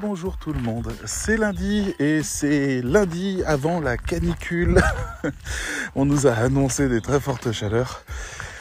Bonjour 0.00 0.36
tout 0.36 0.52
le 0.52 0.60
monde, 0.60 0.94
c'est 1.06 1.36
lundi 1.36 1.92
et 1.98 2.22
c'est 2.22 2.82
lundi 2.82 3.42
avant 3.44 3.80
la 3.80 3.96
canicule. 3.96 4.80
On 5.96 6.04
nous 6.04 6.28
a 6.28 6.34
annoncé 6.34 6.88
des 6.88 7.00
très 7.00 7.18
fortes 7.18 7.50
chaleurs. 7.50 8.04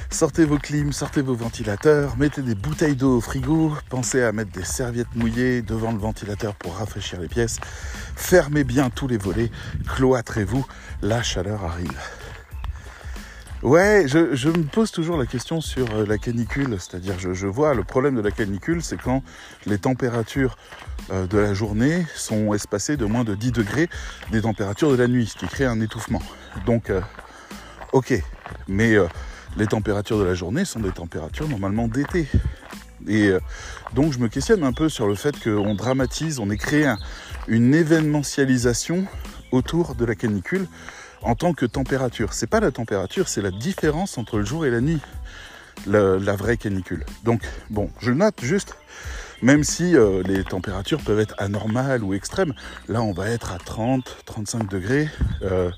Sortez 0.09 0.45
vos 0.45 0.57
clims, 0.57 0.91
sortez 0.91 1.21
vos 1.21 1.35
ventilateurs, 1.35 2.17
mettez 2.17 2.41
des 2.41 2.55
bouteilles 2.55 2.95
d'eau 2.95 3.17
au 3.17 3.21
frigo, 3.21 3.71
pensez 3.89 4.23
à 4.23 4.31
mettre 4.31 4.51
des 4.51 4.65
serviettes 4.65 5.15
mouillées 5.15 5.61
devant 5.61 5.91
le 5.91 5.99
ventilateur 5.99 6.55
pour 6.55 6.77
rafraîchir 6.77 7.19
les 7.21 7.27
pièces. 7.27 7.59
Fermez 8.15 8.63
bien 8.63 8.89
tous 8.89 9.07
les 9.07 9.17
volets, 9.17 9.51
cloîtrez-vous, 9.95 10.65
la 11.03 11.21
chaleur 11.21 11.63
arrive. 11.63 11.99
Ouais, 13.63 14.05
je, 14.07 14.49
me 14.49 14.63
pose 14.63 14.89
toujours 14.89 15.17
la 15.17 15.27
question 15.27 15.61
sur 15.61 15.85
euh, 15.93 16.03
la 16.07 16.17
canicule, 16.17 16.77
c'est-à-dire 16.79 17.19
je, 17.19 17.45
vois 17.45 17.75
le 17.75 17.83
problème 17.83 18.15
de 18.15 18.21
la 18.21 18.31
canicule, 18.31 18.81
c'est 18.81 18.99
quand 18.99 19.21
les 19.67 19.77
températures 19.77 20.57
de 21.09 21.37
la 21.37 21.53
journée 21.53 22.05
sont 22.15 22.53
espacées 22.53 22.97
de 22.97 23.05
moins 23.05 23.23
de 23.23 23.35
10 23.35 23.51
degrés 23.51 23.89
des 24.31 24.41
températures 24.41 24.91
de 24.91 24.95
la 24.95 25.07
nuit, 25.07 25.27
ce 25.27 25.37
qui 25.37 25.47
crée 25.47 25.65
un 25.65 25.81
étouffement. 25.81 26.21
Donc, 26.65 26.89
euh, 26.89 27.01
ok, 27.91 28.13
mais 28.67 28.95
les 29.57 29.67
températures 29.67 30.19
de 30.19 30.23
la 30.23 30.33
journée 30.33 30.65
sont 30.65 30.79
des 30.79 30.91
températures 30.91 31.47
normalement 31.47 31.87
d'été. 31.87 32.27
Et 33.07 33.31
donc 33.95 34.13
je 34.13 34.19
me 34.19 34.27
questionne 34.27 34.63
un 34.63 34.73
peu 34.73 34.87
sur 34.87 35.07
le 35.07 35.15
fait 35.15 35.35
qu'on 35.43 35.73
dramatise, 35.73 36.39
on 36.39 36.49
ait 36.51 36.57
créé 36.57 36.93
une 37.47 37.73
événementialisation 37.73 39.07
autour 39.51 39.95
de 39.95 40.05
la 40.05 40.15
canicule 40.15 40.67
en 41.21 41.35
tant 41.35 41.53
que 41.53 41.65
température. 41.65 42.33
C'est 42.33 42.47
pas 42.47 42.59
la 42.59 42.71
température, 42.71 43.27
c'est 43.27 43.41
la 43.41 43.51
différence 43.51 44.17
entre 44.17 44.37
le 44.37 44.45
jour 44.45 44.65
et 44.65 44.71
la 44.71 44.81
nuit, 44.81 44.99
la, 45.85 46.17
vraie 46.35 46.57
canicule. 46.57 47.05
Donc 47.23 47.41
bon, 47.69 47.89
je 47.99 48.11
note 48.11 48.41
juste, 48.41 48.75
même 49.41 49.63
si 49.63 49.95
euh, 49.95 50.23
les 50.23 50.43
températures 50.43 51.01
peuvent 51.01 51.19
être 51.19 51.35
anormales 51.37 52.03
ou 52.03 52.13
extrêmes, 52.13 52.53
là 52.87 53.01
on 53.01 53.11
va 53.11 53.29
être 53.29 53.51
à 53.51 53.57
30, 53.57 54.17
35 54.25 54.69
degrés. 54.69 55.09
Euh, 55.43 55.71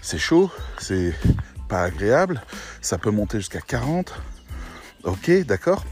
c'est 0.00 0.18
chaud, 0.18 0.50
c'est 0.78 1.14
pas 1.68 1.82
agréable, 1.82 2.42
ça 2.80 2.98
peut 2.98 3.10
monter 3.10 3.38
jusqu'à 3.38 3.60
40. 3.60 4.12
Ok, 5.04 5.30
d'accord. 5.46 5.84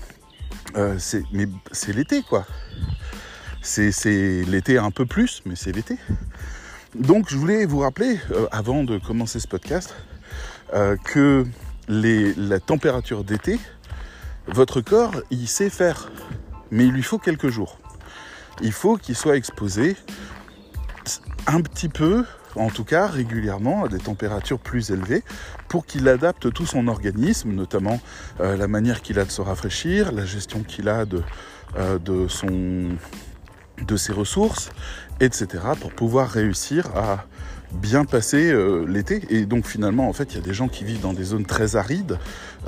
Euh, 0.76 0.98
mais 1.32 1.46
c'est 1.72 1.92
l'été 1.92 2.22
quoi. 2.22 2.46
C'est 3.62 3.90
l'été 4.46 4.78
un 4.78 4.90
peu 4.90 5.04
plus, 5.04 5.42
mais 5.44 5.56
c'est 5.56 5.72
l'été. 5.72 5.96
Donc 6.94 7.28
je 7.28 7.36
voulais 7.36 7.66
vous 7.66 7.80
rappeler, 7.80 8.18
euh, 8.32 8.46
avant 8.52 8.84
de 8.84 8.98
commencer 8.98 9.38
ce 9.38 9.48
podcast, 9.48 9.94
euh, 10.74 10.96
que 10.96 11.46
la 11.88 12.60
température 12.60 13.24
d'été, 13.24 13.58
votre 14.46 14.80
corps, 14.80 15.14
il 15.30 15.48
sait 15.48 15.70
faire, 15.70 16.10
mais 16.70 16.86
il 16.86 16.92
lui 16.92 17.02
faut 17.02 17.18
quelques 17.18 17.48
jours. 17.48 17.78
Il 18.62 18.72
faut 18.72 18.96
qu'il 18.96 19.16
soit 19.16 19.36
exposé 19.36 19.96
un 21.46 21.60
petit 21.62 21.88
peu, 21.88 22.24
en 22.56 22.68
tout 22.68 22.84
cas 22.84 23.06
régulièrement, 23.06 23.84
à 23.84 23.88
des 23.88 23.98
températures 23.98 24.58
plus 24.58 24.90
élevées, 24.90 25.22
pour 25.68 25.86
qu'il 25.86 26.08
adapte 26.08 26.52
tout 26.52 26.66
son 26.66 26.88
organisme, 26.88 27.52
notamment 27.52 28.00
euh, 28.40 28.56
la 28.56 28.68
manière 28.68 29.02
qu'il 29.02 29.18
a 29.18 29.24
de 29.24 29.30
se 29.30 29.40
rafraîchir, 29.40 30.12
la 30.12 30.24
gestion 30.24 30.62
qu'il 30.62 30.88
a 30.88 31.06
de, 31.06 31.22
son 32.28 32.88
de 33.86 33.96
ses 33.96 34.12
ressources, 34.12 34.70
etc., 35.20 35.48
pour 35.80 35.92
pouvoir 35.92 36.28
réussir 36.28 36.86
à 36.94 37.24
bien 37.72 38.04
passer 38.04 38.50
euh, 38.50 38.84
l'été. 38.86 39.22
Et 39.30 39.46
donc 39.46 39.66
finalement, 39.66 40.08
en 40.08 40.12
fait, 40.12 40.32
il 40.32 40.36
y 40.36 40.40
a 40.40 40.44
des 40.44 40.54
gens 40.54 40.68
qui 40.68 40.84
vivent 40.84 41.00
dans 41.00 41.12
des 41.12 41.24
zones 41.24 41.46
très 41.46 41.76
arides, 41.76 42.18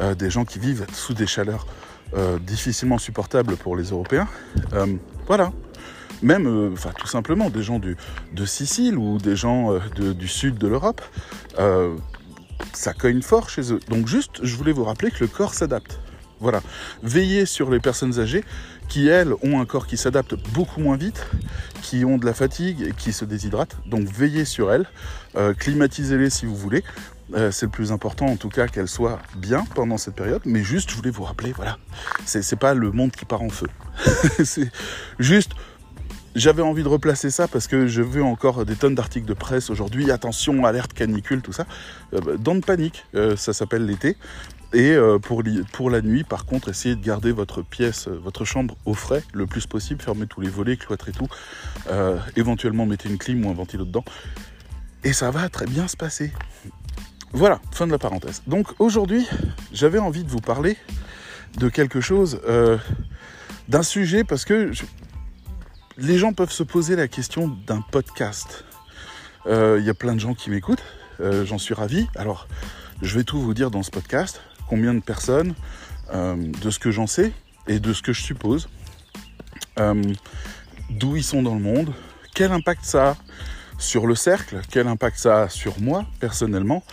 euh, 0.01 0.15
des 0.15 0.31
gens 0.31 0.45
qui 0.45 0.59
vivent 0.59 0.87
sous 0.93 1.15
des 1.15 1.27
chaleurs 1.27 1.67
euh, 2.15 2.39
difficilement 2.39 2.99
supportables 2.99 3.57
pour 3.57 3.77
les 3.77 3.91
Européens. 3.91 4.29
voilà. 5.27 5.53
Même, 6.23 6.73
enfin, 6.73 6.93
tout 6.97 7.09
simplement, 7.09 7.51
des 7.51 7.65
gens 7.65 7.81
de 7.81 8.47
Sicile 8.47 8.97
ou 8.97 9.19
des 9.19 9.35
gens 9.35 9.77
du 9.97 10.29
sud 10.29 10.57
de 10.57 10.69
l'Europe, 10.69 11.01
ça 12.73 12.93
cogne 12.93 13.23
fort 13.23 13.49
chez 13.51 13.73
eux. 13.73 13.81
Donc 13.89 14.07
juste, 14.07 14.41
je 14.45 14.57
voulais 14.57 14.73
vous 14.73 14.85
rappeler 14.85 15.11
que 15.11 15.19
le 15.21 15.27
corps 15.27 15.55
s'adapte. 15.55 15.99
Voilà. 16.43 16.61
Veillez 17.05 17.47
sur 17.47 17.71
les 17.71 17.79
personnes 17.79 18.19
âgées 18.19 18.45
qui, 18.89 19.07
elles, 19.07 19.33
ont 19.43 19.61
un 19.61 19.65
corps 19.65 19.87
qui 19.87 19.97
s'adapte 19.97 20.35
beaucoup 20.53 20.81
moins 20.81 20.97
vite, 20.97 21.25
qui 21.83 22.05
ont 22.05 22.19
de 22.19 22.27
la 22.27 22.35
fatigue 22.35 22.83
et 22.83 22.93
qui 22.93 23.13
se 23.13 23.25
déshydratent. 23.25 23.77
Donc 23.87 24.09
veillez 24.09 24.45
sur 24.45 24.73
elles, 24.73 24.87
euh, 25.37 25.55
climatisez-les 25.55 26.31
si 26.31 26.47
vous 26.47 26.57
voulez. 26.57 26.83
Euh, 27.35 27.51
c'est 27.51 27.67
le 27.67 27.73
plus 27.73 27.93
important 27.93 28.27
en 28.27 28.37
tout 28.37 28.49
cas 28.49 28.69
qu'elles 28.69 28.89
soient 28.89 29.19
bien 29.37 29.65
pendant 29.75 29.97
cette 29.97 30.15
période. 30.15 30.43
Mais 30.45 30.63
juste, 30.63 30.91
je 30.91 30.97
voulais 30.97 31.11
vous 31.11 31.25
rappeler, 31.25 31.53
voilà, 31.53 31.79
c'est 32.25 32.59
pas 32.59 32.75
le 32.75 32.93
monde 32.93 33.13
qui 33.13 33.25
part 33.25 33.43
en 33.43 33.49
feu. 33.49 33.69
c'est 34.45 34.71
juste 35.19 35.53
j'avais 36.35 36.63
envie 36.63 36.83
de 36.83 36.89
replacer 36.89 37.31
ça 37.31 37.47
parce 37.47 37.67
que 37.67 37.87
je 37.87 38.01
veux 38.01 38.23
encore 38.23 38.65
des 38.65 38.75
tonnes 38.75 38.95
d'articles 38.95 39.27
de 39.27 39.35
presse 39.35 39.69
aujourd'hui. 39.69 40.11
Attention, 40.11 40.65
alerte 40.65 40.95
canicule, 40.95 41.43
tout 41.43 41.53
ça. 41.53 41.67
Dans 42.39 42.55
de 42.55 42.61
panique, 42.61 43.05
ça 43.37 43.53
s'appelle 43.53 43.85
l'été. 43.85 44.17
Et 44.73 44.93
euh, 44.93 45.19
pour, 45.19 45.91
la 45.91 46.01
nuit, 46.01 46.25
par 46.25 46.47
contre, 46.47 46.71
essayez 46.71 46.97
de 46.97 47.05
garder 47.05 47.31
votre 47.31 47.61
pièce, 47.61 48.09
euh, 48.09 48.19
votre 48.23 48.45
chambre 48.45 48.77
au 48.87 48.95
frais 48.95 49.23
le 49.35 49.47
plus 49.47 49.67
possible. 49.67 50.01
Fermez 50.01 50.27
tous 50.27 50.41
les 50.41 50.49
volets, 50.49 50.77
cloîtrez 50.77 51.13
tout. 51.13 51.29
Éventuellement, 52.37 52.87
mettez 52.87 53.09
une 53.09 53.19
clim 53.19 53.45
ou 53.45 53.51
un 53.51 53.55
ventilo 53.55 53.85
dedans. 53.85 54.05
Et 55.05 55.13
ça 55.13 55.31
va 55.31 55.49
très 55.49 55.67
bien 55.67 55.89
se 55.89 55.97
passer. 55.97 56.33
Voilà, 57.33 57.61
fin 57.71 57.87
de 57.87 57.93
la 57.93 57.99
parenthèse. 57.99 58.43
Donc 58.47 58.69
aujourd'hui, 58.79 59.27
j'avais 59.73 59.99
envie 59.99 60.25
de 60.25 60.31
vous 60.31 60.41
parler 60.41 60.77
de 61.57 61.69
quelque 61.69 62.01
chose, 62.01 62.41
d'un 63.69 63.83
sujet, 63.83 64.25
parce 64.25 64.45
que 64.45 64.71
les 65.99 66.19
gens 66.19 66.33
peuvent 66.33 66.53
se 66.53 66.63
poser 66.63 66.97
la 66.97 67.09
question 67.09 67.49
d'un 67.67 67.81
podcast. 67.81 68.65
Il 69.47 69.83
y 69.83 69.91
a 69.91 69.95
plein 69.95 70.15
de 70.15 70.21
gens 70.21 70.35
qui 70.35 70.51
m'écoutent, 70.51 70.83
j'en 71.21 71.59
suis 71.59 71.75
ravi. 71.75 72.07
Alors, 72.17 72.47
je 73.03 73.19
vais 73.19 73.25
tout 73.25 73.41
vous 73.41 73.53
dire 73.53 73.71
dans 73.71 73.83
ce 73.83 73.91
podcast 73.91 74.41
combien 74.69 74.95
de 74.95 75.01
personnes, 75.01 75.55
euh, 76.15 76.37
de 76.37 76.71
ce 76.71 76.79
que 76.79 76.91
j'en 76.91 77.07
sais 77.07 77.33
et 77.67 77.81
de 77.81 77.93
ce 77.93 78.01
que 78.01 78.13
je 78.13 78.23
suppose, 78.23 78.69
euh, 79.79 80.01
d'où 80.91 81.17
ils 81.17 81.25
sont 81.25 81.43
dans 81.43 81.55
le 81.55 81.61
monde, 81.61 81.93
quel 82.35 82.53
impact 82.53 82.85
ça 82.85 83.11
a 83.11 83.17
sur 83.77 84.07
le 84.07 84.15
cercle, 84.15 84.61
quel 84.71 84.87
impact 84.87 85.19
ça 85.19 85.43
a 85.43 85.49
sur 85.49 85.81
moi 85.81 86.07
personnellement, 86.21 86.85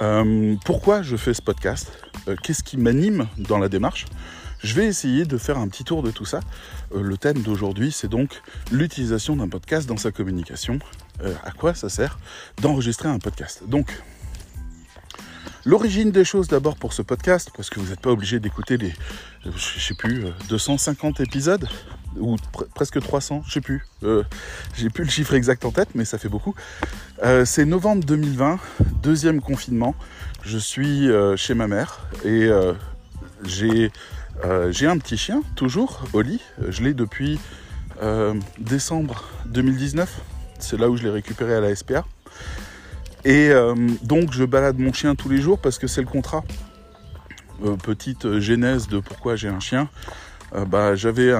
euh, 0.00 0.56
pourquoi 0.64 1.02
je 1.02 1.16
fais 1.16 1.34
ce 1.34 1.42
podcast, 1.42 1.92
qu'est-ce 2.42 2.62
qui 2.62 2.76
m'anime 2.76 3.26
dans 3.36 3.58
la 3.58 3.68
démarche? 3.68 4.06
Je 4.62 4.74
vais 4.74 4.86
essayer 4.86 5.24
de 5.24 5.38
faire 5.38 5.58
un 5.58 5.68
petit 5.68 5.84
tour 5.84 6.02
de 6.02 6.10
tout 6.10 6.24
ça. 6.24 6.40
le 6.92 7.16
thème 7.16 7.42
d'aujourd'hui, 7.42 7.92
c'est 7.92 8.08
donc 8.08 8.42
l'utilisation 8.72 9.36
d'un 9.36 9.48
podcast 9.48 9.88
dans 9.88 9.96
sa 9.96 10.10
communication. 10.10 10.80
à 11.44 11.52
quoi 11.52 11.74
ça 11.74 11.88
sert 11.88 12.18
d'enregistrer 12.60 13.08
un 13.08 13.20
podcast? 13.20 13.62
Donc, 13.68 14.02
L'origine 15.68 16.10
des 16.10 16.24
choses 16.24 16.48
d'abord 16.48 16.76
pour 16.76 16.94
ce 16.94 17.02
podcast, 17.02 17.50
parce 17.54 17.68
que 17.68 17.78
vous 17.78 17.90
n'êtes 17.90 18.00
pas 18.00 18.10
obligé 18.10 18.40
d'écouter 18.40 18.78
les, 18.78 18.94
je 19.44 19.80
sais 19.80 19.92
plus, 19.92 20.24
250 20.48 21.20
euh, 21.20 21.24
épisodes, 21.24 21.68
ou 22.16 22.36
presque 22.74 22.98
300, 23.00 23.42
je 23.46 23.52
sais 23.52 23.60
plus. 23.60 23.84
Euh, 24.02 24.22
j'ai 24.76 24.88
plus 24.88 25.04
le 25.04 25.10
chiffre 25.10 25.34
exact 25.34 25.66
en 25.66 25.70
tête, 25.70 25.90
mais 25.94 26.06
ça 26.06 26.16
fait 26.16 26.30
beaucoup. 26.30 26.54
Euh, 27.24 27.44
c'est 27.44 27.64
novembre 27.64 28.04
2020, 28.04 28.58
deuxième 29.02 29.40
confinement. 29.40 29.94
Je 30.42 30.58
suis 30.58 31.08
chez 31.36 31.54
ma 31.54 31.66
mère 31.66 32.00
et 32.24 32.48
j'ai 33.44 33.90
j'ai 34.70 34.86
un 34.86 34.96
petit 34.98 35.18
chien, 35.18 35.42
toujours, 35.56 36.04
Oli. 36.14 36.40
Je 36.68 36.82
l'ai 36.82 36.94
depuis 36.94 37.38
décembre 38.58 39.24
2019. 39.46 40.20
C'est 40.58 40.78
là 40.78 40.88
où 40.88 40.96
je 40.96 41.02
l'ai 41.02 41.10
récupéré 41.10 41.54
à 41.54 41.60
la 41.60 41.74
SPA. 41.74 42.04
Et 43.24 43.50
euh, 43.50 43.74
donc 44.02 44.32
je 44.32 44.44
balade 44.44 44.78
mon 44.78 44.92
chien 44.92 45.14
tous 45.14 45.28
les 45.28 45.40
jours 45.40 45.58
parce 45.58 45.78
que 45.78 45.86
c'est 45.86 46.00
le 46.00 46.06
contrat. 46.06 46.44
Euh, 47.64 47.76
petite 47.76 48.26
euh, 48.26 48.40
genèse 48.40 48.86
de 48.88 49.00
pourquoi 49.00 49.36
j'ai 49.36 49.48
un 49.48 49.60
chien. 49.60 49.88
bah, 50.66 50.94
j'avais 50.94 51.32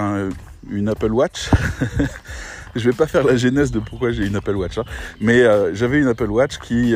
une 0.69 0.89
Apple 0.89 1.13
Watch. 1.13 1.51
je 2.79 2.89
vais 2.89 2.97
pas 2.97 3.07
faire 3.07 3.25
la 3.25 3.37
genèse 3.37 3.71
de 3.71 3.79
pourquoi 3.79 4.11
j'ai 4.13 4.27
une 4.27 4.37
Apple 4.37 4.57
Watch, 4.57 4.79
hein. 4.79 4.85
mais 5.21 5.45
j'avais 5.75 5.99
une 5.99 6.09
Apple 6.09 6.31
Watch 6.31 6.59
qui, 6.59 6.95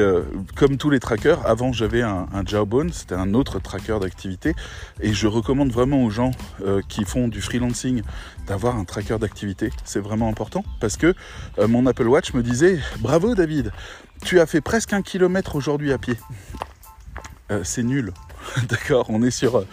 comme 0.57 0.77
tous 0.77 0.91
les 0.91 1.01
trackers, 1.01 1.47
avant 1.47 1.73
j'avais 1.73 2.03
un, 2.03 2.27
un 2.33 2.45
Jawbone, 2.45 2.93
c'était 2.93 3.15
un 3.15 3.35
autre 3.35 3.61
tracker 3.61 3.99
d'activité, 4.01 4.55
et 5.01 5.13
je 5.13 5.27
recommande 5.27 5.71
vraiment 5.71 6.05
aux 6.05 6.11
gens 6.11 6.33
qui 6.89 7.05
font 7.05 7.29
du 7.29 7.41
freelancing 7.41 8.03
d'avoir 8.47 8.77
un 8.77 8.85
tracker 8.85 9.19
d'activité. 9.19 9.71
C'est 9.85 10.01
vraiment 10.01 10.29
important 10.29 10.65
parce 10.81 10.97
que 10.97 11.15
mon 11.67 11.87
Apple 11.87 12.07
Watch 12.07 12.35
me 12.35 12.43
disait 12.43 12.79
bravo 13.01 13.35
David, 13.35 13.73
tu 14.25 14.41
as 14.41 14.47
fait 14.47 14.61
presque 14.61 14.93
un 14.93 15.03
kilomètre 15.03 15.57
aujourd'hui 15.57 15.93
à 15.93 15.99
pied. 15.99 16.17
Euh, 17.51 17.61
c'est 17.65 17.83
nul. 17.83 18.13
D'accord, 18.69 19.07
on 19.09 19.23
est 19.23 19.31
sur, 19.31 19.59
euh, 19.59 19.67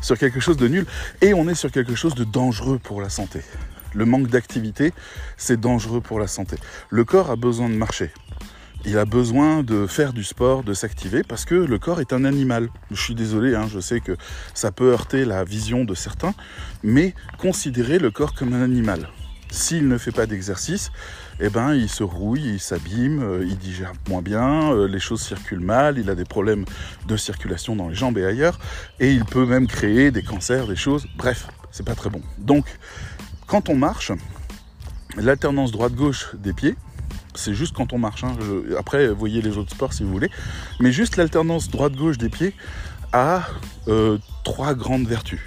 sur 0.00 0.18
quelque 0.18 0.40
chose 0.40 0.56
de 0.56 0.68
nul 0.68 0.86
et 1.20 1.34
on 1.34 1.48
est 1.48 1.54
sur 1.54 1.70
quelque 1.70 1.94
chose 1.94 2.14
de 2.14 2.24
dangereux 2.24 2.78
pour 2.82 3.00
la 3.00 3.08
santé. 3.08 3.42
Le 3.94 4.04
manque 4.04 4.28
d'activité, 4.28 4.92
c'est 5.36 5.60
dangereux 5.60 6.00
pour 6.00 6.18
la 6.18 6.26
santé. 6.26 6.56
Le 6.90 7.04
corps 7.04 7.30
a 7.30 7.36
besoin 7.36 7.68
de 7.68 7.74
marcher. 7.74 8.10
Il 8.84 8.98
a 8.98 9.04
besoin 9.04 9.64
de 9.64 9.86
faire 9.86 10.12
du 10.12 10.22
sport, 10.22 10.62
de 10.62 10.72
s'activer, 10.72 11.22
parce 11.24 11.44
que 11.44 11.54
le 11.54 11.78
corps 11.78 12.00
est 12.00 12.12
un 12.12 12.24
animal. 12.24 12.68
Je 12.92 13.00
suis 13.00 13.16
désolé, 13.16 13.54
hein, 13.54 13.66
je 13.68 13.80
sais 13.80 14.00
que 14.00 14.16
ça 14.54 14.70
peut 14.70 14.92
heurter 14.92 15.24
la 15.24 15.42
vision 15.42 15.84
de 15.84 15.94
certains, 15.94 16.34
mais 16.84 17.14
considérez 17.38 17.98
le 17.98 18.12
corps 18.12 18.34
comme 18.34 18.52
un 18.52 18.62
animal. 18.62 19.08
S'il 19.50 19.88
ne 19.88 19.98
fait 19.98 20.12
pas 20.12 20.26
d'exercice, 20.26 20.90
eh 21.40 21.48
ben, 21.48 21.74
il 21.74 21.88
se 21.88 22.02
rouille, 22.02 22.54
il 22.54 22.60
s'abîme, 22.60 23.22
euh, 23.22 23.44
il 23.44 23.56
digère 23.56 23.92
moins 24.08 24.22
bien, 24.22 24.72
euh, 24.72 24.86
les 24.86 25.00
choses 25.00 25.22
circulent 25.22 25.60
mal, 25.60 25.98
il 25.98 26.10
a 26.10 26.14
des 26.14 26.24
problèmes 26.24 26.64
de 27.06 27.16
circulation 27.16 27.74
dans 27.74 27.88
les 27.88 27.94
jambes 27.94 28.18
et 28.18 28.24
ailleurs, 28.24 28.58
et 29.00 29.12
il 29.12 29.24
peut 29.24 29.46
même 29.46 29.66
créer 29.66 30.10
des 30.10 30.22
cancers, 30.22 30.66
des 30.66 30.76
choses. 30.76 31.06
Bref, 31.16 31.48
c'est 31.70 31.86
pas 31.86 31.94
très 31.94 32.10
bon. 32.10 32.20
Donc, 32.38 32.66
quand 33.46 33.68
on 33.68 33.76
marche, 33.76 34.12
l'alternance 35.16 35.72
droite-gauche 35.72 36.34
des 36.34 36.52
pieds, 36.52 36.76
c'est 37.34 37.54
juste 37.54 37.74
quand 37.74 37.92
on 37.92 37.98
marche. 37.98 38.24
Hein. 38.24 38.36
après, 38.78 39.08
voyez 39.08 39.42
les 39.42 39.58
autres 39.58 39.70
sports 39.70 39.92
si 39.92 40.02
vous 40.02 40.10
voulez. 40.10 40.30
Mais 40.80 40.92
juste 40.92 41.16
l'alternance 41.16 41.68
droite-gauche 41.70 42.18
des 42.18 42.28
pieds 42.28 42.54
a 43.12 43.46
euh, 43.88 44.18
trois 44.44 44.74
grandes 44.74 45.06
vertus. 45.06 45.40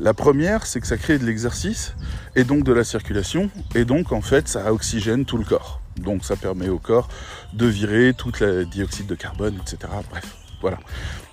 La 0.00 0.14
première, 0.14 0.66
c'est 0.66 0.80
que 0.80 0.86
ça 0.86 0.96
crée 0.96 1.18
de 1.18 1.24
l'exercice 1.24 1.94
et 2.34 2.44
donc 2.44 2.64
de 2.64 2.72
la 2.72 2.82
circulation, 2.82 3.50
et 3.74 3.84
donc 3.84 4.12
en 4.12 4.20
fait, 4.20 4.48
ça 4.48 4.72
oxygène 4.72 5.24
tout 5.24 5.38
le 5.38 5.44
corps. 5.44 5.80
Donc 5.96 6.24
ça 6.24 6.36
permet 6.36 6.68
au 6.68 6.78
corps 6.78 7.08
de 7.52 7.66
virer 7.66 8.14
toute 8.16 8.40
la 8.40 8.64
dioxyde 8.64 9.06
de 9.06 9.14
carbone, 9.14 9.58
etc. 9.60 9.92
Bref, 10.10 10.24
voilà. 10.60 10.78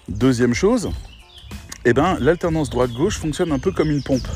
Deuxième 0.08 0.54
chose, 0.54 0.90
eh 1.86 1.94
ben, 1.94 2.18
l'alternance 2.20 2.70
droite-gauche 2.70 3.18
fonctionne 3.18 3.52
un 3.52 3.60
peu 3.60 3.72
comme 3.72 3.90
une 3.90 4.04
pompe. 4.04 4.28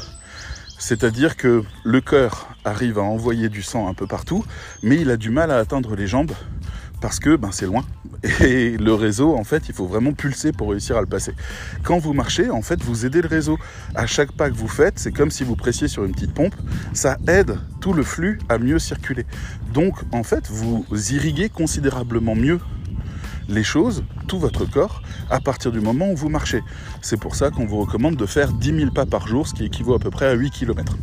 C'est-à-dire 0.83 1.38
que 1.38 1.63
le 1.85 2.01
cœur 2.01 2.50
arrive 2.65 3.00
à 3.00 3.03
envoyer 3.03 3.47
du 3.47 3.63
sang 3.63 3.88
un 3.88 3.94
peu 3.94 4.06
partout, 4.06 4.44
mais 4.81 4.97
il 4.97 5.09
a 5.12 5.15
du 5.15 5.30
mal 5.30 5.50
à 5.50 5.57
atteindre 5.57 5.95
les 5.95 6.07
jambes 6.07 6.33
parce 7.00 7.19
que 7.19 7.38
ben, 7.38 7.53
c'est 7.53 7.68
loin. 7.68 7.85
Et 8.41 8.75
le 8.75 8.94
réseau, 8.94 9.33
en 9.38 9.45
fait, 9.45 9.69
il 9.69 9.74
faut 9.74 9.88
vraiment 9.88 10.12
pulser 10.12 10.51
pour 10.51 10.71
réussir 10.71 10.97
à 10.97 11.00
le 11.00 11.07
passer. 11.07 11.35
Quand 11.83 12.00
vous 12.00 12.12
marchez, 12.12 12.50
en 12.50 12.62
fait, 12.62 12.83
vous 12.83 13.06
aidez 13.06 13.21
le 13.21 13.30
réseau. 13.30 13.57
À 13.95 14.07
chaque 14.07 14.33
pas 14.33 14.50
que 14.50 14.56
vous 14.56 14.68
faites, 14.68 15.00
c'est 15.00 15.13
comme 15.13 15.31
si 15.31 15.45
vous 15.45 15.56
pressiez 15.56 15.88
sur 15.88 16.03
une 16.03 16.12
petite 16.12 16.33
pompe. 16.33 16.56
Ça 16.91 17.18
aide 17.30 17.59
tout 17.80 17.94
le 17.94 18.03
flux 18.03 18.39
à 18.50 18.57
mieux 18.57 18.77
circuler. 18.77 19.25
Donc, 19.74 19.95
en 20.12 20.24
fait, 20.24 20.50
vous 20.50 20.85
irriguez 21.13 21.47
considérablement 21.47 22.35
mieux 22.35 22.59
les 23.47 23.63
choses, 23.63 24.03
tout 24.27 24.39
votre 24.39 24.65
corps, 24.65 25.01
à 25.29 25.39
partir 25.39 25.71
du 25.71 25.79
moment 25.79 26.11
où 26.11 26.15
vous 26.15 26.29
marchez. 26.29 26.61
C'est 27.01 27.19
pour 27.19 27.35
ça 27.35 27.49
qu'on 27.49 27.65
vous 27.65 27.81
recommande 27.81 28.15
de 28.15 28.25
faire 28.25 28.51
10 28.51 28.75
000 28.79 28.91
pas 28.91 29.05
par 29.05 29.27
jour, 29.27 29.47
ce 29.47 29.53
qui 29.53 29.65
équivaut 29.65 29.93
à 29.93 29.99
peu 29.99 30.09
près 30.09 30.27
à 30.27 30.33
8 30.33 30.51
km. 30.51 30.97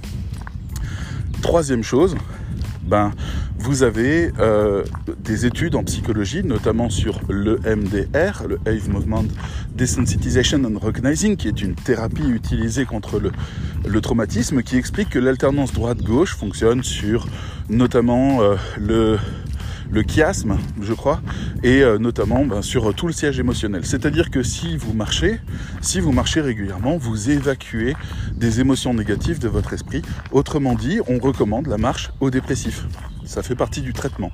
Troisième 1.43 1.83
chose, 1.83 2.17
ben, 2.83 3.13
vous 3.59 3.83
avez 3.83 4.33
euh, 4.39 4.85
des 5.23 5.47
études 5.47 5.75
en 5.75 5.85
psychologie, 5.85 6.43
notamment 6.43 6.91
sur 6.91 7.21
le 7.29 7.59
MDR, 7.59 8.45
le 8.49 8.59
Ave 8.67 8.91
Movement 8.91 9.25
Desensitization 9.75 10.65
and 10.65 10.79
Recognizing, 10.79 11.37
qui 11.37 11.49
est 11.49 11.63
une 11.63 11.75
thérapie 11.75 12.29
utilisée 12.29 12.87
contre 12.87 13.21
le, 13.21 14.01
traumatisme, 14.01 14.63
qui 14.63 14.77
explique 14.77 15.11
que 15.11 15.19
l'alternance 15.19 15.73
droite-gauche 15.73 16.37
fonctionne 16.37 16.83
sur 16.83 17.29
notamment 17.69 18.43
euh, 18.43 18.57
le 18.79 19.19
le 19.91 20.03
chiasme, 20.03 20.59
je 20.81 20.93
crois, 20.93 21.21
et 21.63 21.83
euh, 21.83 21.99
notamment 21.99 22.45
ben, 22.45 22.63
sur 22.63 22.95
tout 22.95 23.07
le 23.07 23.13
siège 23.13 23.39
émotionnel. 23.39 23.85
C'est-à-dire 23.85 24.31
que 24.31 24.43
si 24.43 24.77
vous 24.77 24.93
marchez, 24.93 25.41
si 25.81 26.01
vous 26.01 26.13
marchez 26.13 26.41
régulièrement, 26.41 26.97
vous 26.97 27.31
évacuez 27.31 27.95
des 28.35 28.61
émotions 28.61 28.95
négatives 28.95 29.39
de 29.39 29.49
votre 29.49 29.73
esprit. 29.73 30.03
Autrement 30.33 30.75
dit, 30.75 31.01
on 31.09 31.19
recommande 31.19 31.67
la 31.67 31.79
marche 31.79 32.11
aux 32.21 32.31
dépressifs. 32.31 32.85
Ça 33.25 33.43
fait 33.43 33.57
partie 33.57 33.83
du 33.83 33.93
traitement. 33.93 34.33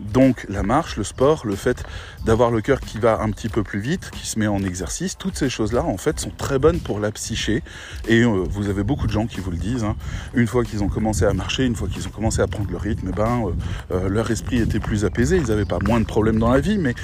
Donc 0.00 0.46
la 0.48 0.62
marche, 0.62 0.96
le 0.96 1.04
sport, 1.04 1.46
le 1.46 1.56
fait 1.56 1.84
d'avoir 2.24 2.50
le 2.50 2.60
cœur 2.60 2.80
qui 2.80 2.98
va 2.98 3.20
un 3.20 3.30
petit 3.30 3.48
peu 3.48 3.62
plus 3.62 3.80
vite, 3.80 4.10
qui 4.10 4.26
se 4.26 4.38
met 4.38 4.46
en 4.46 4.62
exercice, 4.62 5.16
toutes 5.16 5.36
ces 5.36 5.48
choses-là 5.48 5.84
en 5.84 5.96
fait 5.96 6.20
sont 6.20 6.32
très 6.36 6.58
bonnes 6.58 6.80
pour 6.80 7.00
la 7.00 7.10
psyché. 7.12 7.62
Et 8.08 8.20
euh, 8.20 8.44
vous 8.48 8.68
avez 8.68 8.82
beaucoup 8.82 9.06
de 9.06 9.12
gens 9.12 9.26
qui 9.26 9.40
vous 9.40 9.50
le 9.50 9.56
disent. 9.56 9.84
Hein. 9.84 9.96
Une 10.34 10.46
fois 10.46 10.64
qu'ils 10.64 10.82
ont 10.82 10.88
commencé 10.88 11.24
à 11.24 11.32
marcher, 11.32 11.64
une 11.64 11.76
fois 11.76 11.88
qu'ils 11.88 12.06
ont 12.06 12.10
commencé 12.10 12.40
à 12.40 12.46
prendre 12.46 12.70
le 12.70 12.76
rythme, 12.76 13.10
ben, 13.10 13.46
euh, 13.46 13.52
euh, 13.92 14.08
leur 14.08 14.30
esprit 14.30 14.58
était 14.58 14.80
plus 14.80 15.04
apaisé. 15.04 15.36
Ils 15.36 15.48
n'avaient 15.48 15.64
pas 15.64 15.78
moins 15.84 16.00
de 16.00 16.06
problèmes 16.06 16.38
dans 16.38 16.50
la 16.50 16.60
vie, 16.60 16.78
mais 16.78 16.94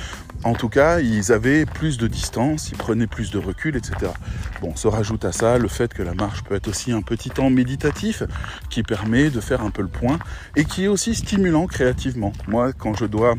en 0.45 0.55
tout 0.55 0.69
cas, 0.69 1.01
ils 1.01 1.33
avaient 1.33 1.67
plus 1.67 1.99
de 1.99 2.07
distance, 2.07 2.71
ils 2.71 2.77
prenaient 2.77 3.07
plus 3.07 3.31
de 3.31 3.39
recul, 3.39 3.77
etc. 3.77 4.13
Bon, 4.61 4.75
se 4.75 4.89
rajoute 4.89 5.25
à 5.25 5.33
ça 5.33 5.59
le 5.59 5.69
fait 5.69 5.93
que 5.93 6.03
la 6.03 6.15
marche 6.15 6.43
peut 6.43 6.55
être 6.55 6.69
aussi 6.69 6.93
un 6.93 7.03
petit 7.03 7.31
temps 7.31 7.51
méditatif 7.51 8.23
qui 8.69 8.83
permet 8.83 9.31
de 9.31 9.41
faire 9.41 9.63
un 9.63 9.71
peu 9.71 9.83
le 9.83 9.89
point 9.89 10.19
et 10.57 10.65
qui 10.65 10.85
est 10.85 10.89
aussi 10.89 11.15
stimulant 11.15 11.67
créativement. 11.67 12.33
Moi, 12.49 12.73
quand 12.73 12.95
je 12.95 13.05
dois 13.05 13.35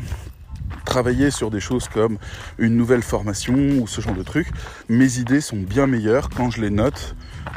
travailler 0.84 1.30
sur 1.30 1.50
des 1.50 1.60
choses 1.60 1.88
comme 1.88 2.18
une 2.58 2.76
nouvelle 2.76 3.02
formation 3.02 3.54
ou 3.54 3.86
ce 3.86 4.00
genre 4.00 4.14
de 4.14 4.22
trucs, 4.22 4.48
mes 4.88 5.18
idées 5.18 5.40
sont 5.40 5.56
bien 5.56 5.86
meilleures 5.86 6.30
quand 6.30 6.50
je 6.50 6.60
les 6.60 6.70
note 6.70 7.14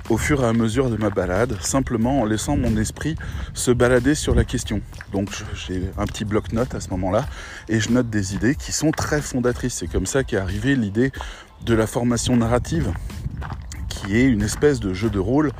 au 0.09 0.17
fur 0.17 0.43
et 0.43 0.47
à 0.47 0.53
mesure 0.53 0.89
de 0.89 0.97
ma 0.97 1.09
balade, 1.09 1.57
simplement 1.61 2.21
en 2.21 2.25
laissant 2.25 2.55
mon 2.57 2.77
esprit 2.77 3.15
se 3.53 3.71
balader 3.71 4.15
sur 4.15 4.35
la 4.35 4.45
question. 4.45 4.81
Donc 5.11 5.29
j'ai 5.53 5.83
un 5.97 6.05
petit 6.05 6.25
bloc-notes 6.25 6.75
à 6.75 6.79
ce 6.79 6.89
moment-là 6.91 7.27
et 7.67 7.79
je 7.79 7.91
note 7.91 8.09
des 8.09 8.35
idées 8.35 8.55
qui 8.55 8.71
sont 8.71 8.91
très 8.91 9.21
fondatrices. 9.21 9.75
C'est 9.75 9.87
comme 9.87 10.05
ça 10.05 10.23
qu'est 10.23 10.37
arrivée 10.37 10.75
l'idée 10.75 11.11
de 11.65 11.73
la 11.73 11.87
formation 11.87 12.37
narrative, 12.37 12.93
qui 13.89 14.17
est 14.17 14.25
une 14.25 14.41
espèce 14.43 14.79
de 14.79 14.93
jeu 14.93 15.09
de 15.09 15.19
rôle 15.19 15.51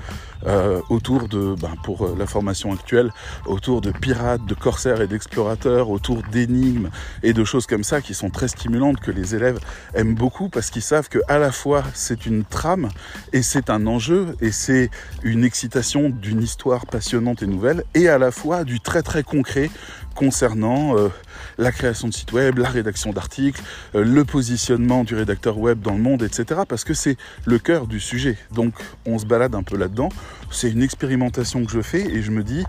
euh, 0.45 0.81
autour 0.89 1.28
de, 1.28 1.56
ben, 1.60 1.74
pour 1.84 2.06
euh, 2.06 2.16
la 2.18 2.28
formation 2.28 2.72
actuelle, 2.72 3.12
autour 3.45 3.81
de 3.81 3.92
pirates, 3.92 4.45
de 4.45 4.54
corsaires 4.54 5.01
et 5.01 5.07
d'explorateurs, 5.07 5.89
autour 5.89 6.22
d'énigmes 6.31 6.89
et 7.24 7.34
de 7.34 7.44
choses 7.44 7.66
comme 7.66 7.84
ça 7.84 8.01
qui 8.01 8.13
sont 8.13 8.30
très 8.30 8.48
stimulantes, 8.48 9.00
que 9.00 9.12
les 9.12 9.36
élèves 9.36 9.60
aiment 9.94 10.16
beaucoup 10.16 10.50
parce 10.50 10.69
qu'ils 10.69 10.81
savent 10.81 11.10
que 11.10 11.19
à 11.28 11.38
la 11.38 11.51
fois 11.51 11.84
c'est 11.94 12.25
une 12.25 12.44
trame 12.44 12.89
et 13.34 13.42
c'est 13.42 13.69
un 13.69 13.88
enjeu 13.88 14.36
et 14.42 14.51
c'est 14.51 14.89
une 15.24 15.44
excitation 15.44 16.10
d'une 16.10 16.42
histoire 16.42 16.86
passionnante 16.86 17.42
et 17.42 17.48
nouvelle 17.48 17.83
et 17.94 18.07
à 18.07 18.18
la 18.18 18.31
fois 18.31 18.63
du 18.63 18.80
très 18.80 19.01
très 19.01 19.24
concret 19.24 19.69
concernant 20.18 20.98
euh, 20.98 21.10
la 21.57 21.72
création 21.72 22.07
de 22.07 22.13
sites 22.13 22.33
web, 22.33 22.57
la 22.57 22.69
rédaction 22.69 23.13
d'articles, 23.13 23.62
euh, 23.95 24.04
le 24.04 24.25
positionnement 24.25 25.04
du 25.04 25.16
rédacteur 25.16 25.57
web 25.60 25.80
dans 25.80 25.94
le 25.94 26.01
monde, 26.01 26.24
etc. 26.24 26.62
Parce 26.68 26.83
que 26.83 26.94
c'est 26.94 27.18
le 27.45 27.60
cœur 27.60 27.88
du 27.88 28.00
sujet. 28.00 28.38
Donc 28.51 28.74
on 29.06 29.19
se 29.19 29.25
balade 29.25 29.56
un 29.56 29.63
peu 29.63 29.78
là-dedans. 29.78 30.10
C'est 30.52 30.72
une 30.72 30.84
expérimentation 30.84 31.66
que 31.66 31.72
je 31.72 31.82
fais 31.82 32.02
et 32.02 32.22
je 32.22 32.32
me 32.32 32.44
dis, 32.44 32.64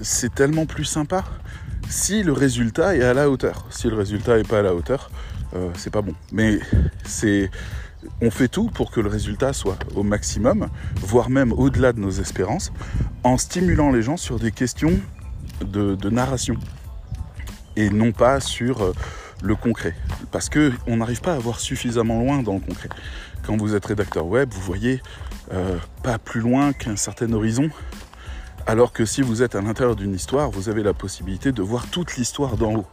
c'est 0.00 0.34
tellement 0.34 0.66
plus 0.66 0.84
sympa 0.84 1.24
si 1.88 2.22
le 2.22 2.32
résultat 2.32 2.96
est 2.96 3.02
à 3.02 3.14
la 3.14 3.30
hauteur. 3.30 3.66
Si 3.70 3.88
le 3.88 3.96
résultat 3.96 4.36
n'est 4.36 4.44
pas 4.44 4.58
à 4.58 4.62
la 4.62 4.74
hauteur, 4.74 5.10
euh, 5.54 5.70
c'est 5.74 5.92
pas 5.92 6.02
bon. 6.02 6.14
Mais 6.32 6.58
on 8.20 8.30
fait 8.30 8.48
tout 8.48 8.68
pour 8.68 8.90
que 8.90 9.00
le 9.00 9.08
résultat 9.08 9.52
soit 9.52 9.78
au 9.94 10.02
maximum, 10.02 10.68
voire 11.00 11.30
même 11.30 11.52
au-delà 11.52 11.92
de 11.92 12.00
nos 12.00 12.10
espérances, 12.10 12.72
en 13.24 13.38
stimulant 13.38 13.90
les 13.90 14.02
gens 14.02 14.16
sur 14.16 14.38
des 14.38 14.52
questions 14.52 15.00
de, 15.64 16.10
narration 16.10 16.56
et 17.76 17.90
non 17.90 18.12
pas 18.12 18.40
sur 18.40 18.82
euh, 18.82 18.92
le 19.42 19.54
concret. 19.54 19.94
Parce 20.30 20.48
qu'on 20.50 20.96
n'arrive 20.96 21.20
pas 21.20 21.34
à 21.34 21.38
voir 21.38 21.60
suffisamment 21.60 22.20
loin 22.20 22.42
dans 22.42 22.54
le 22.54 22.60
concret. 22.60 22.88
Quand 23.44 23.56
vous 23.56 23.74
êtes 23.74 23.86
rédacteur 23.86 24.26
web, 24.26 24.50
vous 24.52 24.60
voyez 24.60 25.00
euh, 25.52 25.78
pas 26.02 26.18
plus 26.18 26.40
loin 26.40 26.72
qu'un 26.72 26.96
certain 26.96 27.32
horizon. 27.32 27.70
Alors 28.66 28.92
que 28.92 29.06
si 29.06 29.22
vous 29.22 29.42
êtes 29.42 29.54
à 29.54 29.62
l'intérieur 29.62 29.96
d'une 29.96 30.14
histoire, 30.14 30.50
vous 30.50 30.68
avez 30.68 30.82
la 30.82 30.92
possibilité 30.92 31.52
de 31.52 31.62
voir 31.62 31.86
toute 31.86 32.16
l'histoire 32.16 32.56
d'en 32.56 32.74
haut. 32.74 32.86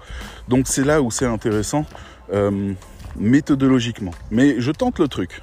Donc 0.47 0.67
c'est 0.67 0.85
là 0.85 1.01
où 1.01 1.11
c'est 1.11 1.25
intéressant 1.25 1.85
euh, 2.31 2.73
méthodologiquement. 3.17 4.11
Mais 4.31 4.55
je 4.59 4.71
tente 4.71 4.99
le 4.99 5.09
truc. 5.09 5.41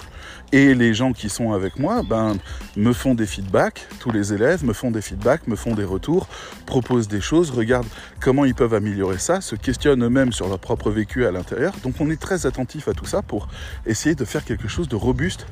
Et 0.53 0.75
les 0.75 0.93
gens 0.93 1.15
qui 1.15 1.31
sont 1.31 1.53
avec 1.53 1.79
moi 1.79 2.03
ben, 2.03 2.37
me 2.77 2.93
font 2.93 3.15
des 3.15 3.25
feedbacks, 3.25 3.87
tous 4.01 4.11
les 4.11 4.35
élèves 4.35 4.65
me 4.65 4.75
font 4.75 4.91
des 4.91 5.01
feedbacks, 5.01 5.47
me 5.47 5.57
font 5.57 5.75
des 5.75 5.85
retours, 5.85 6.29
proposent 6.67 7.09
des 7.09 7.23
choses, 7.23 7.51
regardent 7.51 7.87
comment 8.21 8.45
ils 8.45 8.55
peuvent 8.55 8.75
améliorer 8.75 9.17
ça, 9.17 9.41
se 9.41 9.57
questionnent 9.57 10.05
eux-mêmes 10.05 10.31
sur 10.31 10.49
leur 10.49 10.59
propre 10.59 10.91
vécu 10.91 11.25
à 11.25 11.33
l'intérieur. 11.33 11.73
Donc 11.83 11.95
on 12.01 12.11
est 12.11 12.21
très 12.21 12.45
attentif 12.45 12.87
à 12.89 12.93
tout 12.93 13.07
ça 13.07 13.23
pour 13.23 13.49
essayer 13.87 14.15
de 14.15 14.27
faire 14.27 14.45
quelque 14.45 14.69
chose 14.69 14.89
de 14.89 14.97
robuste, 14.97 15.47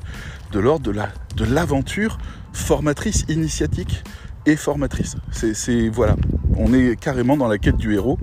de 0.51 0.59
l'ordre 0.59 0.91
de 0.91 1.45
l'aventure 1.45 2.19
formatrice, 2.53 3.25
initiatique 3.27 4.03
et 4.45 4.55
formatrice. 4.55 5.15
C'est 5.31 5.89
voilà, 5.89 6.15
on 6.55 6.73
est 6.73 6.95
carrément 6.95 7.37
dans 7.37 7.47
la 7.47 7.57
quête 7.57 7.77
du 7.77 7.95
héros, 7.95 8.19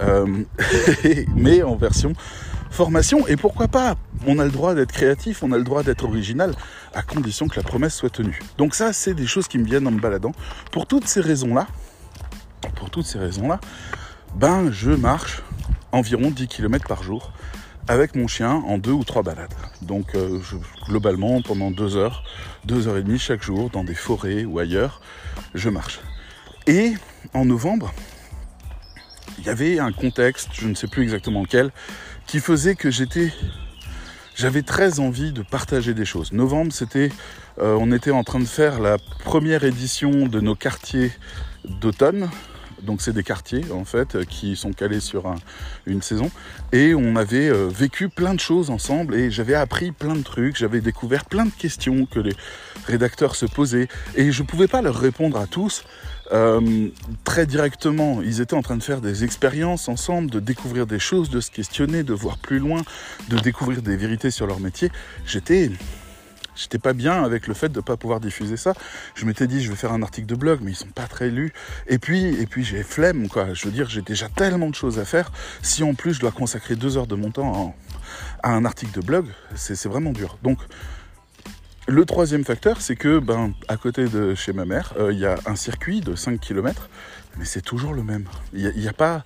euh, 0.00 0.26
mais 1.36 1.62
en 1.62 1.76
version 1.76 2.14
formation. 2.72 3.26
Et 3.26 3.36
pourquoi 3.36 3.68
pas? 3.68 3.96
On 4.26 4.38
a 4.38 4.44
le 4.44 4.50
droit 4.50 4.74
d'être 4.74 4.92
créatif, 4.92 5.42
on 5.42 5.52
a 5.52 5.58
le 5.58 5.64
droit 5.64 5.82
d'être 5.82 6.04
original, 6.04 6.54
à 6.94 7.02
condition 7.02 7.48
que 7.48 7.56
la 7.56 7.62
promesse 7.62 7.94
soit 7.94 8.10
tenue. 8.10 8.40
Donc 8.58 8.74
ça, 8.74 8.92
c'est 8.92 9.14
des 9.14 9.26
choses 9.26 9.48
qui 9.48 9.58
me 9.58 9.64
viennent 9.64 9.86
en 9.86 9.92
me 9.92 10.00
baladant. 10.00 10.32
Pour 10.70 10.86
toutes 10.86 11.06
ces 11.06 11.20
raisons-là, 11.20 11.66
pour 12.76 12.90
toutes 12.90 13.06
ces 13.06 13.18
raisons-là, 13.18 13.60
ben 14.34 14.70
je 14.72 14.90
marche 14.90 15.42
environ 15.92 16.30
10 16.30 16.48
km 16.48 16.86
par 16.86 17.02
jour 17.02 17.32
avec 17.88 18.14
mon 18.14 18.28
chien 18.28 18.62
en 18.66 18.78
deux 18.78 18.92
ou 18.92 19.04
trois 19.04 19.22
balades. 19.22 19.54
Donc 19.82 20.14
euh, 20.14 20.40
globalement 20.88 21.42
pendant 21.42 21.70
deux 21.70 21.96
heures, 21.96 22.22
deux 22.64 22.88
heures 22.88 22.96
et 22.96 23.02
demie 23.02 23.18
chaque 23.18 23.42
jour 23.42 23.70
dans 23.70 23.84
des 23.84 23.94
forêts 23.94 24.44
ou 24.44 24.58
ailleurs, 24.58 25.00
je 25.54 25.68
marche. 25.68 26.00
Et 26.66 26.94
en 27.34 27.44
novembre, 27.44 27.92
il 29.38 29.44
y 29.44 29.48
avait 29.50 29.78
un 29.78 29.92
contexte, 29.92 30.50
je 30.52 30.68
ne 30.68 30.74
sais 30.74 30.86
plus 30.86 31.02
exactement 31.02 31.42
lequel, 31.42 31.72
qui 32.32 32.40
faisait 32.40 32.76
que 32.76 32.90
j'étais 32.90 33.30
j'avais 34.34 34.62
très 34.62 35.00
envie 35.00 35.32
de 35.32 35.42
partager 35.42 35.92
des 35.92 36.06
choses. 36.06 36.32
Novembre, 36.32 36.72
c'était, 36.72 37.10
euh, 37.58 37.76
on 37.78 37.92
était 37.92 38.10
en 38.10 38.24
train 38.24 38.40
de 38.40 38.46
faire 38.46 38.80
la 38.80 38.96
première 38.96 39.64
édition 39.64 40.26
de 40.26 40.40
nos 40.40 40.54
quartiers 40.54 41.12
d'automne. 41.66 42.30
Donc 42.82 43.02
c'est 43.02 43.12
des 43.12 43.22
quartiers 43.22 43.66
en 43.70 43.84
fait 43.84 44.24
qui 44.24 44.56
sont 44.56 44.72
calés 44.72 45.00
sur 45.00 45.34
une 45.84 46.00
saison 46.00 46.30
et 46.72 46.94
on 46.94 47.16
avait 47.16 47.48
euh, 47.48 47.68
vécu 47.68 48.08
plein 48.08 48.32
de 48.32 48.40
choses 48.40 48.70
ensemble 48.70 49.14
et 49.14 49.30
j'avais 49.30 49.54
appris 49.54 49.92
plein 49.92 50.16
de 50.16 50.22
trucs, 50.22 50.56
j'avais 50.56 50.80
découvert 50.80 51.26
plein 51.26 51.44
de 51.44 51.50
questions 51.52 52.06
que 52.06 52.18
les 52.18 52.34
rédacteurs 52.86 53.36
se 53.36 53.44
posaient 53.44 53.88
et 54.16 54.32
je 54.32 54.42
pouvais 54.42 54.68
pas 54.68 54.80
leur 54.80 54.96
répondre 54.96 55.36
à 55.36 55.46
tous 55.46 55.84
euh, 56.32 56.88
très 57.24 57.46
directement. 57.46 58.22
Ils 58.22 58.40
étaient 58.40 58.54
en 58.54 58.62
train 58.62 58.76
de 58.76 58.82
faire 58.82 59.00
des 59.00 59.24
expériences 59.24 59.88
ensemble, 59.88 60.30
de 60.30 60.40
découvrir 60.40 60.86
des 60.86 60.98
choses, 60.98 61.30
de 61.30 61.40
se 61.40 61.50
questionner, 61.50 62.02
de 62.02 62.14
voir 62.14 62.38
plus 62.38 62.58
loin, 62.58 62.82
de 63.28 63.38
découvrir 63.38 63.82
des 63.82 63.96
vérités 63.96 64.30
sur 64.30 64.46
leur 64.46 64.60
métier. 64.60 64.90
J'étais 65.26 65.70
J'étais 66.54 66.78
pas 66.78 66.92
bien 66.92 67.24
avec 67.24 67.46
le 67.46 67.54
fait 67.54 67.70
de 67.70 67.78
ne 67.78 67.82
pas 67.82 67.96
pouvoir 67.96 68.20
diffuser 68.20 68.56
ça. 68.56 68.74
Je 69.14 69.24
m'étais 69.24 69.46
dit, 69.46 69.62
je 69.62 69.70
vais 69.70 69.76
faire 69.76 69.92
un 69.92 70.02
article 70.02 70.26
de 70.26 70.34
blog, 70.34 70.60
mais 70.62 70.72
ils 70.72 70.76
sont 70.76 70.88
pas 70.88 71.06
très 71.06 71.30
lus. 71.30 71.52
Et 71.86 71.98
puis, 71.98 72.26
et 72.26 72.46
puis 72.46 72.62
j'ai 72.62 72.82
flemme, 72.82 73.28
quoi. 73.28 73.54
Je 73.54 73.64
veux 73.64 73.70
dire, 73.72 73.88
j'ai 73.88 74.02
déjà 74.02 74.28
tellement 74.28 74.68
de 74.68 74.74
choses 74.74 74.98
à 74.98 75.04
faire. 75.04 75.32
Si 75.62 75.82
en 75.82 75.94
plus 75.94 76.14
je 76.14 76.20
dois 76.20 76.30
consacrer 76.30 76.76
deux 76.76 76.98
heures 76.98 77.06
de 77.06 77.14
mon 77.14 77.30
temps 77.30 77.74
à 78.42 78.50
un 78.50 78.64
article 78.64 78.92
de 79.00 79.04
blog, 79.04 79.26
c'est 79.54 79.86
vraiment 79.86 80.12
dur. 80.12 80.36
Donc, 80.42 80.58
le 81.88 82.04
troisième 82.04 82.44
facteur, 82.44 82.80
c'est 82.80 82.96
que, 82.96 83.18
ben, 83.18 83.54
à 83.68 83.76
côté 83.76 84.06
de 84.06 84.34
chez 84.34 84.52
ma 84.52 84.64
mère, 84.64 84.94
euh, 84.98 85.12
il 85.12 85.18
y 85.18 85.26
a 85.26 85.36
un 85.46 85.56
circuit 85.56 86.00
de 86.00 86.14
5 86.14 86.38
km, 86.38 86.88
mais 87.38 87.44
c'est 87.44 87.60
toujours 87.60 87.92
le 87.92 88.04
même. 88.04 88.26
Il 88.52 88.72
n'y 88.76 88.88
a, 88.88 88.92
pas 88.92 89.24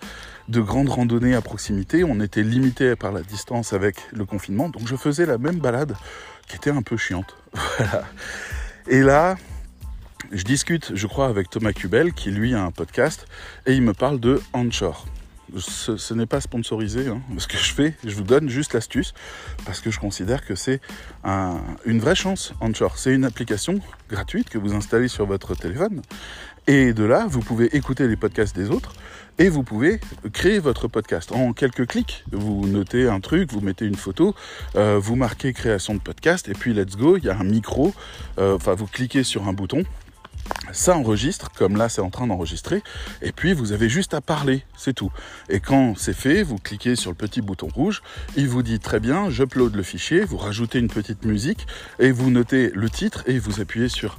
de 0.49 0.61
grandes 0.61 0.89
randonnées 0.89 1.35
à 1.35 1.43
proximité. 1.43 2.03
On 2.03 2.21
était 2.21 2.43
limité 2.43 2.97
par 2.97 3.13
la 3.13 3.23
distance 3.23 3.73
avec 3.73 3.97
le 4.13 4.25
confinement, 4.25 4.69
donc 4.71 4.87
je 4.87 4.97
faisais 4.97 5.27
la 5.27 5.39
même 5.39 5.59
balade 5.59 5.97
qui 6.49 6.57
était 6.57 6.71
un 6.71 6.83
peu 6.83 6.97
chiante. 6.97 7.37
Voilà. 7.79 8.05
Et 8.89 9.03
là, 9.03 9.37
je 10.33 10.45
discute, 10.45 10.93
je 10.95 11.07
crois, 11.07 11.27
avec 11.27 11.51
Thomas 11.51 11.73
Cubel, 11.73 12.13
qui 12.13 12.31
lui 12.31 12.55
a 12.55 12.63
un 12.63 12.71
podcast, 12.71 13.27
et 13.67 13.75
il 13.75 13.83
me 13.83 13.93
parle 13.93 14.21
de 14.21 14.41
Anchor. 14.53 15.07
Ce, 15.59 16.15
n'est 16.15 16.26
pas 16.26 16.41
sponsorisé, 16.41 17.09
hein, 17.09 17.21
ce 17.38 17.47
que 17.47 17.57
je 17.57 17.73
fais, 17.73 17.95
je 18.05 18.15
vous 18.15 18.23
donne 18.23 18.49
juste 18.49 18.75
l'astuce, 18.75 19.15
parce 19.65 19.81
que 19.81 19.91
je 19.91 20.00
considère 20.00 20.45
que 20.45 20.55
c'est 20.55 20.81
une 21.85 22.00
vraie 22.00 22.15
chance, 22.15 22.53
Anchor. 22.61 22.99
C'est 22.99 23.15
une 23.15 23.25
application 23.25 23.81
gratuite 24.09 24.49
que 24.49 24.59
vous 24.59 24.75
installez 24.75 25.09
sur 25.09 25.26
votre 25.26 25.55
téléphone, 25.55 26.03
et 26.67 26.93
de 26.93 27.05
là, 27.05 27.26
vous 27.29 27.41
pouvez 27.41 27.76
écouter 27.76 28.09
les 28.09 28.17
podcasts 28.17 28.57
des 28.57 28.71
autres, 28.71 28.93
et 29.38 29.49
vous 29.49 29.62
pouvez 29.62 30.00
créer 30.33 30.59
votre 30.59 30.88
podcast 30.88 31.31
en 31.33 31.53
quelques 31.53 31.87
clics. 31.87 32.25
Vous 32.33 32.67
notez 32.67 33.09
un 33.09 33.21
truc, 33.21 33.53
vous 33.53 33.61
mettez 33.61 33.85
une 33.85 33.97
photo, 33.97 34.35
euh, 34.76 34.99
vous 35.00 35.15
marquez 35.15 35.53
création 35.53 35.95
de 35.95 36.00
podcast 36.00 36.49
et 36.49 36.53
puis 36.53 36.73
let's 36.73 36.97
go, 36.97 37.17
il 37.17 37.25
y 37.25 37.29
a 37.29 37.37
un 37.37 37.45
micro, 37.45 37.95
euh, 38.38 38.57
enfin 38.57 38.75
vous 38.75 38.87
cliquez 38.87 39.23
sur 39.25 39.47
un 39.47 39.53
bouton 39.53 39.85
ça 40.73 40.97
enregistre, 40.97 41.50
comme 41.53 41.76
là 41.76 41.88
c'est 41.88 42.00
en 42.00 42.11
train 42.11 42.26
d'enregistrer, 42.26 42.83
et 43.23 43.33
puis 43.33 43.53
vous 43.53 43.73
avez 43.73 43.88
juste 43.88 44.15
à 44.15 44.21
parler, 44.21 44.65
c'est 44.76 44.93
tout. 44.93 45.11
Et 45.49 45.61
quand 45.61 45.95
c'est 45.97 46.12
fait, 46.12 46.43
vous 46.43 46.57
cliquez 46.57 46.97
sur 46.97 47.11
le 47.11 47.17
petit 47.17 47.41
bouton 47.41 47.69
rouge, 47.75 48.03
il 48.37 48.49
vous 48.49 48.62
dit 48.62 48.79
très 48.79 49.00
bien, 49.00 49.31
j'upload 49.31 49.75
le 49.75 49.83
fichier, 49.83 50.25
vous 50.25 50.37
rajoutez 50.37 50.79
une 50.79 50.88
petite 50.88 51.25
musique, 51.25 51.67
et 51.99 52.11
vous 52.11 52.31
notez 52.31 52.71
le 52.75 52.91
titre, 52.91 53.23
et 53.26 53.38
vous 53.38 53.61
appuyez 53.61 53.88
sur 53.88 54.19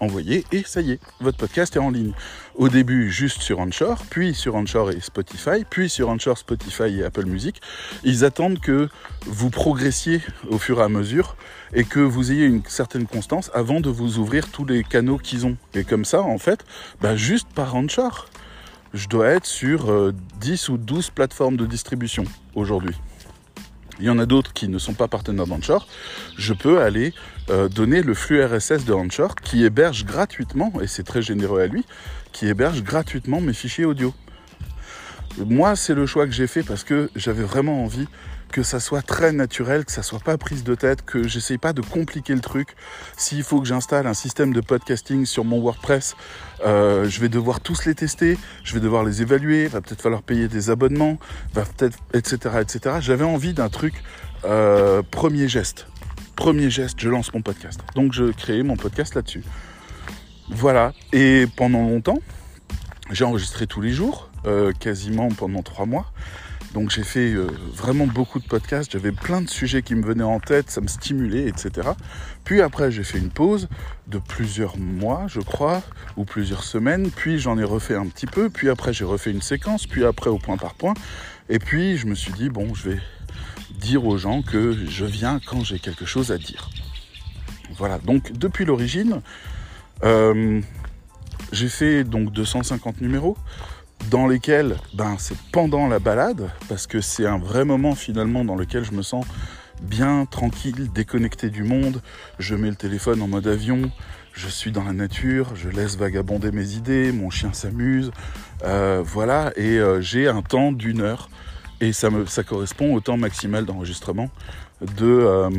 envoyer, 0.00 0.44
et 0.52 0.62
ça 0.64 0.80
y 0.80 0.92
est, 0.92 1.00
votre 1.20 1.38
podcast 1.38 1.76
est 1.76 1.80
en 1.80 1.90
ligne. 1.90 2.12
Au 2.56 2.68
début, 2.68 3.10
juste 3.10 3.42
sur 3.42 3.58
Anchor, 3.58 4.04
puis 4.10 4.32
sur 4.32 4.54
Anchor 4.54 4.92
et 4.92 5.00
Spotify, 5.00 5.64
puis 5.68 5.88
sur 5.88 6.08
Anchor, 6.08 6.38
Spotify 6.38 7.00
et 7.00 7.02
Apple 7.02 7.26
Music. 7.26 7.60
Ils 8.04 8.24
attendent 8.24 8.60
que 8.60 8.88
vous 9.26 9.50
progressiez 9.50 10.20
au 10.48 10.58
fur 10.58 10.78
et 10.78 10.84
à 10.84 10.88
mesure 10.88 11.36
et 11.72 11.82
que 11.82 11.98
vous 11.98 12.30
ayez 12.30 12.44
une 12.44 12.62
certaine 12.66 13.06
constance 13.08 13.50
avant 13.54 13.80
de 13.80 13.90
vous 13.90 14.18
ouvrir 14.18 14.48
tous 14.52 14.64
les 14.64 14.84
canaux 14.84 15.18
qu'ils 15.18 15.46
ont. 15.46 15.56
Et 15.74 15.82
comme 15.82 16.04
ça, 16.04 16.22
en 16.22 16.38
fait, 16.38 16.64
bah 17.00 17.16
juste 17.16 17.48
par 17.52 17.74
Anchor, 17.74 18.28
je 18.92 19.08
dois 19.08 19.30
être 19.30 19.46
sur 19.46 20.12
10 20.40 20.68
euh, 20.68 20.72
ou 20.72 20.78
12 20.78 21.10
plateformes 21.10 21.56
de 21.56 21.66
distribution 21.66 22.22
aujourd'hui. 22.54 22.94
Il 24.00 24.06
y 24.06 24.10
en 24.10 24.18
a 24.18 24.26
d'autres 24.26 24.52
qui 24.52 24.68
ne 24.68 24.78
sont 24.78 24.94
pas 24.94 25.08
partenaires 25.08 25.46
d'Anchor. 25.46 25.86
Je 26.36 26.52
peux 26.52 26.80
aller 26.80 27.14
euh, 27.50 27.68
donner 27.68 28.02
le 28.02 28.14
flux 28.14 28.44
RSS 28.44 28.84
de 28.84 28.92
Anchor 28.92 29.36
qui 29.36 29.64
héberge 29.64 30.04
gratuitement, 30.04 30.72
et 30.80 30.86
c'est 30.86 31.04
très 31.04 31.22
généreux 31.22 31.60
à 31.60 31.66
lui, 31.66 31.84
qui 32.34 32.48
héberge 32.48 32.82
gratuitement 32.82 33.40
mes 33.40 33.54
fichiers 33.54 33.86
audio. 33.86 34.12
Moi, 35.38 35.74
c'est 35.76 35.94
le 35.94 36.04
choix 36.04 36.26
que 36.26 36.32
j'ai 36.32 36.46
fait 36.46 36.62
parce 36.62 36.84
que 36.84 37.08
j'avais 37.16 37.44
vraiment 37.44 37.82
envie 37.82 38.06
que 38.52 38.62
ça 38.62 38.78
soit 38.78 39.02
très 39.02 39.32
naturel, 39.32 39.84
que 39.84 39.90
ça 39.90 40.02
soit 40.02 40.20
pas 40.20 40.36
prise 40.36 40.62
de 40.62 40.74
tête, 40.76 41.04
que 41.04 41.26
j'essaye 41.26 41.58
pas 41.58 41.72
de 41.72 41.80
compliquer 41.80 42.34
le 42.34 42.40
truc. 42.40 42.76
S'il 43.16 43.42
faut 43.42 43.60
que 43.60 43.66
j'installe 43.66 44.06
un 44.06 44.14
système 44.14 44.52
de 44.52 44.60
podcasting 44.60 45.26
sur 45.26 45.44
mon 45.44 45.60
WordPress, 45.60 46.14
euh, 46.64 47.08
je 47.08 47.20
vais 47.20 47.28
devoir 47.28 47.60
tous 47.60 47.84
les 47.84 47.96
tester, 47.96 48.38
je 48.62 48.74
vais 48.74 48.80
devoir 48.80 49.02
les 49.02 49.22
évaluer, 49.22 49.66
va 49.66 49.80
peut-être 49.80 50.02
falloir 50.02 50.22
payer 50.22 50.46
des 50.46 50.70
abonnements, 50.70 51.18
va 51.52 51.64
peut-être, 51.64 51.98
etc., 52.12 52.56
etc. 52.60 52.96
J'avais 53.00 53.24
envie 53.24 53.54
d'un 53.54 53.68
truc 53.68 53.94
euh, 54.44 55.02
premier 55.10 55.48
geste. 55.48 55.86
Premier 56.36 56.70
geste, 56.70 57.00
je 57.00 57.08
lance 57.08 57.32
mon 57.32 57.42
podcast. 57.42 57.80
Donc 57.96 58.12
je 58.12 58.30
crée 58.30 58.62
mon 58.62 58.76
podcast 58.76 59.16
là-dessus. 59.16 59.42
Voilà. 60.48 60.92
Et 61.12 61.46
pendant 61.56 61.82
longtemps, 61.82 62.18
j'ai 63.10 63.24
enregistré 63.24 63.66
tous 63.66 63.80
les 63.80 63.90
jours, 63.90 64.30
euh, 64.46 64.72
quasiment 64.72 65.28
pendant 65.28 65.62
trois 65.62 65.86
mois. 65.86 66.12
Donc 66.74 66.90
j'ai 66.90 67.04
fait 67.04 67.32
euh, 67.32 67.46
vraiment 67.72 68.08
beaucoup 68.08 68.40
de 68.40 68.46
podcasts, 68.46 68.90
j'avais 68.90 69.12
plein 69.12 69.40
de 69.40 69.48
sujets 69.48 69.82
qui 69.82 69.94
me 69.94 70.04
venaient 70.04 70.24
en 70.24 70.40
tête, 70.40 70.70
ça 70.70 70.80
me 70.80 70.88
stimulait, 70.88 71.46
etc. 71.46 71.90
Puis 72.42 72.62
après 72.62 72.90
j'ai 72.90 73.04
fait 73.04 73.18
une 73.18 73.30
pause 73.30 73.68
de 74.08 74.18
plusieurs 74.18 74.76
mois, 74.76 75.26
je 75.28 75.38
crois, 75.38 75.82
ou 76.16 76.24
plusieurs 76.24 76.64
semaines, 76.64 77.12
puis 77.12 77.38
j'en 77.38 77.58
ai 77.58 77.64
refait 77.64 77.94
un 77.94 78.06
petit 78.06 78.26
peu, 78.26 78.50
puis 78.50 78.70
après 78.70 78.92
j'ai 78.92 79.04
refait 79.04 79.30
une 79.30 79.40
séquence, 79.40 79.86
puis 79.86 80.04
après 80.04 80.30
au 80.30 80.38
point 80.38 80.56
par 80.56 80.74
point, 80.74 80.94
et 81.48 81.60
puis 81.60 81.96
je 81.96 82.08
me 82.08 82.16
suis 82.16 82.32
dit, 82.32 82.48
bon, 82.48 82.74
je 82.74 82.90
vais 82.90 82.98
dire 83.78 84.04
aux 84.04 84.18
gens 84.18 84.42
que 84.42 84.72
je 84.72 85.04
viens 85.04 85.38
quand 85.46 85.62
j'ai 85.62 85.78
quelque 85.78 86.06
chose 86.06 86.32
à 86.32 86.38
dire. 86.38 86.70
Voilà, 87.76 87.98
donc 87.98 88.32
depuis 88.32 88.64
l'origine, 88.64 89.20
euh, 90.04 90.60
j'ai 91.52 91.68
fait 91.68 92.04
donc 92.04 92.32
250 92.32 93.00
numéros 93.00 93.36
dans 94.10 94.26
lesquels 94.26 94.76
ben, 94.94 95.16
c'est 95.18 95.36
pendant 95.52 95.86
la 95.86 95.98
balade, 95.98 96.50
parce 96.68 96.86
que 96.86 97.00
c'est 97.00 97.26
un 97.26 97.38
vrai 97.38 97.64
moment 97.64 97.94
finalement 97.94 98.44
dans 98.44 98.56
lequel 98.56 98.84
je 98.84 98.92
me 98.92 99.02
sens 99.02 99.24
bien 99.82 100.26
tranquille, 100.26 100.90
déconnecté 100.92 101.50
du 101.50 101.62
monde. 101.62 102.00
Je 102.38 102.54
mets 102.54 102.70
le 102.70 102.76
téléphone 102.76 103.22
en 103.22 103.28
mode 103.28 103.46
avion, 103.46 103.90
je 104.32 104.48
suis 104.48 104.72
dans 104.72 104.84
la 104.84 104.92
nature, 104.92 105.54
je 105.54 105.68
laisse 105.68 105.96
vagabonder 105.96 106.50
mes 106.50 106.72
idées, 106.72 107.12
mon 107.12 107.30
chien 107.30 107.52
s'amuse, 107.52 108.10
euh, 108.64 109.02
voilà, 109.04 109.52
et 109.56 109.78
euh, 109.78 110.00
j'ai 110.00 110.28
un 110.28 110.42
temps 110.42 110.72
d'une 110.72 111.00
heure, 111.00 111.28
et 111.80 111.92
ça, 111.92 112.10
me, 112.10 112.26
ça 112.26 112.42
correspond 112.42 112.94
au 112.94 113.00
temps 113.00 113.16
maximal 113.16 113.64
d'enregistrement 113.64 114.30
de, 114.80 115.06
euh, 115.06 115.50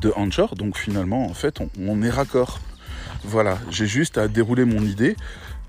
de 0.00 0.12
Anchor, 0.16 0.54
donc 0.54 0.76
finalement 0.78 1.26
en 1.26 1.34
fait 1.34 1.60
on, 1.60 1.68
on 1.78 2.02
est 2.02 2.10
raccord. 2.10 2.60
Voilà, 3.28 3.58
j'ai 3.70 3.86
juste 3.86 4.18
à 4.18 4.28
dérouler 4.28 4.64
mon 4.64 4.82
idée 4.82 5.16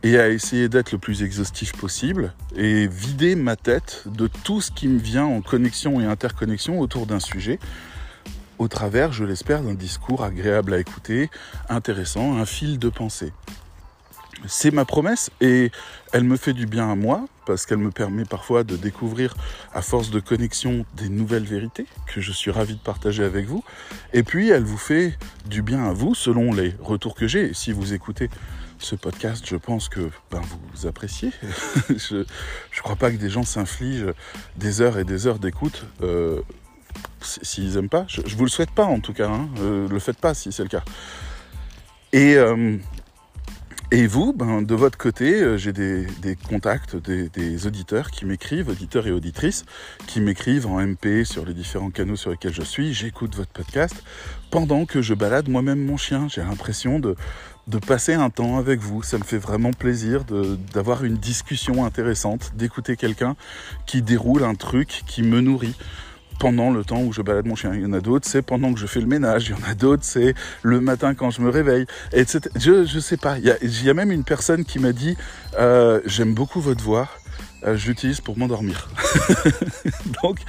et 0.03 0.19
à 0.19 0.29
essayer 0.29 0.69
d'être 0.69 0.91
le 0.91 0.99
plus 0.99 1.23
exhaustif 1.23 1.71
possible 1.73 2.33
et 2.55 2.87
vider 2.87 3.35
ma 3.35 3.55
tête 3.55 4.03
de 4.05 4.27
tout 4.27 4.61
ce 4.61 4.69
qui 4.71 4.87
me 4.87 4.99
vient 4.99 5.25
en 5.25 5.41
connexion 5.41 5.99
et 5.99 6.05
interconnexion 6.05 6.79
autour 6.79 7.07
d'un 7.07 7.19
sujet 7.19 7.59
au 8.59 8.67
travers, 8.67 9.11
je 9.11 9.23
l'espère, 9.23 9.61
d'un 9.61 9.73
discours 9.73 10.23
agréable 10.23 10.73
à 10.73 10.79
écouter, 10.79 11.29
intéressant, 11.69 12.37
un 12.37 12.45
fil 12.45 12.79
de 12.79 12.89
pensée. 12.89 13.31
C'est 14.45 14.71
ma 14.71 14.85
promesse 14.85 15.31
et 15.41 15.71
elle 16.13 16.23
me 16.23 16.37
fait 16.37 16.53
du 16.53 16.67
bien 16.67 16.91
à 16.91 16.95
moi 16.95 17.25
parce 17.45 17.65
qu'elle 17.65 17.79
me 17.79 17.91
permet 17.91 18.25
parfois 18.25 18.63
de 18.63 18.75
découvrir 18.75 19.35
à 19.73 19.81
force 19.81 20.11
de 20.11 20.19
connexion 20.19 20.85
des 20.95 21.09
nouvelles 21.09 21.45
vérités 21.45 21.85
que 22.05 22.21
je 22.21 22.31
suis 22.31 22.51
ravi 22.51 22.75
de 22.75 22.79
partager 22.79 23.23
avec 23.23 23.45
vous. 23.45 23.63
Et 24.13 24.23
puis 24.23 24.49
elle 24.49 24.63
vous 24.63 24.77
fait 24.77 25.17
du 25.45 25.61
bien 25.61 25.83
à 25.85 25.93
vous 25.93 26.13
selon 26.13 26.53
les 26.53 26.75
retours 26.81 27.15
que 27.15 27.27
j'ai. 27.27 27.53
Si 27.53 27.71
vous 27.71 27.93
écoutez 27.93 28.29
ce 28.79 28.95
podcast, 28.95 29.43
je 29.47 29.55
pense 29.55 29.89
que 29.89 30.09
ben, 30.29 30.41
vous 30.73 30.85
appréciez. 30.87 31.31
je 31.89 32.17
ne 32.17 32.25
crois 32.83 32.95
pas 32.95 33.09
que 33.11 33.17
des 33.17 33.29
gens 33.29 33.43
s'infligent 33.43 34.13
des 34.55 34.81
heures 34.81 34.99
et 34.99 35.03
des 35.03 35.25
heures 35.25 35.39
d'écoute 35.39 35.85
euh, 36.03 36.41
s'ils 37.21 37.73
n'aiment 37.73 37.89
pas. 37.89 38.05
Je, 38.07 38.21
ne 38.21 38.27
vous 38.27 38.45
le 38.45 38.51
souhaite 38.51 38.71
pas 38.71 38.85
en 38.85 38.99
tout 38.99 39.13
cas. 39.13 39.29
Hein. 39.29 39.49
Euh, 39.59 39.87
le 39.87 39.99
faites 39.99 40.19
pas 40.19 40.33
si 40.33 40.51
c'est 40.51 40.63
le 40.63 40.69
cas. 40.69 40.83
Et, 42.13 42.35
euh, 42.35 42.77
et 43.89 44.05
vous, 44.05 44.33
ben, 44.33 44.61
de 44.61 44.75
votre 44.75 44.97
côté, 44.97 45.57
j'ai 45.57 45.71
des, 45.71 46.05
contacts, 46.49 46.97
des, 46.97 47.29
des, 47.29 47.67
auditeurs 47.67 48.11
qui 48.11 48.25
m'écrivent, 48.25 48.67
auditeurs 48.67 49.07
et 49.07 49.11
auditrices, 49.11 49.63
qui 50.07 50.19
m'écrivent 50.19 50.67
en 50.67 50.85
MP 50.85 51.23
sur 51.23 51.45
les 51.45 51.53
différents 51.53 51.89
canaux 51.89 52.17
sur 52.17 52.31
lesquels 52.31 52.53
je 52.53 52.63
suis. 52.63 52.93
J'écoute 52.93 53.35
votre 53.35 53.51
podcast 53.51 54.03
pendant 54.51 54.85
que 54.85 55.01
je 55.01 55.13
balade 55.13 55.47
moi-même 55.47 55.79
mon 55.85 55.95
chien. 55.95 56.27
J'ai 56.27 56.41
l'impression 56.41 56.99
de, 56.99 57.15
de 57.67 57.77
passer 57.77 58.13
un 58.13 58.29
temps 58.29 58.57
avec 58.57 58.81
vous. 58.81 59.03
Ça 59.03 59.17
me 59.17 59.23
fait 59.23 59.37
vraiment 59.37 59.71
plaisir 59.71 60.25
d'avoir 60.73 61.05
une 61.05 61.15
discussion 61.15 61.85
intéressante, 61.85 62.51
d'écouter 62.55 62.97
quelqu'un 62.97 63.37
qui 63.85 64.01
déroule 64.01 64.43
un 64.43 64.55
truc 64.55 65.03
qui 65.07 65.23
me 65.23 65.39
nourrit. 65.39 65.75
Pendant 66.39 66.71
le 66.71 66.83
temps 66.83 67.01
où 67.01 67.13
je 67.13 67.21
balade 67.21 67.45
mon 67.45 67.55
chien. 67.55 67.73
Il 67.73 67.81
y 67.81 67.85
en 67.85 67.93
a 67.93 67.99
d'autres, 67.99 68.27
c'est 68.27 68.41
pendant 68.41 68.73
que 68.73 68.79
je 68.79 68.87
fais 68.87 68.99
le 68.99 69.07
ménage. 69.07 69.47
Il 69.47 69.51
y 69.51 69.53
en 69.53 69.69
a 69.69 69.73
d'autres, 69.73 70.03
c'est 70.03 70.33
le 70.63 70.79
matin 70.81 71.13
quand 71.13 71.31
je 71.31 71.41
me 71.41 71.49
réveille, 71.49 71.85
etc. 72.13 72.41
Je, 72.55 72.85
je 72.85 72.99
sais 72.99 73.17
pas. 73.17 73.37
Il 73.39 73.83
y 73.83 73.89
a, 73.89 73.93
même 73.93 74.11
une 74.11 74.23
personne 74.23 74.65
qui 74.65 74.79
m'a 74.79 74.91
dit 74.91 75.17
euh, 75.59 76.01
J'aime 76.05 76.33
beaucoup 76.33 76.61
votre 76.61 76.83
voix, 76.83 77.09
euh, 77.63 77.75
j'utilise 77.75 78.21
pour 78.21 78.37
m'endormir. 78.37 78.89
Donc, 80.23 80.39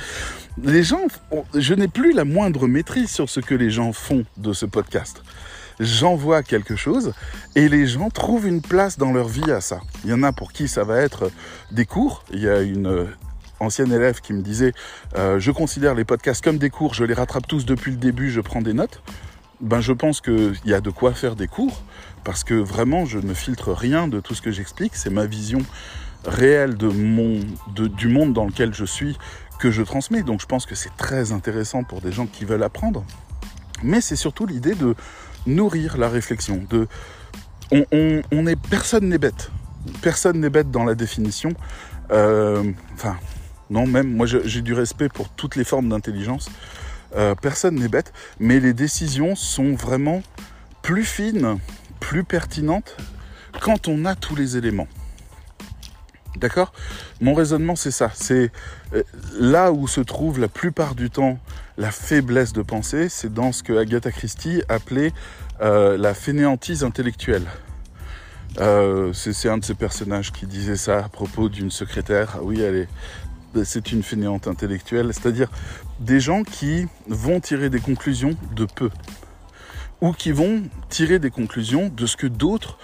les 0.62 0.82
gens, 0.82 1.06
je 1.54 1.74
n'ai 1.74 1.88
plus 1.88 2.12
la 2.12 2.24
moindre 2.24 2.66
maîtrise 2.66 3.10
sur 3.10 3.28
ce 3.28 3.40
que 3.40 3.54
les 3.54 3.70
gens 3.70 3.92
font 3.92 4.24
de 4.36 4.52
ce 4.52 4.66
podcast. 4.66 5.22
J'envoie 5.80 6.42
quelque 6.42 6.74
chose 6.74 7.12
et 7.54 7.68
les 7.68 7.86
gens 7.86 8.10
trouvent 8.10 8.48
une 8.48 8.60
place 8.60 8.98
dans 8.98 9.12
leur 9.12 9.28
vie 9.28 9.50
à 9.50 9.60
ça. 9.60 9.80
Il 10.04 10.10
y 10.10 10.12
en 10.12 10.24
a 10.24 10.32
pour 10.32 10.52
qui 10.52 10.66
ça 10.66 10.82
va 10.82 10.98
être 10.98 11.30
des 11.70 11.86
cours. 11.86 12.24
Il 12.32 12.40
y 12.40 12.48
a 12.48 12.62
une 12.62 13.06
ancienne 13.60 13.92
élève 13.92 14.20
qui 14.20 14.32
me 14.32 14.42
disait 14.42 14.72
euh, 15.16 15.38
je 15.38 15.50
considère 15.50 15.94
les 15.94 16.04
podcasts 16.04 16.42
comme 16.42 16.58
des 16.58 16.70
cours, 16.70 16.94
je 16.94 17.04
les 17.04 17.14
rattrape 17.14 17.46
tous 17.46 17.64
depuis 17.64 17.90
le 17.90 17.96
début, 17.96 18.30
je 18.30 18.40
prends 18.40 18.62
des 18.62 18.72
notes. 18.72 19.02
Ben 19.60 19.80
je 19.80 19.92
pense 19.92 20.20
qu'il 20.20 20.60
y 20.64 20.72
a 20.72 20.80
de 20.80 20.90
quoi 20.90 21.12
faire 21.14 21.34
des 21.34 21.48
cours 21.48 21.82
parce 22.24 22.44
que 22.44 22.54
vraiment 22.54 23.06
je 23.06 23.18
ne 23.18 23.34
filtre 23.34 23.72
rien 23.72 24.06
de 24.06 24.20
tout 24.20 24.34
ce 24.34 24.42
que 24.42 24.52
j'explique, 24.52 24.94
c'est 24.94 25.10
ma 25.10 25.26
vision 25.26 25.60
réelle 26.24 26.76
du 26.76 28.08
monde 28.08 28.32
dans 28.32 28.46
lequel 28.46 28.74
je 28.74 28.84
suis 28.84 29.16
que 29.58 29.70
je 29.70 29.82
transmets. 29.82 30.22
Donc 30.22 30.40
je 30.40 30.46
pense 30.46 30.66
que 30.66 30.74
c'est 30.74 30.96
très 30.96 31.32
intéressant 31.32 31.84
pour 31.84 32.00
des 32.00 32.12
gens 32.12 32.26
qui 32.26 32.44
veulent 32.44 32.62
apprendre. 32.62 33.04
Mais 33.82 34.00
c'est 34.00 34.16
surtout 34.16 34.46
l'idée 34.46 34.74
de 34.74 34.94
nourrir 35.46 35.98
la 35.98 36.08
réflexion. 36.08 36.64
De, 36.70 36.88
personne 38.70 39.08
n'est 39.08 39.18
bête. 39.18 39.50
Personne 40.02 40.40
n'est 40.40 40.50
bête 40.50 40.70
dans 40.70 40.84
la 40.84 40.94
définition. 40.94 41.54
Euh, 42.10 42.64
enfin, 42.94 43.16
non, 43.70 43.86
même 43.86 44.14
moi 44.14 44.26
j'ai 44.26 44.62
du 44.62 44.72
respect 44.72 45.08
pour 45.08 45.28
toutes 45.28 45.56
les 45.56 45.64
formes 45.64 45.88
d'intelligence. 45.88 46.48
Euh, 47.16 47.34
personne 47.34 47.76
n'est 47.76 47.88
bête, 47.88 48.12
mais 48.38 48.60
les 48.60 48.74
décisions 48.74 49.34
sont 49.34 49.74
vraiment 49.74 50.22
plus 50.82 51.04
fines, 51.04 51.58
plus 52.00 52.24
pertinentes 52.24 52.96
quand 53.60 53.88
on 53.88 54.04
a 54.04 54.14
tous 54.14 54.36
les 54.36 54.56
éléments. 54.56 54.88
D'accord? 56.36 56.72
Mon 57.20 57.34
raisonnement, 57.34 57.76
c'est 57.76 57.90
ça. 57.90 58.10
C'est 58.14 58.52
euh, 58.94 59.02
là 59.38 59.72
où 59.72 59.88
se 59.88 60.00
trouve 60.00 60.38
la 60.38 60.48
plupart 60.48 60.94
du 60.94 61.10
temps 61.10 61.38
la 61.78 61.90
faiblesse 61.90 62.52
de 62.52 62.62
pensée, 62.62 63.08
c'est 63.08 63.32
dans 63.32 63.52
ce 63.52 63.62
que 63.62 63.72
Agatha 63.72 64.10
Christie 64.10 64.62
appelait 64.68 65.12
euh, 65.60 65.96
la 65.96 66.12
fainéantise 66.14 66.84
intellectuelle. 66.84 67.46
C'est 69.12 69.48
un 69.48 69.58
de 69.58 69.64
ces 69.64 69.74
personnages 69.74 70.32
qui 70.32 70.44
disait 70.46 70.76
ça 70.76 71.04
à 71.04 71.08
propos 71.08 71.48
d'une 71.48 71.70
secrétaire. 71.70 72.32
Ah 72.34 72.42
oui, 72.42 72.60
elle 72.60 72.74
est, 72.74 72.88
c'est 73.64 73.92
une 73.92 74.02
fainéante 74.02 74.46
intellectuelle, 74.46 75.10
c'est-à-dire 75.12 75.48
des 76.00 76.20
gens 76.20 76.42
qui 76.42 76.86
vont 77.08 77.40
tirer 77.40 77.70
des 77.70 77.80
conclusions 77.80 78.36
de 78.54 78.64
peu, 78.64 78.90
ou 80.00 80.12
qui 80.12 80.32
vont 80.32 80.62
tirer 80.88 81.18
des 81.18 81.30
conclusions 81.30 81.90
de 81.94 82.06
ce 82.06 82.16
que 82.16 82.26
d'autres 82.26 82.78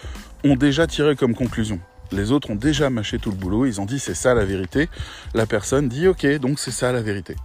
ont 0.45 0.57
déjà 0.57 0.87
tiré 0.87 1.17
comme 1.17 1.35
conclusion. 1.35 1.81
Les 2.13 2.33
autres 2.33 2.51
ont 2.51 2.57
déjà 2.57 2.91
mâché 2.91 3.19
tout 3.19 3.31
le 3.31 3.37
boulot, 3.37 3.67
ils 3.67 3.81
ont 3.81 3.87
dit 3.87 3.99
c'est 3.99 4.15
ça 4.15 4.35
la 4.35 4.45
vérité. 4.45 4.89
La 5.35 5.47
personne 5.47 5.89
dit 5.89 6.07
ok, 6.07 6.27
donc 6.39 6.59
c'est 6.59 6.71
ça 6.71 6.93
la 6.93 7.03
vérité. 7.03 7.37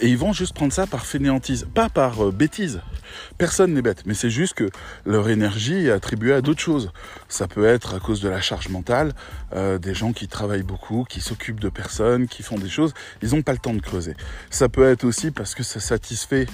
Et 0.00 0.08
ils 0.08 0.18
vont 0.18 0.32
juste 0.32 0.54
prendre 0.54 0.72
ça 0.72 0.86
par 0.86 1.06
fainéantise, 1.06 1.66
pas 1.74 1.88
par 1.88 2.26
euh, 2.26 2.30
bêtise. 2.30 2.80
Personne 3.36 3.74
n'est 3.74 3.82
bête, 3.82 4.02
mais 4.06 4.14
c'est 4.14 4.30
juste 4.30 4.54
que 4.54 4.70
leur 5.06 5.28
énergie 5.28 5.86
est 5.86 5.90
attribuée 5.90 6.34
à 6.34 6.40
d'autres 6.40 6.60
choses. 6.60 6.92
Ça 7.28 7.48
peut 7.48 7.66
être 7.66 7.94
à 7.94 8.00
cause 8.00 8.20
de 8.20 8.28
la 8.28 8.40
charge 8.40 8.68
mentale, 8.68 9.12
euh, 9.54 9.78
des 9.78 9.94
gens 9.94 10.12
qui 10.12 10.28
travaillent 10.28 10.62
beaucoup, 10.62 11.04
qui 11.08 11.20
s'occupent 11.20 11.60
de 11.60 11.68
personnes, 11.68 12.28
qui 12.28 12.42
font 12.42 12.56
des 12.56 12.68
choses, 12.68 12.94
ils 13.22 13.30
n'ont 13.30 13.42
pas 13.42 13.52
le 13.52 13.58
temps 13.58 13.74
de 13.74 13.80
creuser. 13.80 14.14
Ça 14.50 14.68
peut 14.68 14.88
être 14.88 15.04
aussi 15.04 15.30
parce 15.30 15.54
que 15.54 15.62
ça 15.62 15.80
satisfait 15.80 16.46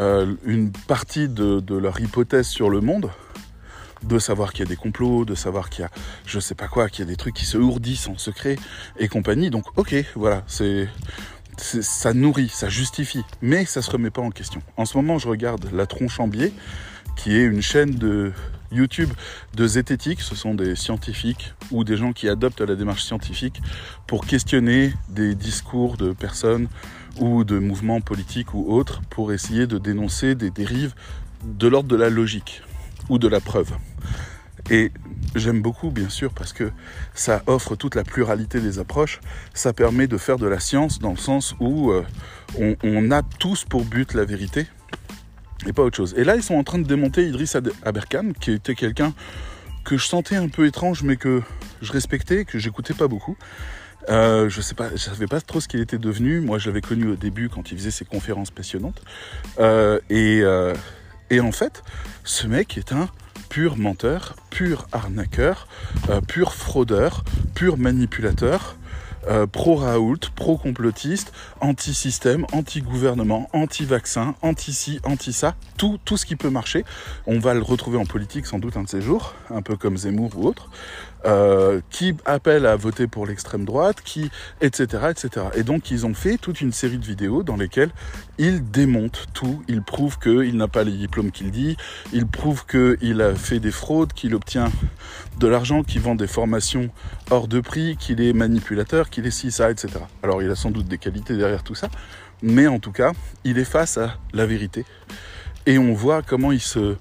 euh, 0.00 0.34
une 0.44 0.72
partie 0.72 1.28
de, 1.28 1.62
leur 1.74 2.00
hypothèse 2.00 2.46
sur 2.46 2.70
le 2.70 2.80
monde, 2.80 3.10
de 4.02 4.18
savoir 4.18 4.52
qu'il 4.52 4.64
y 4.64 4.68
a 4.68 4.68
des 4.68 4.76
complots, 4.76 5.24
de 5.24 5.34
savoir 5.34 5.70
qu'il 5.70 5.82
y 5.82 5.84
a 5.84 5.90
je 6.26 6.38
sais 6.40 6.54
pas 6.54 6.68
quoi, 6.68 6.88
qu'il 6.88 7.04
y 7.04 7.08
a 7.08 7.10
des 7.10 7.16
trucs 7.16 7.34
qui 7.34 7.44
se 7.44 7.56
ourdissent 7.56 8.08
en 8.08 8.18
secret 8.18 8.56
et 8.98 9.08
compagnie. 9.08 9.50
Donc 9.50 9.64
ok, 9.76 9.94
voilà, 10.14 10.42
c'est 10.46 10.88
ça 11.60 12.14
nourrit, 12.14 12.48
ça 12.48 12.68
justifie, 12.68 13.22
mais 13.42 13.64
ça 13.64 13.82
se 13.82 13.90
remet 13.90 14.10
pas 14.10 14.22
en 14.22 14.30
question. 14.30 14.62
En 14.76 14.84
ce 14.84 14.96
moment, 14.96 15.18
je 15.18 15.28
regarde 15.28 15.68
La 15.72 15.86
Tronche 15.86 16.20
en 16.20 16.28
Biais, 16.28 16.52
qui 17.16 17.36
est 17.36 17.44
une 17.44 17.62
chaîne 17.62 17.90
de 17.94 18.32
YouTube 18.72 19.10
de 19.54 19.66
zététique. 19.66 20.20
Ce 20.20 20.34
sont 20.34 20.54
des 20.54 20.74
scientifiques 20.76 21.54
ou 21.70 21.84
des 21.84 21.96
gens 21.96 22.12
qui 22.12 22.28
adoptent 22.28 22.60
la 22.60 22.74
démarche 22.74 23.04
scientifique 23.04 23.60
pour 24.06 24.26
questionner 24.26 24.92
des 25.08 25.34
discours 25.34 25.96
de 25.96 26.12
personnes 26.12 26.68
ou 27.18 27.44
de 27.44 27.58
mouvements 27.58 28.00
politiques 28.00 28.54
ou 28.54 28.72
autres 28.72 29.00
pour 29.10 29.32
essayer 29.32 29.66
de 29.66 29.78
dénoncer 29.78 30.34
des 30.34 30.50
dérives 30.50 30.94
de 31.44 31.68
l'ordre 31.68 31.88
de 31.88 31.96
la 31.96 32.10
logique 32.10 32.62
ou 33.08 33.18
de 33.18 33.28
la 33.28 33.40
preuve. 33.40 33.72
Et 34.70 34.92
j'aime 35.34 35.60
beaucoup, 35.60 35.90
bien 35.90 36.08
sûr, 36.08 36.32
parce 36.32 36.52
que 36.52 36.70
ça 37.14 37.42
offre 37.46 37.76
toute 37.76 37.94
la 37.94 38.04
pluralité 38.04 38.60
des 38.60 38.78
approches. 38.78 39.20
Ça 39.52 39.72
permet 39.72 40.06
de 40.06 40.16
faire 40.16 40.38
de 40.38 40.46
la 40.46 40.60
science 40.60 40.98
dans 40.98 41.10
le 41.10 41.16
sens 41.16 41.54
où 41.60 41.90
euh, 41.90 42.04
on, 42.82 43.10
a 43.10 43.22
tous 43.22 43.64
pour 43.64 43.84
but 43.84 44.14
la 44.14 44.24
vérité 44.24 44.66
et 45.66 45.72
pas 45.72 45.82
autre 45.82 45.96
chose. 45.96 46.14
Et 46.16 46.24
là, 46.24 46.36
ils 46.36 46.42
sont 46.42 46.54
en 46.54 46.64
train 46.64 46.78
de 46.78 46.86
démonter 46.86 47.26
Idriss 47.26 47.56
Aberkan, 47.84 48.32
qui 48.38 48.52
était 48.52 48.74
quelqu'un 48.74 49.12
que 49.84 49.98
je 49.98 50.06
sentais 50.06 50.36
un 50.36 50.48
peu 50.48 50.66
étrange, 50.66 51.02
mais 51.02 51.16
que 51.16 51.42
je 51.82 51.92
respectais, 51.92 52.44
que 52.44 52.58
j'écoutais 52.58 52.94
pas 52.94 53.08
beaucoup. 53.08 53.36
Euh, 54.10 54.50
je 54.50 54.60
sais 54.60 54.74
savais 54.96 55.26
pas 55.26 55.40
trop 55.40 55.60
ce 55.60 55.68
qu'il 55.68 55.80
était 55.80 55.98
devenu. 55.98 56.40
Moi, 56.40 56.58
je 56.58 56.68
l'avais 56.68 56.82
connu 56.82 57.08
au 57.08 57.16
début 57.16 57.48
quand 57.48 57.70
il 57.70 57.78
faisait 57.78 57.90
ses 57.90 58.04
conférences 58.04 58.50
passionnantes. 58.50 59.02
Euh, 59.58 60.00
et 61.30 61.40
en 61.40 61.52
fait, 61.52 61.82
ce 62.22 62.46
mec 62.46 62.76
est 62.78 62.92
un 62.92 63.08
pur 63.54 63.76
menteur, 63.76 64.34
pur 64.50 64.88
arnaqueur, 64.90 65.68
euh, 66.10 66.20
pur 66.20 66.54
fraudeur, 66.54 67.22
pur 67.54 67.78
manipulateur, 67.78 68.74
euh, 69.28 69.46
pro-Raoult, 69.46 70.18
pro-complotiste, 70.34 71.32
anti-système, 71.60 72.46
anti-gouvernement, 72.52 73.48
anti-vaccin, 73.52 74.34
anti-ci, 74.42 74.98
anti-ça, 75.04 75.54
tout, 75.76 76.00
tout 76.04 76.16
ce 76.16 76.26
qui 76.26 76.34
peut 76.34 76.50
marcher. 76.50 76.84
On 77.28 77.38
va 77.38 77.54
le 77.54 77.62
retrouver 77.62 77.96
en 77.96 78.06
politique 78.06 78.46
sans 78.46 78.58
doute 78.58 78.76
un 78.76 78.82
de 78.82 78.88
ces 78.88 79.00
jours, 79.00 79.34
un 79.50 79.62
peu 79.62 79.76
comme 79.76 79.96
Zemmour 79.96 80.32
ou 80.36 80.48
autre. 80.48 80.68
Euh, 81.26 81.80
qui 81.88 82.14
appelle 82.26 82.66
à 82.66 82.76
voter 82.76 83.06
pour 83.06 83.24
l'extrême 83.24 83.64
droite, 83.64 84.02
qui, 84.04 84.30
etc., 84.60 85.04
etc. 85.08 85.46
Et 85.54 85.62
donc 85.62 85.90
ils 85.90 86.04
ont 86.04 86.12
fait 86.12 86.36
toute 86.36 86.60
une 86.60 86.72
série 86.72 86.98
de 86.98 87.04
vidéos 87.04 87.42
dans 87.42 87.56
lesquelles 87.56 87.92
ils 88.36 88.70
démontent 88.70 89.26
tout. 89.32 89.62
Ils 89.66 89.80
prouvent 89.80 90.18
qu'il 90.18 90.54
n'a 90.58 90.68
pas 90.68 90.84
les 90.84 90.92
diplômes 90.92 91.30
qu'il 91.30 91.50
dit. 91.50 91.78
Ils 92.12 92.26
prouvent 92.26 92.66
qu'il 92.66 93.22
a 93.22 93.34
fait 93.34 93.58
des 93.58 93.70
fraudes, 93.70 94.12
qu'il 94.12 94.34
obtient 94.34 94.70
de 95.38 95.46
l'argent, 95.46 95.82
qu'il 95.82 96.02
vend 96.02 96.14
des 96.14 96.26
formations 96.26 96.90
hors 97.30 97.48
de 97.48 97.60
prix, 97.60 97.96
qu'il 97.96 98.20
est 98.20 98.34
manipulateur, 98.34 99.08
qu'il 99.08 99.24
est 99.24 99.30
ci, 99.30 99.50
ça, 99.50 99.70
etc. 99.70 100.00
Alors 100.22 100.42
il 100.42 100.50
a 100.50 100.56
sans 100.56 100.70
doute 100.70 100.88
des 100.88 100.98
qualités 100.98 101.38
derrière 101.38 101.62
tout 101.62 101.74
ça, 101.74 101.88
mais 102.42 102.66
en 102.66 102.80
tout 102.80 102.92
cas, 102.92 103.12
il 103.44 103.56
est 103.56 103.64
face 103.64 103.96
à 103.96 104.18
la 104.34 104.44
vérité. 104.44 104.84
Et 105.64 105.78
on 105.78 105.94
voit 105.94 106.20
comment 106.20 106.52
il 106.52 106.60
se 106.60 106.96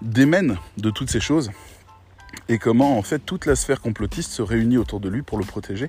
démène 0.00 0.58
de 0.76 0.90
toutes 0.90 1.10
ces 1.10 1.18
choses 1.18 1.50
et 2.48 2.58
comment 2.58 2.98
en 2.98 3.02
fait 3.02 3.20
toute 3.20 3.46
la 3.46 3.56
sphère 3.56 3.80
complotiste 3.80 4.30
se 4.30 4.42
réunit 4.42 4.78
autour 4.78 5.00
de 5.00 5.08
lui 5.08 5.22
pour 5.22 5.38
le 5.38 5.44
protéger. 5.44 5.88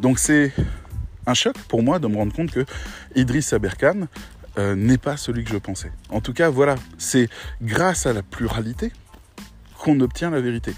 Donc 0.00 0.18
c'est 0.18 0.52
un 1.26 1.34
choc 1.34 1.56
pour 1.68 1.82
moi 1.82 1.98
de 1.98 2.06
me 2.06 2.16
rendre 2.16 2.32
compte 2.32 2.50
que 2.50 2.64
Idriss 3.14 3.52
Aberkan 3.52 4.06
euh, 4.58 4.74
n'est 4.74 4.98
pas 4.98 5.16
celui 5.16 5.44
que 5.44 5.50
je 5.50 5.58
pensais. 5.58 5.92
En 6.08 6.20
tout 6.20 6.32
cas, 6.32 6.48
voilà, 6.48 6.76
c'est 6.98 7.28
grâce 7.62 8.06
à 8.06 8.12
la 8.12 8.22
pluralité 8.22 8.92
qu'on 9.78 10.00
obtient 10.00 10.30
la 10.30 10.40
vérité. 10.40 10.72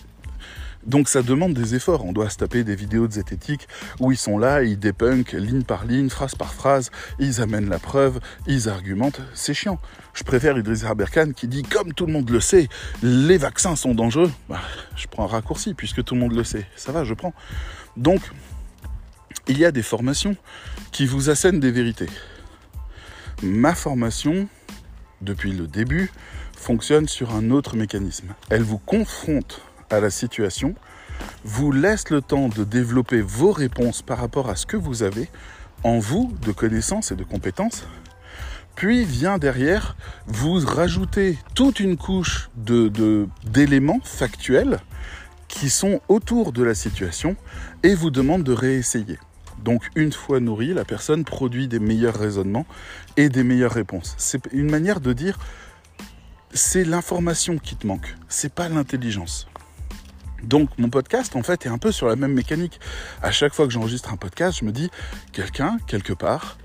Donc 0.86 1.08
ça 1.08 1.22
demande 1.22 1.54
des 1.54 1.74
efforts. 1.74 2.04
On 2.04 2.12
doit 2.12 2.30
se 2.30 2.36
taper 2.36 2.64
des 2.64 2.76
vidéos 2.76 3.06
de 3.06 3.12
zététique 3.12 3.68
où 4.00 4.12
ils 4.12 4.16
sont 4.16 4.38
là, 4.38 4.62
ils 4.62 4.78
dépunkent 4.78 5.32
ligne 5.32 5.62
par 5.62 5.84
ligne, 5.84 6.08
phrase 6.08 6.34
par 6.34 6.54
phrase, 6.54 6.90
ils 7.18 7.40
amènent 7.40 7.68
la 7.68 7.78
preuve, 7.78 8.20
ils 8.46 8.68
argumentent. 8.68 9.20
C'est 9.34 9.54
chiant. 9.54 9.78
Je 10.14 10.24
préfère 10.24 10.56
Idriss 10.58 10.84
Aberkan 10.84 11.32
qui 11.32 11.46
dit, 11.46 11.62
comme 11.62 11.92
tout 11.92 12.06
le 12.06 12.12
monde 12.12 12.30
le 12.30 12.40
sait, 12.40 12.68
les 13.02 13.38
vaccins 13.38 13.76
sont 13.76 13.94
dangereux. 13.94 14.30
Bah, 14.48 14.60
je 14.96 15.06
prends 15.06 15.24
un 15.24 15.28
raccourci 15.28 15.74
puisque 15.74 16.02
tout 16.04 16.14
le 16.14 16.20
monde 16.20 16.32
le 16.32 16.44
sait. 16.44 16.66
Ça 16.76 16.92
va, 16.92 17.04
je 17.04 17.14
prends. 17.14 17.34
Donc, 17.96 18.20
il 19.46 19.58
y 19.58 19.64
a 19.64 19.72
des 19.72 19.82
formations 19.82 20.36
qui 20.92 21.06
vous 21.06 21.30
assènent 21.30 21.60
des 21.60 21.70
vérités. 21.70 22.08
Ma 23.42 23.74
formation, 23.74 24.48
depuis 25.20 25.52
le 25.52 25.66
début, 25.66 26.10
fonctionne 26.56 27.08
sur 27.08 27.34
un 27.34 27.50
autre 27.50 27.76
mécanisme. 27.76 28.34
Elle 28.50 28.62
vous 28.62 28.78
confronte 28.78 29.62
à 29.90 30.01
la 30.01 30.11
situation, 30.11 30.74
vous 31.44 31.72
laisse 31.72 32.11
le 32.11 32.20
temps 32.20 32.48
de 32.48 32.64
développer 32.64 33.20
vos 33.20 33.53
réponses 33.53 34.03
par 34.03 34.18
rapport 34.18 34.48
à 34.48 34.57
ce 34.57 34.66
que 34.66 34.77
vous 34.77 35.03
avez 35.03 35.29
en 35.85 35.98
vous 35.98 36.33
de 36.42 36.53
connaissances 36.53 37.12
et 37.12 37.16
de 37.16 37.24
compétences, 37.24 37.87
puis 38.74 39.05
vient 39.05 39.38
derrière 39.38 39.96
vous 40.27 40.61
rajouter 40.64 41.38
toute 41.55 41.81
une 41.81 41.96
couche 41.96 42.48
de, 42.57 43.29
d'éléments 43.44 44.01
factuels 44.05 44.79
qui 45.48 45.70
sont 45.70 46.01
autour 46.09 46.53
de 46.53 46.62
la 46.62 46.74
situation 46.74 47.37
et 47.83 47.94
vous 47.94 48.11
demande 48.11 48.44
de 48.44 48.53
réessayer. 48.53 49.18
Donc 49.64 49.88
une 49.96 50.12
fois 50.12 50.38
nourrie, 50.38 50.74
la 50.74 50.85
personne 50.85 51.24
produit 51.24 51.66
des 51.66 51.81
meilleurs 51.81 52.14
raisonnements 52.14 52.66
et 53.16 53.29
des 53.29 53.42
meilleures 53.42 53.72
réponses. 53.72 54.14
C'est 54.18 54.46
une 54.53 54.70
manière 54.70 55.01
de 55.01 55.12
dire 55.12 55.38
c'est 56.53 56.85
l'information 56.85 57.59
qui 57.59 57.74
te 57.77 57.87
manque, 57.87 58.14
c'est 58.29 58.53
pas 58.53 58.68
l'intelligence. 58.68 59.48
Donc 60.42 60.70
mon 60.79 60.88
podcast 60.88 61.35
en 61.37 61.42
fait 61.42 61.66
est 61.66 61.68
un 61.68 61.79
peu 61.79 61.92
sur 61.92 62.07
la 62.07 62.16
même 62.16 62.33
mécanique. 62.33 62.81
À 63.22 63.31
chaque 63.31 63.55
fois 63.55 63.66
que 63.66 63.72
j'enregistre 63.72 64.12
un 64.12 64.16
podcast, 64.16 64.59
je 64.61 64.64
me 64.64 64.72
dis 64.72 64.90
quelqu'un 65.33 65.79
quelque 65.87 66.12
part 66.12 66.59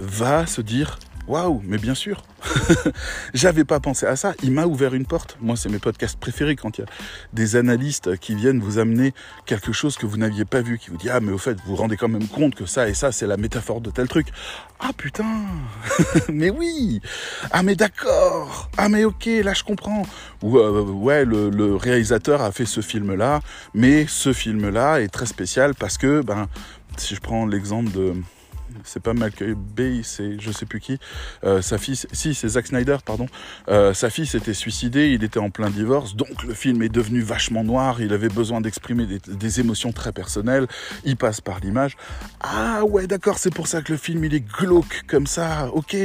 va 0.00 0.46
se 0.46 0.60
dire 0.60 0.98
Waouh, 1.28 1.62
mais 1.64 1.78
bien 1.78 1.94
sûr. 1.94 2.24
J'avais 3.34 3.64
pas 3.64 3.78
pensé 3.78 4.06
à 4.06 4.16
ça. 4.16 4.34
Il 4.42 4.50
m'a 4.50 4.66
ouvert 4.66 4.92
une 4.92 5.06
porte. 5.06 5.36
Moi, 5.40 5.56
c'est 5.56 5.68
mes 5.68 5.78
podcasts 5.78 6.18
préférés 6.18 6.56
quand 6.56 6.78
il 6.78 6.80
y 6.80 6.84
a 6.84 6.86
des 7.32 7.54
analystes 7.54 8.16
qui 8.16 8.34
viennent 8.34 8.58
vous 8.58 8.78
amener 8.78 9.14
quelque 9.46 9.72
chose 9.72 9.96
que 9.96 10.04
vous 10.04 10.16
n'aviez 10.16 10.44
pas 10.44 10.62
vu, 10.62 10.78
qui 10.78 10.90
vous 10.90 10.96
dit 10.96 11.10
ah 11.10 11.20
mais 11.20 11.30
au 11.30 11.38
fait 11.38 11.54
vous 11.60 11.70
vous 11.70 11.76
rendez 11.76 11.96
quand 11.96 12.08
même 12.08 12.26
compte 12.26 12.56
que 12.56 12.66
ça 12.66 12.88
et 12.88 12.94
ça 12.94 13.12
c'est 13.12 13.26
la 13.26 13.36
métaphore 13.36 13.80
de 13.80 13.90
tel 13.90 14.08
truc. 14.08 14.28
Ah 14.80 14.90
putain, 14.96 15.42
mais 16.28 16.50
oui. 16.50 17.00
Ah 17.52 17.62
mais 17.62 17.76
d'accord. 17.76 18.68
Ah 18.76 18.88
mais 18.88 19.04
ok, 19.04 19.26
là 19.44 19.54
je 19.54 19.62
comprends. 19.62 20.02
Ou 20.42 20.58
euh, 20.58 20.82
ouais 20.82 21.24
le, 21.24 21.76
réalisateur 21.76 22.42
a 22.42 22.50
fait 22.50 22.66
ce 22.66 22.80
film 22.80 23.14
là, 23.14 23.40
mais 23.74 24.06
ce 24.08 24.32
film 24.32 24.68
là 24.70 25.00
est 25.00 25.08
très 25.08 25.26
spécial 25.26 25.74
parce 25.74 25.98
que 25.98 26.20
ben 26.22 26.48
si 26.96 27.14
je 27.14 27.20
prends 27.20 27.46
l'exemple 27.46 27.92
de 27.92 28.14
c'est 28.84 29.02
pas 29.02 29.14
Malcolm 29.14 29.54
Bay, 29.54 30.00
c'est 30.02 30.38
je 30.38 30.52
sais 30.52 30.66
plus 30.66 30.80
qui. 30.80 30.98
Euh, 31.44 31.62
sa 31.62 31.78
fille, 31.78 31.96
si 32.12 32.34
c'est 32.34 32.48
Zack 32.48 32.66
Snyder, 32.66 32.98
pardon. 33.04 33.26
Euh, 33.68 33.94
sa 33.94 34.10
fille 34.10 34.26
s'était 34.26 34.54
suicidée, 34.54 35.10
il 35.10 35.24
était 35.24 35.38
en 35.38 35.50
plein 35.50 35.70
divorce, 35.70 36.16
donc 36.16 36.42
le 36.44 36.54
film 36.54 36.82
est 36.82 36.88
devenu 36.88 37.20
vachement 37.20 37.64
noir. 37.64 38.00
Il 38.00 38.12
avait 38.12 38.28
besoin 38.28 38.60
d'exprimer 38.60 39.06
des, 39.06 39.60
émotions 39.60 39.92
très 39.92 40.12
personnelles. 40.12 40.66
Il 41.04 41.16
passe 41.16 41.40
par 41.40 41.60
l'image. 41.60 41.96
Ah 42.40 42.84
ouais, 42.84 43.06
d'accord, 43.06 43.38
c'est 43.38 43.52
pour 43.52 43.66
ça 43.66 43.82
que 43.82 43.92
le 43.92 43.98
film 43.98 44.24
il 44.24 44.34
est 44.34 44.40
glauque 44.40 45.02
comme 45.06 45.26
ça. 45.26 45.68
Ok, 45.72 45.96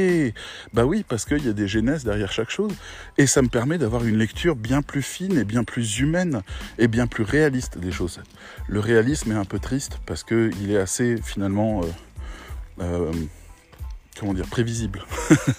bah 0.74 0.84
oui, 0.84 1.04
parce 1.08 1.24
qu'il 1.24 1.44
y 1.44 1.48
a 1.48 1.52
des 1.52 1.68
genèses 1.68 2.04
derrière 2.04 2.30
chaque 2.32 2.50
chose, 2.50 2.72
et 3.16 3.26
ça 3.26 3.42
me 3.42 3.48
permet 3.48 3.78
d'avoir 3.78 4.04
une 4.04 4.18
lecture 4.18 4.54
bien 4.54 4.82
plus 4.82 5.02
fine 5.02 5.38
et 5.38 5.44
bien 5.44 5.64
plus 5.64 5.98
humaine 5.98 6.42
et 6.78 6.88
bien 6.88 7.06
plus 7.06 7.24
réaliste 7.24 7.78
des 7.78 7.92
choses. 7.92 8.20
Le 8.66 8.80
réalisme 8.80 9.32
est 9.32 9.36
un 9.36 9.44
peu 9.44 9.58
triste 9.58 9.98
parce 10.06 10.22
que 10.22 10.50
il 10.60 10.70
est 10.70 10.78
assez 10.78 11.16
finalement 11.22 11.82
euh, 11.82 11.86
euh, 12.80 13.12
comment 14.18 14.34
dire, 14.34 14.46
prévisible. 14.46 15.04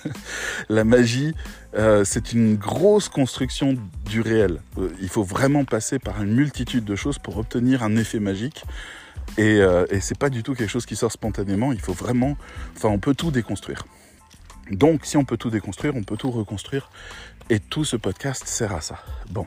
la 0.69 0.83
magie, 0.83 1.33
euh, 1.75 2.03
c'est 2.03 2.33
une 2.33 2.55
grosse 2.55 3.09
construction 3.09 3.77
du 4.05 4.21
réel. 4.21 4.61
Euh, 4.77 4.89
il 5.01 5.09
faut 5.09 5.23
vraiment 5.23 5.65
passer 5.65 5.99
par 5.99 6.21
une 6.21 6.33
multitude 6.33 6.85
de 6.85 6.95
choses 6.95 7.19
pour 7.19 7.37
obtenir 7.37 7.83
un 7.83 7.95
effet 7.95 8.19
magique. 8.19 8.63
Et, 9.37 9.59
et 9.91 10.01
c'est 10.01 10.17
pas 10.17 10.31
du 10.31 10.41
tout 10.41 10.55
quelque 10.55 10.71
chose 10.71 10.87
qui 10.87 10.95
sort 10.95 11.11
spontanément. 11.11 11.71
Il 11.71 11.79
faut 11.79 11.93
vraiment, 11.93 12.35
enfin, 12.75 12.89
on 12.89 12.97
peut 12.97 13.13
tout 13.13 13.29
déconstruire. 13.29 13.85
Donc, 14.71 15.05
si 15.05 15.17
on 15.17 15.23
peut 15.23 15.37
tout 15.37 15.51
déconstruire, 15.51 15.95
on 15.95 16.01
peut 16.01 16.17
tout 16.17 16.31
reconstruire. 16.31 16.89
Et 17.51 17.59
tout 17.59 17.85
ce 17.85 17.95
podcast 17.95 18.47
sert 18.47 18.73
à 18.73 18.81
ça. 18.81 19.03
Bon. 19.29 19.45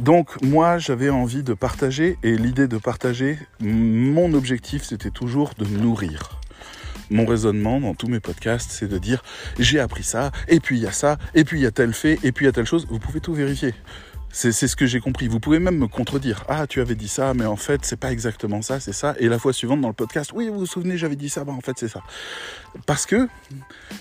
Donc 0.00 0.40
moi 0.40 0.78
j'avais 0.78 1.10
envie 1.10 1.42
de 1.42 1.52
partager 1.52 2.16
et 2.22 2.38
l'idée 2.38 2.68
de 2.68 2.78
partager, 2.78 3.38
mon 3.60 4.32
objectif 4.32 4.82
c'était 4.82 5.10
toujours 5.10 5.52
de 5.58 5.66
nourrir 5.66 6.40
mon 7.10 7.26
raisonnement 7.26 7.80
dans 7.80 7.94
tous 7.94 8.08
mes 8.08 8.20
podcasts, 8.20 8.70
c'est 8.70 8.88
de 8.88 8.98
dire 8.98 9.22
j'ai 9.58 9.80
appris 9.80 10.04
ça, 10.04 10.30
et 10.48 10.60
puis 10.60 10.78
il 10.78 10.82
y 10.82 10.86
a 10.86 10.92
ça, 10.92 11.18
et 11.34 11.44
puis 11.44 11.58
il 11.58 11.62
y 11.62 11.66
a 11.66 11.70
tel 11.70 11.92
fait, 11.92 12.18
et 12.22 12.32
puis 12.32 12.44
il 12.44 12.48
y 12.48 12.48
a 12.48 12.52
telle 12.52 12.66
chose. 12.66 12.86
Vous 12.88 12.98
pouvez 12.98 13.20
tout 13.20 13.34
vérifier. 13.34 13.74
C'est 14.32 14.52
ce 14.52 14.76
que 14.76 14.86
j'ai 14.86 15.00
compris. 15.00 15.26
Vous 15.26 15.40
pouvez 15.40 15.58
même 15.58 15.76
me 15.76 15.88
contredire. 15.88 16.44
Ah, 16.48 16.68
tu 16.68 16.80
avais 16.80 16.94
dit 16.94 17.08
ça, 17.08 17.34
mais 17.34 17.46
en 17.46 17.56
fait, 17.56 17.84
c'est 17.84 17.98
pas 17.98 18.12
exactement 18.12 18.62
ça, 18.62 18.78
c'est 18.78 18.92
ça. 18.92 19.16
Et 19.18 19.28
la 19.28 19.40
fois 19.40 19.52
suivante 19.52 19.80
dans 19.80 19.88
le 19.88 19.94
podcast, 19.94 20.30
oui, 20.32 20.48
vous 20.48 20.60
vous 20.60 20.66
souvenez, 20.66 20.96
j'avais 20.96 21.16
dit 21.16 21.28
ça, 21.28 21.42
bah 21.42 21.52
en 21.52 21.60
fait, 21.60 21.76
c'est 21.76 21.88
ça. 21.88 22.00
Parce 22.86 23.06
que 23.06 23.28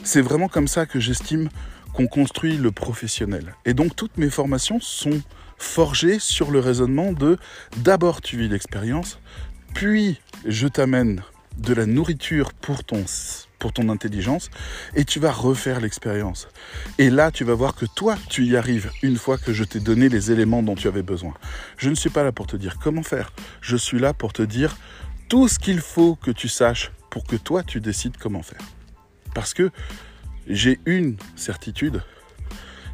c'est 0.03 0.21
vraiment 0.21 0.47
comme 0.47 0.67
ça 0.67 0.85
que 0.85 0.99
j'estime 0.99 1.49
qu'on 1.93 2.05
construit 2.05 2.57
le 2.57 2.69
professionnel. 2.69 3.55
Et 3.65 3.73
donc, 3.73 3.95
toutes 3.95 4.17
mes 4.17 4.29
formations 4.29 4.79
sont 4.79 5.19
forgées 5.57 6.19
sur 6.19 6.51
le 6.51 6.59
raisonnement 6.59 7.11
de 7.11 7.37
d'abord 7.77 8.21
tu 8.21 8.37
vis 8.37 8.49
l'expérience, 8.49 9.19
puis 9.73 10.19
je 10.45 10.67
t'amène 10.67 11.23
de 11.57 11.73
la 11.73 11.85
nourriture 11.85 12.53
pour 12.53 12.83
ton, 12.83 13.05
intelligence 13.89 14.49
et 14.95 15.03
tu 15.03 15.19
vas 15.19 15.31
refaire 15.31 15.81
l'expérience. 15.81 16.47
Et 16.97 17.09
là, 17.09 17.31
tu 17.31 17.43
vas 17.43 17.53
voir 17.53 17.75
que 17.75 17.85
toi, 17.85 18.15
tu 18.29 18.45
y 18.45 18.55
arrives 18.55 18.89
une 19.03 19.17
fois 19.17 19.38
que 19.38 19.53
je 19.53 19.63
t'ai 19.63 19.79
donné 19.79 20.09
les 20.09 20.31
éléments 20.31 20.63
dont 20.63 20.75
tu 20.75 20.88
avais 20.88 21.03
besoin. 21.03 21.33
Je 21.77 21.89
ne 21.89 21.95
suis 21.95 22.09
pas 22.09 22.23
là 22.23 22.31
pour 22.31 22.47
te 22.47 22.55
dire 22.55 22.77
comment 22.81 23.03
faire. 23.03 23.33
Je 23.62 23.75
suis 23.75 23.99
là 23.99 24.13
pour 24.13 24.33
te 24.33 24.41
dire 24.41 24.77
tout 25.27 25.47
ce 25.47 25.59
qu'il 25.59 25.81
faut 25.81 26.15
que 26.15 26.31
tu 26.31 26.47
saches 26.47 26.91
pour 27.09 27.25
que 27.25 27.35
toi, 27.35 27.63
tu 27.63 27.81
décides 27.81 28.17
comment 28.17 28.43
faire. 28.43 28.62
Parce 29.33 29.53
que 29.53 29.71
j'ai 30.47 30.79
une 30.85 31.17
certitude, 31.35 32.01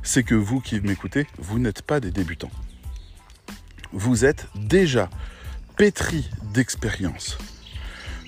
c'est 0.04 0.24
que 0.24 0.36
vous 0.36 0.60
qui 0.60 0.80
m'écoutez, 0.82 1.28
vous 1.38 1.60
n'êtes 1.60 1.82
pas 1.82 2.00
des 2.00 2.12
débutants. 2.12 2.52
Vous 3.92 4.26
êtes 4.26 4.48
déjà 4.56 5.10
pétri 5.78 6.30
d'expérience 6.54 7.38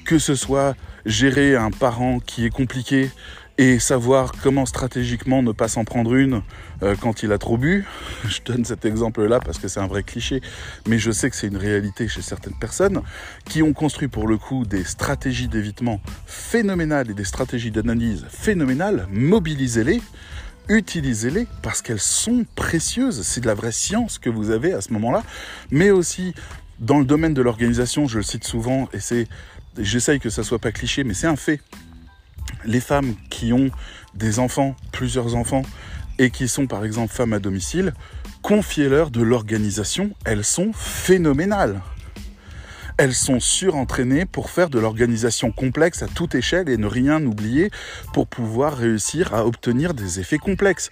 que 0.08 0.20
ce 0.20 0.36
soit 0.36 0.74
gérer 1.06 1.58
un 1.58 1.70
parent 1.70 2.20
qui 2.20 2.46
est 2.46 2.50
compliqué 2.50 3.12
et 3.58 3.78
savoir 3.78 4.32
comment 4.41 4.65
stratégiquement 4.65 5.43
ne 5.43 5.52
pas 5.52 5.67
s'en 5.67 5.84
prendre 5.84 6.13
une 6.13 6.43
euh, 6.82 6.96
quand 6.98 7.24
il 7.24 7.34
a 7.34 7.38
trop 7.38 7.58
bu. 7.58 7.86
Je 8.26 8.39
donne 8.46 8.63
cet 8.63 8.86
exemple-là 8.86 9.41
parce 9.41 9.60
que 9.60 9.67
c'est 9.67 9.82
un 9.82 9.88
vrai 9.88 10.04
cliché, 10.04 10.41
mais 10.88 10.98
je 10.98 11.12
sais 11.12 11.30
que 11.30 11.36
c'est 11.36 11.48
une 11.48 11.58
réalité 11.58 12.08
chez 12.08 12.22
certaines 12.22 12.58
personnes 12.58 13.02
qui 13.43 13.62
ont 13.62 13.74
construit 13.74 14.08
pour 14.08 14.28
le 14.28 14.38
coup 14.38 14.63
des 14.63 14.86
stratégies 14.86 15.50
d'évitement 15.50 16.00
phénoménales 16.26 17.12
et 17.12 17.13
des 17.13 17.26
stratégies 17.26 17.72
d'analyse 17.72 18.26
phénoménales. 18.30 19.08
Mobilisez-les, 19.12 20.02
utilisez-les 20.70 21.48
parce 21.62 21.82
qu'elles 21.82 22.00
sont 22.00 22.46
précieuses. 22.56 23.24
C'est 23.24 23.41
de 23.41 23.48
la 23.48 23.56
vraie 23.56 23.74
science 23.74 24.20
que 24.20 24.30
vous 24.30 24.52
avez 24.52 24.72
à 24.72 24.80
ce 24.80 24.93
moment-là, 24.93 25.24
mais 25.70 25.89
aussi 25.89 26.34
dans 26.80 27.00
le 27.00 27.06
domaine 27.06 27.34
de 27.34 27.41
l'organisation, 27.41 28.08
je 28.08 28.17
le 28.17 28.24
cite 28.24 28.43
souvent, 28.43 28.88
et 28.93 29.00
c'est 29.00 29.28
j'essaye 29.78 30.20
que 30.20 30.30
ça 30.30 30.44
soit 30.44 30.60
pas 30.60 30.72
cliché, 30.72 31.04
mais 31.04 31.13
c'est 31.13 31.28
un 31.28 31.36
fait. 31.36 31.62
Les 32.66 32.80
femmes 32.80 33.16
qui 33.30 33.54
ont 33.54 33.70
des 34.16 34.40
enfants, 34.40 34.76
plusieurs 34.92 35.36
enfants, 35.36 35.63
et 36.20 36.32
qui 36.32 36.48
sont 36.48 36.68
par 36.68 36.84
exemple 36.84 37.13
femmes 37.13 37.34
à 37.34 37.40
domicile, 37.40 37.94
confiez-leur 38.42 39.12
de 39.12 39.22
l'organisation, 39.22 40.12
elles 40.26 40.44
sont 40.44 40.72
phénoménales. 40.74 41.82
Elles 42.98 43.13
sont 43.13 43.40
surentraînées 43.40 44.26
pour 44.26 44.50
faire 44.50 44.70
de 44.70 44.80
l'organisation 44.80 45.52
complexe 45.52 46.02
à 46.02 46.08
toute 46.08 46.34
échelle 46.34 46.68
et 46.68 46.78
ne 46.78 46.88
rien 46.88 47.24
oublier 47.24 47.70
pour 48.12 48.28
pouvoir 48.28 48.76
réussir 48.76 49.36
à 49.36 49.46
obtenir 49.46 49.94
des 49.94 50.20
effets 50.20 50.40
complexes. 50.40 50.90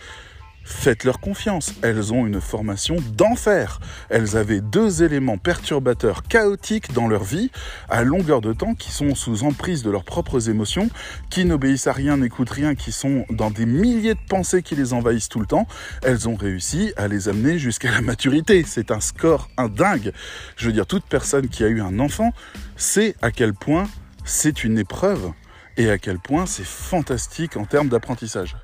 Faites-leur 0.67 1.19
confiance, 1.19 1.75
elles 1.83 2.11
ont 2.11 2.25
une 2.25 2.41
formation 2.41 2.97
d'enfer. 3.15 3.79
Elles 4.09 4.35
avaient 4.35 4.61
deux 4.61 5.03
éléments 5.03 5.37
perturbateurs 5.37 6.23
chaotiques 6.23 6.91
dans 6.91 7.07
leur 7.07 7.23
vie, 7.23 7.51
à 7.87 8.03
longueur 8.03 8.41
de 8.41 8.51
temps, 8.51 8.73
qui 8.73 8.91
sont 8.91 9.13
sous 9.13 9.43
emprise 9.43 9.83
de 9.83 9.91
leurs 9.91 10.03
propres 10.03 10.49
émotions, 10.49 10.89
qui 11.29 11.45
n'obéissent 11.45 11.85
à 11.85 11.93
rien, 11.93 12.17
n'écoutent 12.17 12.49
rien, 12.49 12.73
qui 12.73 12.91
sont 12.91 13.25
dans 13.29 13.51
des 13.51 13.67
milliers 13.67 14.15
de 14.15 14.19
pensées 14.27 14.63
qui 14.63 14.75
les 14.75 14.93
envahissent 14.93 15.29
tout 15.29 15.39
le 15.39 15.45
temps. 15.45 15.67
Elles 16.01 16.27
ont 16.27 16.35
réussi 16.35 16.93
à 16.97 17.07
les 17.07 17.29
amener 17.29 17.59
jusqu'à 17.59 17.91
la 17.91 18.01
maturité. 18.01 18.63
C'est 18.65 18.89
un 18.89 19.01
score, 19.01 19.49
un 19.57 19.69
dingue. 19.69 20.13
Je 20.57 20.65
veux 20.65 20.73
dire, 20.73 20.87
toute 20.87 21.05
personne 21.05 21.47
qui 21.47 21.63
a 21.63 21.67
eu 21.67 21.79
un 21.79 21.99
enfant 21.99 22.33
sait 22.75 23.15
à 23.21 23.29
quel 23.29 23.53
point 23.53 23.87
c'est 24.23 24.63
une 24.63 24.79
épreuve 24.79 25.31
et 25.77 25.91
à 25.91 25.99
quel 25.99 26.17
point 26.17 26.47
c'est 26.47 26.65
fantastique 26.65 27.55
en 27.55 27.65
termes 27.65 27.89
d'apprentissage 27.89 28.55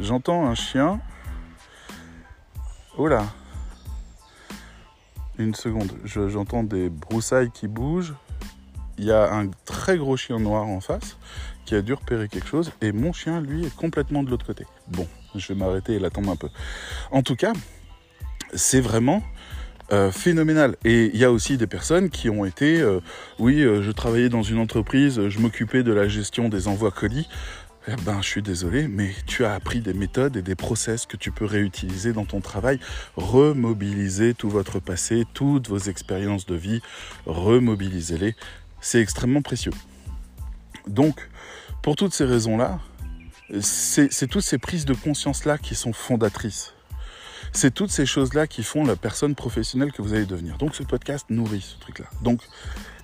j'entends 0.00 0.46
un 0.46 0.54
chien. 0.54 1.00
Oh 2.98 3.08
là 3.08 3.26
Une 5.38 5.54
seconde, 5.54 5.92
j'entends 6.04 6.62
des 6.62 6.88
broussailles 6.88 7.50
qui 7.50 7.68
bougent. 7.68 8.14
Il 8.98 9.04
y 9.04 9.12
a 9.12 9.32
un 9.32 9.50
très 9.64 9.98
gros 9.98 10.16
chien 10.16 10.38
noir 10.38 10.66
en 10.66 10.80
face 10.80 11.18
qui 11.66 11.74
a 11.74 11.82
dû 11.82 11.92
repérer 11.92 12.28
quelque 12.28 12.48
chose 12.48 12.72
et 12.80 12.92
mon 12.92 13.12
chien, 13.12 13.40
lui, 13.40 13.66
est 13.66 13.74
complètement 13.74 14.22
de 14.22 14.30
l'autre 14.30 14.46
côté. 14.46 14.64
Bon, 14.88 15.06
je 15.34 15.48
vais 15.48 15.58
m'arrêter 15.58 15.94
et 15.94 15.98
l'attendre 15.98 16.30
un 16.30 16.36
peu. 16.36 16.48
En 17.10 17.22
tout 17.22 17.36
cas, 17.36 17.52
c'est 18.54 18.80
vraiment 18.80 19.22
euh, 19.92 20.10
phénoménal. 20.10 20.76
Et 20.84 21.10
il 21.14 21.16
y 21.16 21.24
a 21.24 21.30
aussi 21.30 21.56
des 21.58 21.68
personnes 21.68 22.10
qui 22.10 22.28
ont 22.28 22.44
été, 22.44 22.80
euh, 22.80 23.00
oui, 23.38 23.62
euh, 23.62 23.82
je 23.82 23.92
travaillais 23.92 24.28
dans 24.28 24.42
une 24.42 24.58
entreprise, 24.58 25.28
je 25.28 25.38
m'occupais 25.38 25.84
de 25.84 25.92
la 25.92 26.08
gestion 26.08 26.48
des 26.48 26.66
envois 26.66 26.90
colis. 26.90 27.28
Eh 27.88 27.94
ben, 28.02 28.20
je 28.20 28.26
suis 28.26 28.42
désolé, 28.42 28.88
mais 28.88 29.14
tu 29.26 29.44
as 29.44 29.54
appris 29.54 29.80
des 29.80 29.94
méthodes 29.94 30.36
et 30.36 30.42
des 30.42 30.56
process 30.56 31.06
que 31.06 31.16
tu 31.16 31.30
peux 31.30 31.44
réutiliser 31.44 32.12
dans 32.12 32.24
ton 32.24 32.40
travail. 32.40 32.80
Remobiliser 33.16 34.34
tout 34.34 34.50
votre 34.50 34.80
passé, 34.80 35.24
toutes 35.34 35.68
vos 35.68 35.78
expériences 35.78 36.46
de 36.46 36.56
vie, 36.56 36.80
remobilisez-les. 37.26 38.34
C'est 38.80 39.00
extrêmement 39.00 39.40
précieux. 39.40 39.72
Donc, 40.88 41.28
pour 41.80 41.94
toutes 41.94 42.12
ces 42.12 42.24
raisons-là, 42.24 42.80
c'est 43.60 44.26
toutes 44.26 44.42
ces 44.42 44.58
prises 44.58 44.84
de 44.84 44.94
conscience-là 44.94 45.56
qui 45.56 45.76
sont 45.76 45.92
fondatrices. 45.92 46.72
c'est 47.52 47.72
toutes 47.72 47.92
ces 47.92 48.04
choses-là 48.04 48.48
qui 48.48 48.64
font 48.64 48.84
la 48.84 48.96
personne 48.96 49.36
professionnelle 49.36 49.92
que 49.92 50.02
vous 50.02 50.12
allez 50.12 50.26
devenir. 50.26 50.58
Donc 50.58 50.74
ce 50.74 50.82
podcast 50.82 51.26
nourrit 51.30 51.60
ce 51.60 51.78
truc-là. 51.78 52.06
Donc 52.22 52.40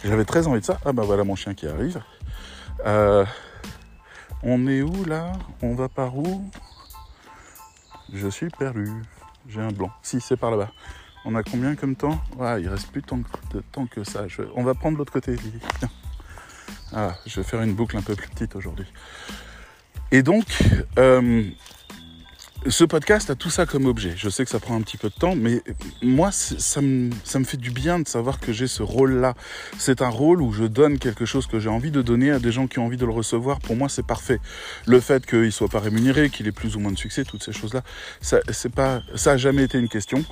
j'avais 0.04 0.24
très 0.24 0.48
envie 0.48 0.60
de 0.60 0.64
ça. 0.64 0.80
Ah 0.84 0.92
bah 0.92 1.04
voilà 1.06 1.22
mon 1.22 1.36
chien 1.36 1.54
qui 1.54 1.68
arrive. 1.68 2.02
Euh, 2.84 3.24
on 4.42 4.66
est 4.66 4.82
où 4.82 5.04
là? 5.04 5.32
On 5.62 5.74
va 5.74 5.88
par 5.88 6.16
où? 6.16 6.48
Je 8.12 8.28
suis 8.28 8.48
perdu. 8.50 8.90
J'ai 9.48 9.60
un 9.60 9.72
blanc. 9.72 9.90
Si, 10.02 10.20
c'est 10.20 10.36
par 10.36 10.50
là-bas. 10.50 10.70
On 11.24 11.34
a 11.34 11.42
combien 11.42 11.74
comme 11.76 11.96
temps? 11.96 12.20
Ah, 12.40 12.58
Il 12.58 12.68
reste 12.68 12.90
plus 12.90 13.02
tant 13.02 13.86
que 13.86 14.04
ça. 14.04 14.24
On 14.54 14.64
va 14.64 14.74
prendre 14.74 14.98
l'autre 14.98 15.12
côté. 15.12 15.36
Ah, 16.92 17.14
je 17.26 17.40
vais 17.40 17.44
faire 17.44 17.62
une 17.62 17.74
boucle 17.74 17.96
un 17.96 18.02
peu 18.02 18.14
plus 18.14 18.28
petite 18.28 18.54
aujourd'hui. 18.54 18.86
Et 20.10 20.22
donc, 20.22 20.44
euh, 20.98 21.44
ce 22.68 22.84
podcast 22.84 23.30
a 23.30 23.34
tout 23.34 23.50
ça 23.50 23.66
comme 23.66 23.86
objet. 23.86 24.14
Je 24.16 24.28
sais 24.28 24.44
que 24.44 24.50
ça 24.50 24.60
prend 24.60 24.76
un 24.76 24.82
petit 24.82 24.96
peu 24.96 25.08
de 25.08 25.14
temps, 25.14 25.34
mais 25.34 25.62
moi, 26.00 26.30
ça 26.32 26.80
me, 26.80 27.10
ça 27.24 27.38
me 27.38 27.44
fait 27.44 27.56
du 27.56 27.70
bien 27.70 27.98
de 27.98 28.06
savoir 28.06 28.38
que 28.38 28.52
j'ai 28.52 28.66
ce 28.66 28.82
rôle-là. 28.82 29.34
C'est 29.78 30.02
un 30.02 30.08
rôle 30.08 30.40
où 30.40 30.52
je 30.52 30.64
donne 30.64 30.98
quelque 30.98 31.24
chose 31.24 31.46
que 31.46 31.58
j'ai 31.58 31.68
envie 31.68 31.90
de 31.90 32.02
donner 32.02 32.30
à 32.30 32.38
des 32.38 32.52
gens 32.52 32.66
qui 32.66 32.78
ont 32.78 32.86
envie 32.86 32.96
de 32.96 33.06
le 33.06 33.12
recevoir. 33.12 33.58
Pour 33.60 33.76
moi, 33.76 33.88
c'est 33.88 34.06
parfait. 34.06 34.38
Le 34.86 35.00
fait 35.00 35.26
qu'il 35.26 35.52
soit 35.52 35.68
pas 35.68 35.80
rémunéré, 35.80 36.30
qu'il 36.30 36.46
ait 36.46 36.52
plus 36.52 36.76
ou 36.76 36.80
moins 36.80 36.92
de 36.92 36.98
succès, 36.98 37.24
toutes 37.24 37.42
ces 37.42 37.52
choses-là, 37.52 37.82
ça, 38.20 38.38
c'est 38.50 38.72
pas, 38.72 39.02
ça 39.14 39.32
a 39.32 39.36
jamais 39.36 39.64
été 39.64 39.78
une 39.78 39.88
question 39.88 40.24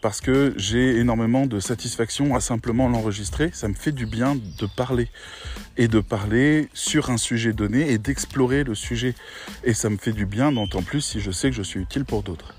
parce 0.00 0.20
que 0.20 0.54
j'ai 0.56 0.96
énormément 0.96 1.46
de 1.46 1.60
satisfaction 1.60 2.34
à 2.34 2.40
simplement 2.40 2.88
l'enregistrer. 2.88 3.50
Ça 3.52 3.68
me 3.68 3.74
fait 3.74 3.92
du 3.92 4.06
bien 4.06 4.34
de 4.36 4.66
parler 4.66 5.08
et 5.76 5.88
de 5.88 6.00
parler 6.00 6.68
sur 6.72 7.10
un 7.10 7.16
sujet 7.16 7.52
donné 7.52 7.90
et 7.90 7.98
d'explorer 7.98 8.64
le 8.64 8.74
sujet. 8.74 9.14
Et 9.64 9.74
ça 9.74 9.90
me 9.90 9.96
fait 9.96 10.12
du 10.12 10.26
bien 10.26 10.52
d'autant 10.52 10.82
plus 10.82 11.00
si 11.00 11.20
je 11.20 11.30
sais 11.30 11.50
que 11.50 11.56
je 11.56 11.62
suis 11.62 11.80
utile 11.80 12.04
pour 12.04 12.22
d'autres. 12.22 12.54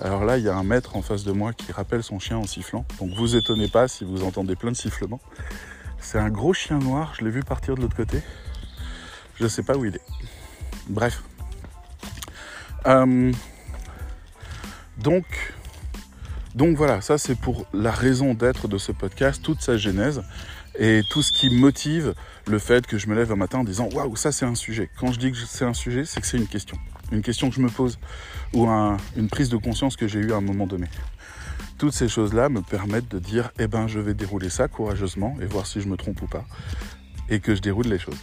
Alors 0.00 0.24
là, 0.24 0.38
il 0.38 0.44
y 0.44 0.48
a 0.48 0.56
un 0.56 0.64
maître 0.64 0.96
en 0.96 1.02
face 1.02 1.24
de 1.24 1.32
moi 1.32 1.52
qui 1.52 1.72
rappelle 1.72 2.02
son 2.02 2.18
chien 2.18 2.38
en 2.38 2.46
sifflant. 2.46 2.86
Donc 2.98 3.10
vous 3.14 3.36
étonnez 3.36 3.68
pas 3.68 3.86
si 3.86 4.04
vous 4.04 4.24
entendez 4.24 4.56
plein 4.56 4.70
de 4.70 4.76
sifflements. 4.76 5.20
C'est 6.00 6.18
un 6.18 6.30
gros 6.30 6.54
chien 6.54 6.78
noir, 6.78 7.14
je 7.18 7.24
l'ai 7.24 7.30
vu 7.30 7.42
partir 7.42 7.74
de 7.74 7.82
l'autre 7.82 7.96
côté. 7.96 8.22
Je 9.36 9.44
ne 9.44 9.48
sais 9.48 9.62
pas 9.62 9.76
où 9.76 9.84
il 9.84 9.94
est. 9.94 10.02
Bref. 10.88 11.22
Euh, 12.86 13.32
donc, 14.98 15.24
donc 16.54 16.76
voilà, 16.76 17.00
ça 17.00 17.16
c'est 17.16 17.36
pour 17.36 17.66
la 17.72 17.92
raison 17.92 18.34
d'être 18.34 18.66
de 18.66 18.76
ce 18.76 18.90
podcast, 18.90 19.40
toute 19.42 19.62
sa 19.62 19.76
genèse 19.76 20.22
et 20.78 21.02
tout 21.10 21.22
ce 21.22 21.32
qui 21.32 21.50
motive 21.50 22.14
le 22.46 22.58
fait 22.58 22.86
que 22.86 22.98
je 22.98 23.06
me 23.06 23.14
lève 23.14 23.30
un 23.30 23.36
matin 23.36 23.58
en 23.58 23.64
disant 23.64 23.88
waouh, 23.92 24.16
ça 24.16 24.32
c'est 24.32 24.46
un 24.46 24.56
sujet. 24.56 24.90
Quand 24.98 25.12
je 25.12 25.20
dis 25.20 25.30
que 25.30 25.38
c'est 25.38 25.64
un 25.64 25.74
sujet, 25.74 26.04
c'est 26.04 26.20
que 26.20 26.26
c'est 26.26 26.38
une 26.38 26.48
question. 26.48 26.76
Une 27.12 27.22
question 27.22 27.50
que 27.50 27.54
je 27.54 27.60
me 27.60 27.68
pose 27.68 27.98
ou 28.52 28.66
une 28.68 29.28
prise 29.28 29.48
de 29.48 29.56
conscience 29.56 29.96
que 29.96 30.08
j'ai 30.08 30.18
eue 30.18 30.32
à 30.32 30.36
un 30.36 30.40
moment 30.40 30.66
donné. 30.66 30.86
Toutes 31.78 31.94
ces 31.94 32.08
choses-là 32.08 32.48
me 32.48 32.62
permettent 32.62 33.10
de 33.10 33.18
dire 33.20 33.52
eh 33.58 33.68
ben 33.68 33.86
je 33.86 34.00
vais 34.00 34.14
dérouler 34.14 34.50
ça 34.50 34.66
courageusement 34.66 35.36
et 35.40 35.46
voir 35.46 35.66
si 35.66 35.80
je 35.80 35.88
me 35.88 35.96
trompe 35.96 36.20
ou 36.22 36.26
pas 36.26 36.44
et 37.28 37.38
que 37.38 37.54
je 37.54 37.60
déroule 37.60 37.86
les 37.86 37.98
choses. 37.98 38.18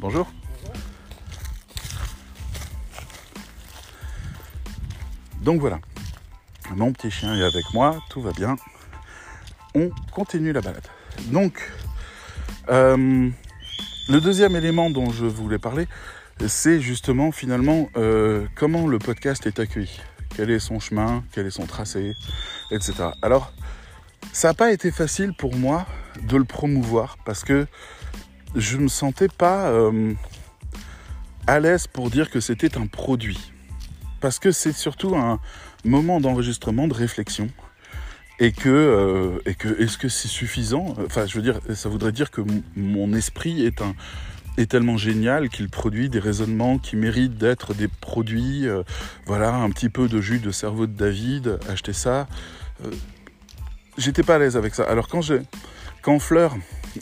Bonjour. 0.00 0.30
Donc 5.42 5.60
voilà. 5.60 5.80
Mon 6.70 6.92
petit 6.92 7.10
chien 7.10 7.34
est 7.36 7.42
avec 7.42 7.72
moi, 7.74 7.98
tout 8.08 8.20
va 8.20 8.32
bien. 8.32 8.56
On 9.74 9.90
continue 10.10 10.52
la 10.52 10.60
balade. 10.60 10.86
Donc, 11.26 11.70
euh, 12.70 13.28
le 14.08 14.20
deuxième 14.20 14.56
élément 14.56 14.90
dont 14.90 15.10
je 15.10 15.26
voulais 15.26 15.58
parler, 15.58 15.86
c'est 16.46 16.80
justement 16.80 17.30
finalement 17.32 17.88
euh, 17.96 18.46
comment 18.54 18.86
le 18.86 18.98
podcast 18.98 19.46
est 19.46 19.60
accueilli. 19.60 20.00
Quel 20.34 20.50
est 20.50 20.58
son 20.58 20.80
chemin, 20.80 21.22
quel 21.32 21.46
est 21.46 21.50
son 21.50 21.66
tracé, 21.66 22.14
etc. 22.70 22.94
Alors, 23.20 23.52
ça 24.32 24.48
n'a 24.48 24.54
pas 24.54 24.72
été 24.72 24.90
facile 24.90 25.34
pour 25.34 25.54
moi 25.54 25.86
de 26.22 26.36
le 26.36 26.44
promouvoir 26.44 27.18
parce 27.24 27.44
que 27.44 27.66
je 28.54 28.76
ne 28.76 28.84
me 28.84 28.88
sentais 28.88 29.28
pas 29.28 29.68
euh, 29.68 30.14
à 31.46 31.60
l'aise 31.60 31.86
pour 31.86 32.10
dire 32.10 32.30
que 32.30 32.40
c'était 32.40 32.78
un 32.78 32.86
produit. 32.86 33.52
Parce 34.20 34.38
que 34.38 34.52
c'est 34.52 34.72
surtout 34.72 35.16
un, 35.16 35.40
moment 35.84 36.20
d'enregistrement, 36.20 36.88
de 36.88 36.94
réflexion. 36.94 37.48
Et 38.38 38.50
que, 38.50 38.68
euh, 38.68 39.52
que 39.58 39.80
est-ce 39.80 39.98
que 39.98 40.08
c'est 40.08 40.28
suffisant? 40.28 40.96
Enfin, 41.06 41.26
je 41.26 41.36
veux 41.36 41.42
dire, 41.42 41.60
ça 41.74 41.88
voudrait 41.88 42.12
dire 42.12 42.30
que 42.30 42.40
mon 42.74 43.12
esprit 43.12 43.64
est 43.64 43.82
un 43.82 43.94
est 44.58 44.70
tellement 44.70 44.96
génial 44.96 45.48
qu'il 45.48 45.68
produit 45.68 46.08
des 46.08 46.18
raisonnements 46.18 46.78
qui 46.78 46.96
méritent 46.96 47.38
d'être 47.38 47.74
des 47.74 47.88
produits. 47.88 48.66
Euh, 48.66 48.82
voilà, 49.26 49.54
un 49.54 49.70
petit 49.70 49.88
peu 49.88 50.08
de 50.08 50.20
jus 50.20 50.38
de 50.38 50.50
cerveau 50.50 50.86
de 50.86 50.92
David, 50.92 51.58
acheter 51.68 51.92
ça. 51.92 52.26
Euh, 52.84 52.90
j'étais 53.96 54.22
pas 54.22 54.36
à 54.36 54.38
l'aise 54.38 54.56
avec 54.56 54.74
ça. 54.74 54.84
Alors 54.84 55.08
quand 55.08 55.22
quand 56.02 56.18
Fleur, 56.18 56.56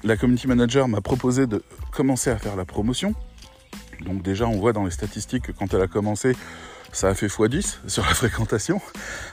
la 0.04 0.16
community 0.16 0.46
manager, 0.46 0.86
m'a 0.88 1.00
proposé 1.00 1.46
de 1.46 1.62
commencer 1.90 2.30
à 2.30 2.38
faire 2.38 2.54
la 2.54 2.64
promotion, 2.64 3.14
donc 4.04 4.22
déjà 4.22 4.46
on 4.46 4.58
voit 4.58 4.72
dans 4.72 4.84
les 4.84 4.90
statistiques 4.90 5.44
que 5.44 5.52
quand 5.52 5.72
elle 5.74 5.80
a 5.82 5.86
commencé, 5.86 6.36
ça 6.92 7.08
a 7.08 7.14
fait 7.14 7.28
x10 7.28 7.78
sur 7.86 8.04
la 8.04 8.14
fréquentation 8.14 8.80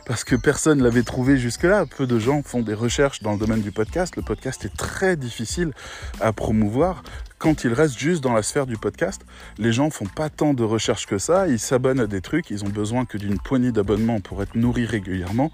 parce 0.06 0.24
que 0.24 0.36
personne 0.36 0.82
l'avait 0.82 1.04
trouvé 1.04 1.38
jusque-là. 1.38 1.86
Peu 1.86 2.06
de 2.06 2.20
gens 2.20 2.44
font 2.44 2.62
des 2.62 2.74
recherches 2.74 3.22
dans 3.22 3.34
le 3.34 3.40
domaine 3.40 3.62
du 3.62 3.72
podcast. 3.72 4.16
Le 4.16 4.22
podcast 4.22 4.64
est 4.66 4.76
très 4.76 5.16
difficile 5.16 5.74
à 6.20 6.34
promouvoir 6.34 7.04
quand 7.40 7.64
il 7.64 7.74
reste 7.74 7.98
juste 7.98 8.24
dans 8.24 8.34
la 8.34 8.44
sphère 8.44 8.68
du 8.68 8.78
podcast. 8.78 9.22
Les 9.58 9.72
gens 9.72 9.90
font 9.90 10.06
pas 10.06 10.30
tant 10.30 10.54
de 10.54 10.64
recherches 10.64 11.06
que 11.06 11.18
ça. 11.18 11.48
Ils 11.48 11.60
s'abonnent 11.60 12.00
à 12.00 12.08
des 12.08 12.22
trucs. 12.22 12.50
Ils 12.52 12.64
ont 12.64 12.70
besoin 12.70 13.06
que 13.06 13.18
d'une 13.18 13.40
poignée 13.40 13.72
d'abonnements 13.72 14.20
pour 14.20 14.42
être 14.42 14.56
nourris 14.56 14.86
régulièrement. 14.86 15.52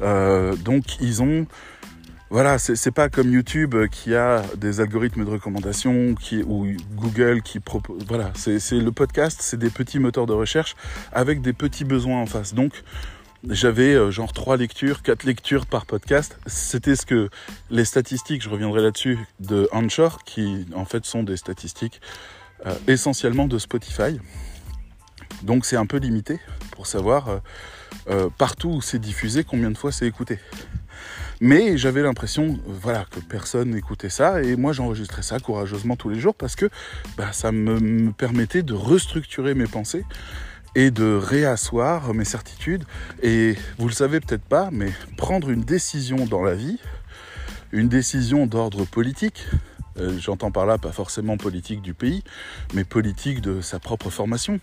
Euh, 0.00 0.56
donc 0.56 1.00
ils 1.00 1.22
ont 1.22 1.46
voilà, 2.32 2.58
c'est 2.58 2.90
pas 2.92 3.10
comme 3.10 3.30
YouTube 3.30 3.74
qui 3.90 4.14
a 4.14 4.40
des 4.56 4.80
algorithmes 4.80 5.22
de 5.22 5.30
recommandation 5.30 6.14
ou 6.46 6.66
Google 6.94 7.42
qui 7.42 7.60
propose. 7.60 8.02
Voilà, 8.08 8.32
c'est 8.34 8.78
le 8.78 8.90
podcast, 8.90 9.40
c'est 9.42 9.58
des 9.58 9.68
petits 9.68 9.98
moteurs 9.98 10.24
de 10.24 10.32
recherche 10.32 10.74
avec 11.12 11.42
des 11.42 11.52
petits 11.52 11.84
besoins 11.84 12.22
en 12.22 12.24
face. 12.24 12.54
Donc, 12.54 12.84
j'avais 13.46 13.92
euh, 13.92 14.10
genre 14.10 14.32
trois 14.32 14.56
lectures, 14.56 15.02
quatre 15.02 15.24
lectures 15.24 15.66
par 15.66 15.84
podcast. 15.84 16.38
C'était 16.46 16.96
ce 16.96 17.04
que 17.04 17.28
les 17.68 17.84
statistiques, 17.84 18.42
je 18.42 18.48
reviendrai 18.48 18.80
là-dessus, 18.80 19.18
de 19.40 19.68
Anchor, 19.70 20.24
qui 20.24 20.64
en 20.74 20.86
fait 20.86 21.04
sont 21.04 21.24
des 21.24 21.36
statistiques 21.36 22.00
euh, 22.64 22.74
essentiellement 22.88 23.46
de 23.46 23.58
Spotify. 23.58 24.18
Donc 25.42 25.66
c'est 25.66 25.76
un 25.76 25.84
peu 25.84 25.98
limité 25.98 26.40
pour 26.70 26.86
savoir 26.86 27.42
euh, 28.08 28.30
partout 28.38 28.70
où 28.70 28.80
c'est 28.80 29.00
diffusé, 29.00 29.44
combien 29.44 29.70
de 29.70 29.76
fois 29.76 29.92
c'est 29.92 30.06
écouté. 30.06 30.38
Mais 31.44 31.76
j'avais 31.76 32.02
l'impression, 32.02 32.60
voilà, 32.68 33.04
que 33.10 33.18
personne 33.18 33.70
n'écoutait 33.70 34.10
ça 34.10 34.44
et 34.44 34.54
moi 34.54 34.72
j'enregistrais 34.72 35.22
ça 35.22 35.40
courageusement 35.40 35.96
tous 35.96 36.08
les 36.08 36.20
jours 36.20 36.36
parce 36.36 36.54
que 36.54 36.70
bah, 37.16 37.32
ça 37.32 37.50
me, 37.50 38.12
permettait 38.12 38.62
de 38.62 38.74
restructurer 38.74 39.54
mes 39.54 39.66
pensées 39.66 40.04
et 40.76 40.92
de 40.92 41.16
réasseoir 41.16 42.14
mes 42.14 42.24
certitudes. 42.24 42.84
Et 43.24 43.56
vous 43.76 43.88
le 43.88 43.92
savez 43.92 44.20
peut-être 44.20 44.44
pas, 44.44 44.68
mais 44.70 44.92
prendre 45.16 45.50
une 45.50 45.62
décision 45.62 46.26
dans 46.26 46.44
la 46.44 46.54
vie, 46.54 46.78
une 47.72 47.88
décision 47.88 48.46
d'ordre 48.46 48.84
politique, 48.84 49.44
euh, 49.98 50.16
j'entends 50.20 50.52
par 50.52 50.64
là 50.64 50.78
pas 50.78 50.92
forcément 50.92 51.36
politique 51.38 51.82
du 51.82 51.92
pays, 51.92 52.22
mais 52.72 52.84
politique 52.84 53.40
de 53.40 53.60
sa 53.60 53.80
propre 53.80 54.10
formation, 54.10 54.60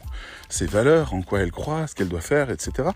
ses 0.48 0.66
valeurs, 0.66 1.14
en 1.14 1.24
quoi 1.24 1.42
elle 1.42 1.52
croit, 1.52 1.88
ce 1.88 1.96
qu'elle 1.96 2.08
doit 2.08 2.22
faire, 2.22 2.50
etc. 2.50 2.88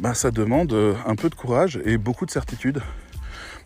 Bah, 0.00 0.14
ça 0.14 0.32
demande 0.32 0.74
un 1.06 1.14
peu 1.14 1.30
de 1.30 1.36
courage 1.36 1.80
et 1.84 1.98
beaucoup 1.98 2.26
de 2.26 2.32
certitude. 2.32 2.82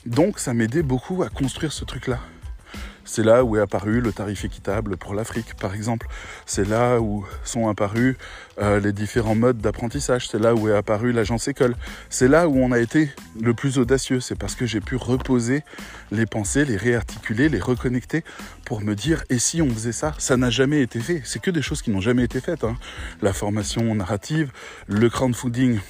Donc 0.07 0.39
ça 0.39 0.53
m'aidait 0.55 0.83
beaucoup 0.83 1.23
à 1.23 1.29
construire 1.29 1.73
ce 1.73 1.85
truc-là. 1.85 2.19
C'est 3.05 3.25
là 3.25 3.43
où 3.43 3.57
est 3.57 3.61
apparu 3.61 4.01
le 4.01 4.13
tarif 4.13 4.45
équitable 4.45 4.97
pour 4.97 5.15
l'Afrique, 5.15 5.55
par 5.55 5.75
exemple. 5.75 6.07
C'est 6.47 6.67
là 6.67 7.01
où 7.01 7.27
sont 7.45 7.69
apparus 7.69 8.17
euh, 8.61 8.79
les 8.79 8.93
différents 8.93 9.35
modes 9.35 9.59
d'apprentissage. 9.59 10.29
C'est 10.29 10.39
là 10.39 10.55
où 10.55 10.69
est 10.69 10.77
apparue 10.77 11.13
l'agence 11.13 11.49
école. 11.49 11.75
C'est 12.11 12.29
là 12.29 12.49
où 12.49 12.57
on 12.57 12.71
a 12.71 12.79
été 12.79 13.11
le 13.41 13.55
plus 13.55 13.79
audacieux. 13.79 14.21
C'est 14.21 14.39
parce 14.39 14.55
que 14.55 14.67
j'ai 14.67 14.81
pu 14.81 14.97
reposer 14.97 15.65
les 16.13 16.27
pensées, 16.27 16.65
les 16.65 16.77
réarticuler, 16.77 17.49
les 17.49 17.61
reconnecter 17.61 18.23
pour 18.65 18.81
me 18.81 18.95
dire 18.95 19.25
et 19.31 19.39
si 19.39 19.61
on 19.61 19.69
faisait 19.69 19.93
ça? 19.93 20.15
Ça 20.19 20.37
n'a 20.37 20.51
jamais 20.51 20.81
été 20.81 21.01
fait. 21.01 21.23
C'est 21.25 21.43
que 21.43 21.51
des 21.51 21.63
choses 21.63 21.83
qui 21.83 21.91
n'ont 21.91 22.01
jamais 22.01 22.23
été 22.23 22.41
faites. 22.41 22.63
Hein. 22.63 22.77
La 23.21 23.33
formation 23.33 23.95
narrative, 23.95 24.53
le 24.87 25.11
crowdfunding 25.11 25.81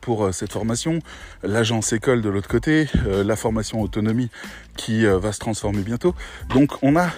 pour 0.00 0.24
euh, 0.24 0.32
cette 0.32 0.52
formation, 0.52 0.98
l'agence 1.42 1.92
école 1.92 2.22
de 2.22 2.28
l'autre 2.28 2.48
côté, 2.48 2.88
euh, 3.06 3.24
la 3.24 3.36
formation 3.36 3.80
autonomie 3.80 4.30
qui 4.76 5.04
va 5.04 5.32
se 5.32 5.38
transformer 5.38 5.82
bientôt. 5.82 6.14
Donc 6.48 6.72
on 6.82 6.96
a 6.96 7.10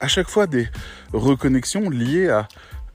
à 0.00 0.08
chaque 0.08 0.28
fois 0.28 0.46
des 0.46 0.68
reconnexions 1.12 1.90
liées 1.90 2.42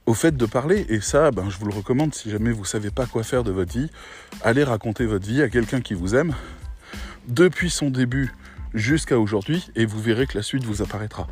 au 0.05 0.13
fait 0.13 0.35
de 0.35 0.45
parler 0.45 0.85
et 0.89 1.01
ça 1.01 1.31
ben, 1.31 1.49
je 1.49 1.57
vous 1.57 1.67
le 1.67 1.73
recommande 1.73 2.13
si 2.13 2.31
jamais 2.31 2.51
vous 2.51 2.65
savez 2.65 2.91
pas 2.91 3.05
quoi 3.05 3.23
faire 3.23 3.43
de 3.43 3.51
votre 3.51 3.77
vie, 3.77 3.89
allez 4.41 4.63
raconter 4.63 5.05
votre 5.05 5.27
vie 5.27 5.41
à 5.41 5.49
quelqu'un 5.49 5.81
qui 5.81 5.93
vous 5.93 6.15
aime 6.15 6.33
depuis 7.27 7.69
son 7.69 7.89
début 7.89 8.33
jusqu'à 8.73 9.19
aujourd'hui 9.19 9.69
et 9.75 9.85
vous 9.85 10.01
verrez 10.01 10.27
que 10.27 10.37
la 10.37 10.43
suite 10.43 10.63
vous 10.63 10.81
apparaîtra. 10.81 11.27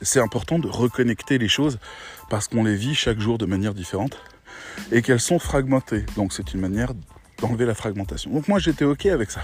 C'est 0.00 0.20
important 0.20 0.58
de 0.58 0.68
reconnecter 0.68 1.38
les 1.38 1.48
choses 1.48 1.78
parce 2.30 2.46
qu'on 2.46 2.64
les 2.64 2.76
vit 2.76 2.94
chaque 2.94 3.18
jour 3.18 3.36
de 3.36 3.46
manière 3.46 3.74
différente 3.74 4.16
et 4.92 5.02
qu'elles 5.02 5.20
sont 5.20 5.38
fragmentées. 5.38 6.04
Donc 6.16 6.32
c'est 6.32 6.54
une 6.54 6.60
manière 6.60 6.92
d'enlever 7.40 7.66
la 7.66 7.74
fragmentation. 7.74 8.30
Donc 8.30 8.48
moi 8.48 8.58
j'étais 8.58 8.84
ok 8.84 9.06
avec 9.06 9.30
ça. 9.30 9.40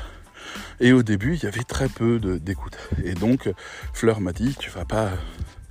Et 0.80 0.92
au 0.92 1.02
début, 1.02 1.34
il 1.34 1.42
y 1.42 1.46
avait 1.46 1.64
très 1.64 1.88
peu 1.88 2.18
d'écoute. 2.18 2.76
Et 3.04 3.14
donc 3.14 3.50
Fleur 3.92 4.20
m'a 4.20 4.32
dit, 4.32 4.54
tu 4.58 4.70
vas 4.70 4.84
pas 4.84 5.10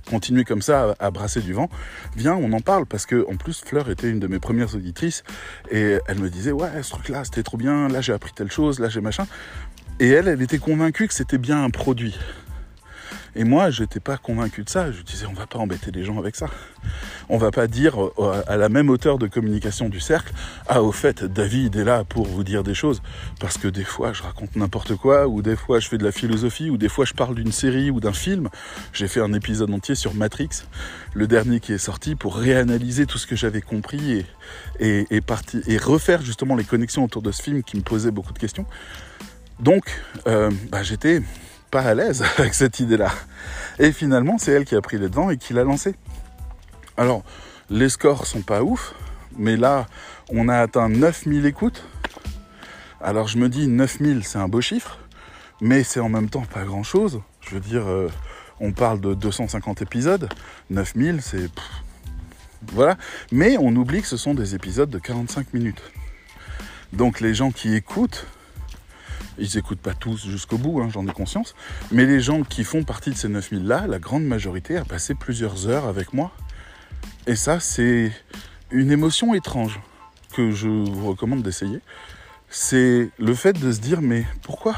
continuer 0.08 0.44
comme 0.44 0.62
ça 0.62 0.94
à, 0.98 1.10
brasser 1.10 1.40
du 1.40 1.54
vent, 1.54 1.70
viens, 2.14 2.34
on 2.34 2.52
en 2.52 2.60
parle 2.60 2.84
parce 2.86 3.06
que 3.06 3.24
en 3.28 3.36
plus 3.36 3.62
Fleur 3.64 3.88
était 3.88 4.10
une 4.10 4.20
de 4.20 4.26
mes 4.26 4.38
premières 4.38 4.74
auditrices 4.74 5.24
et 5.70 5.98
elle 6.06 6.18
me 6.18 6.28
disait 6.28 6.52
ouais 6.52 6.82
ce 6.82 6.90
truc 6.90 7.08
là 7.08 7.24
c'était 7.24 7.42
trop 7.42 7.56
bien, 7.56 7.88
là 7.88 8.02
j'ai 8.02 8.12
appris 8.12 8.32
telle 8.34 8.50
chose, 8.50 8.80
là 8.80 8.88
j'ai 8.88 9.00
machin. 9.00 9.26
Et 10.00 10.08
elle, 10.08 10.28
elle 10.28 10.42
était 10.42 10.58
convaincue 10.58 11.06
que 11.06 11.14
c'était 11.14 11.38
bien 11.38 11.62
un 11.62 11.70
produit. 11.70 12.18
Et 13.36 13.44
moi, 13.44 13.70
je 13.70 13.82
n'étais 13.82 14.00
pas 14.00 14.16
convaincu 14.16 14.62
de 14.62 14.70
ça. 14.70 14.92
Je 14.92 15.02
disais, 15.02 15.26
on 15.26 15.32
va 15.32 15.46
pas 15.46 15.58
embêter 15.58 15.90
les 15.90 16.04
gens 16.04 16.18
avec 16.18 16.36
ça. 16.36 16.46
On 17.28 17.38
va 17.38 17.50
pas 17.50 17.66
dire 17.66 17.94
euh, 18.18 18.42
à 18.46 18.56
la 18.56 18.68
même 18.68 18.90
hauteur 18.90 19.18
de 19.18 19.26
communication 19.26 19.88
du 19.88 20.00
cercle, 20.00 20.32
ah 20.68 20.82
au 20.82 20.92
fait, 20.92 21.24
David 21.24 21.76
est 21.76 21.84
là 21.84 22.04
pour 22.04 22.26
vous 22.26 22.44
dire 22.44 22.62
des 22.62 22.74
choses, 22.74 23.00
parce 23.40 23.56
que 23.56 23.66
des 23.66 23.84
fois 23.84 24.12
je 24.12 24.22
raconte 24.22 24.54
n'importe 24.56 24.94
quoi, 24.94 25.26
ou 25.26 25.40
des 25.40 25.56
fois 25.56 25.80
je 25.80 25.88
fais 25.88 25.96
de 25.96 26.04
la 26.04 26.12
philosophie, 26.12 26.68
ou 26.68 26.76
des 26.76 26.90
fois 26.90 27.06
je 27.06 27.14
parle 27.14 27.34
d'une 27.34 27.52
série 27.52 27.90
ou 27.90 28.00
d'un 28.00 28.12
film. 28.12 28.50
J'ai 28.92 29.08
fait 29.08 29.20
un 29.20 29.32
épisode 29.32 29.72
entier 29.72 29.94
sur 29.94 30.14
Matrix, 30.14 30.50
le 31.14 31.26
dernier 31.26 31.60
qui 31.60 31.72
est 31.72 31.78
sorti, 31.78 32.14
pour 32.14 32.36
réanalyser 32.36 33.06
tout 33.06 33.18
ce 33.18 33.26
que 33.26 33.36
j'avais 33.36 33.62
compris 33.62 34.24
et, 34.80 35.06
et, 35.10 35.22
et 35.66 35.78
refaire 35.78 36.22
justement 36.22 36.56
les 36.56 36.64
connexions 36.64 37.04
autour 37.04 37.22
de 37.22 37.32
ce 37.32 37.42
film 37.42 37.62
qui 37.62 37.76
me 37.78 37.82
posait 37.82 38.10
beaucoup 38.10 38.34
de 38.34 38.38
questions. 38.38 38.66
Donc, 39.60 39.84
euh, 40.26 40.50
bah, 40.70 40.82
j'étais 40.82 41.22
à 41.80 41.94
l'aise 41.94 42.22
avec 42.38 42.54
cette 42.54 42.80
idée-là. 42.80 43.10
Et 43.78 43.92
finalement, 43.92 44.38
c'est 44.38 44.52
elle 44.52 44.64
qui 44.64 44.76
a 44.76 44.80
pris 44.80 44.98
les 44.98 45.08
devants 45.08 45.30
et 45.30 45.36
qui 45.36 45.52
l'a 45.52 45.64
lancé. 45.64 45.94
Alors, 46.96 47.24
les 47.70 47.88
scores 47.88 48.26
sont 48.26 48.42
pas 48.42 48.62
ouf, 48.62 48.94
mais 49.36 49.56
là, 49.56 49.86
on 50.30 50.48
a 50.48 50.58
atteint 50.58 50.88
9000 50.88 51.46
écoutes. 51.46 51.84
Alors, 53.00 53.28
je 53.28 53.38
me 53.38 53.48
dis, 53.48 53.66
9000, 53.66 54.24
c'est 54.24 54.38
un 54.38 54.48
beau 54.48 54.60
chiffre, 54.60 54.98
mais 55.60 55.82
c'est 55.82 56.00
en 56.00 56.08
même 56.08 56.30
temps 56.30 56.44
pas 56.44 56.64
grand-chose. 56.64 57.20
Je 57.40 57.54
veux 57.54 57.60
dire, 57.60 57.86
euh, 57.86 58.08
on 58.60 58.72
parle 58.72 59.00
de 59.00 59.14
250 59.14 59.82
épisodes. 59.82 60.28
9000, 60.70 61.20
c'est... 61.20 61.50
Voilà. 62.72 62.96
Mais 63.30 63.56
on 63.58 63.74
oublie 63.76 64.00
que 64.00 64.08
ce 64.08 64.16
sont 64.16 64.34
des 64.34 64.54
épisodes 64.54 64.88
de 64.88 64.98
45 64.98 65.52
minutes. 65.52 65.82
Donc 66.92 67.20
les 67.20 67.34
gens 67.34 67.50
qui 67.50 67.74
écoutent, 67.74 68.26
ils 69.38 69.50
n'écoutent 69.54 69.80
pas 69.80 69.94
tous 69.94 70.26
jusqu'au 70.26 70.58
bout, 70.58 70.80
hein, 70.80 70.88
j'en 70.92 71.06
ai 71.06 71.12
conscience. 71.12 71.54
Mais 71.90 72.06
les 72.06 72.20
gens 72.20 72.42
qui 72.42 72.64
font 72.64 72.84
partie 72.84 73.10
de 73.10 73.16
ces 73.16 73.28
9000-là, 73.28 73.86
la 73.86 73.98
grande 73.98 74.24
majorité 74.24 74.76
a 74.76 74.84
passé 74.84 75.14
plusieurs 75.14 75.68
heures 75.68 75.86
avec 75.86 76.12
moi. 76.12 76.32
Et 77.26 77.36
ça, 77.36 77.60
c'est 77.60 78.12
une 78.70 78.90
émotion 78.90 79.34
étrange 79.34 79.80
que 80.34 80.50
je 80.50 80.68
vous 80.68 81.08
recommande 81.08 81.42
d'essayer. 81.42 81.80
C'est 82.48 83.10
le 83.18 83.34
fait 83.34 83.58
de 83.58 83.72
se 83.72 83.80
dire, 83.80 84.00
mais 84.00 84.26
pourquoi? 84.42 84.76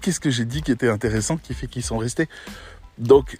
Qu'est-ce 0.00 0.20
que 0.20 0.30
j'ai 0.30 0.44
dit 0.44 0.62
qui 0.62 0.70
était 0.70 0.88
intéressant 0.88 1.36
qui 1.36 1.52
fait 1.52 1.66
qu'ils 1.66 1.82
sont 1.82 1.98
restés? 1.98 2.28
Donc, 2.98 3.38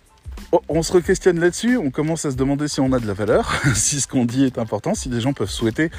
on 0.68 0.83
se 0.83 0.92
re-questionne 0.92 1.38
là-dessus, 1.38 1.77
on 1.77 1.90
commence 1.90 2.24
à 2.24 2.31
se 2.31 2.37
demander 2.37 2.68
si 2.68 2.81
on 2.81 2.92
a 2.92 2.98
de 2.98 3.07
la 3.07 3.12
valeur, 3.12 3.53
si 3.74 4.00
ce 4.00 4.09
qu'on 4.09 4.24
dit 4.24 4.44
est 4.44 4.59
important, 4.59 4.94
si 4.94 5.09
des 5.09 5.20
gens 5.20 5.33
peuvent 5.33 5.50
souhaiter 5.50 5.90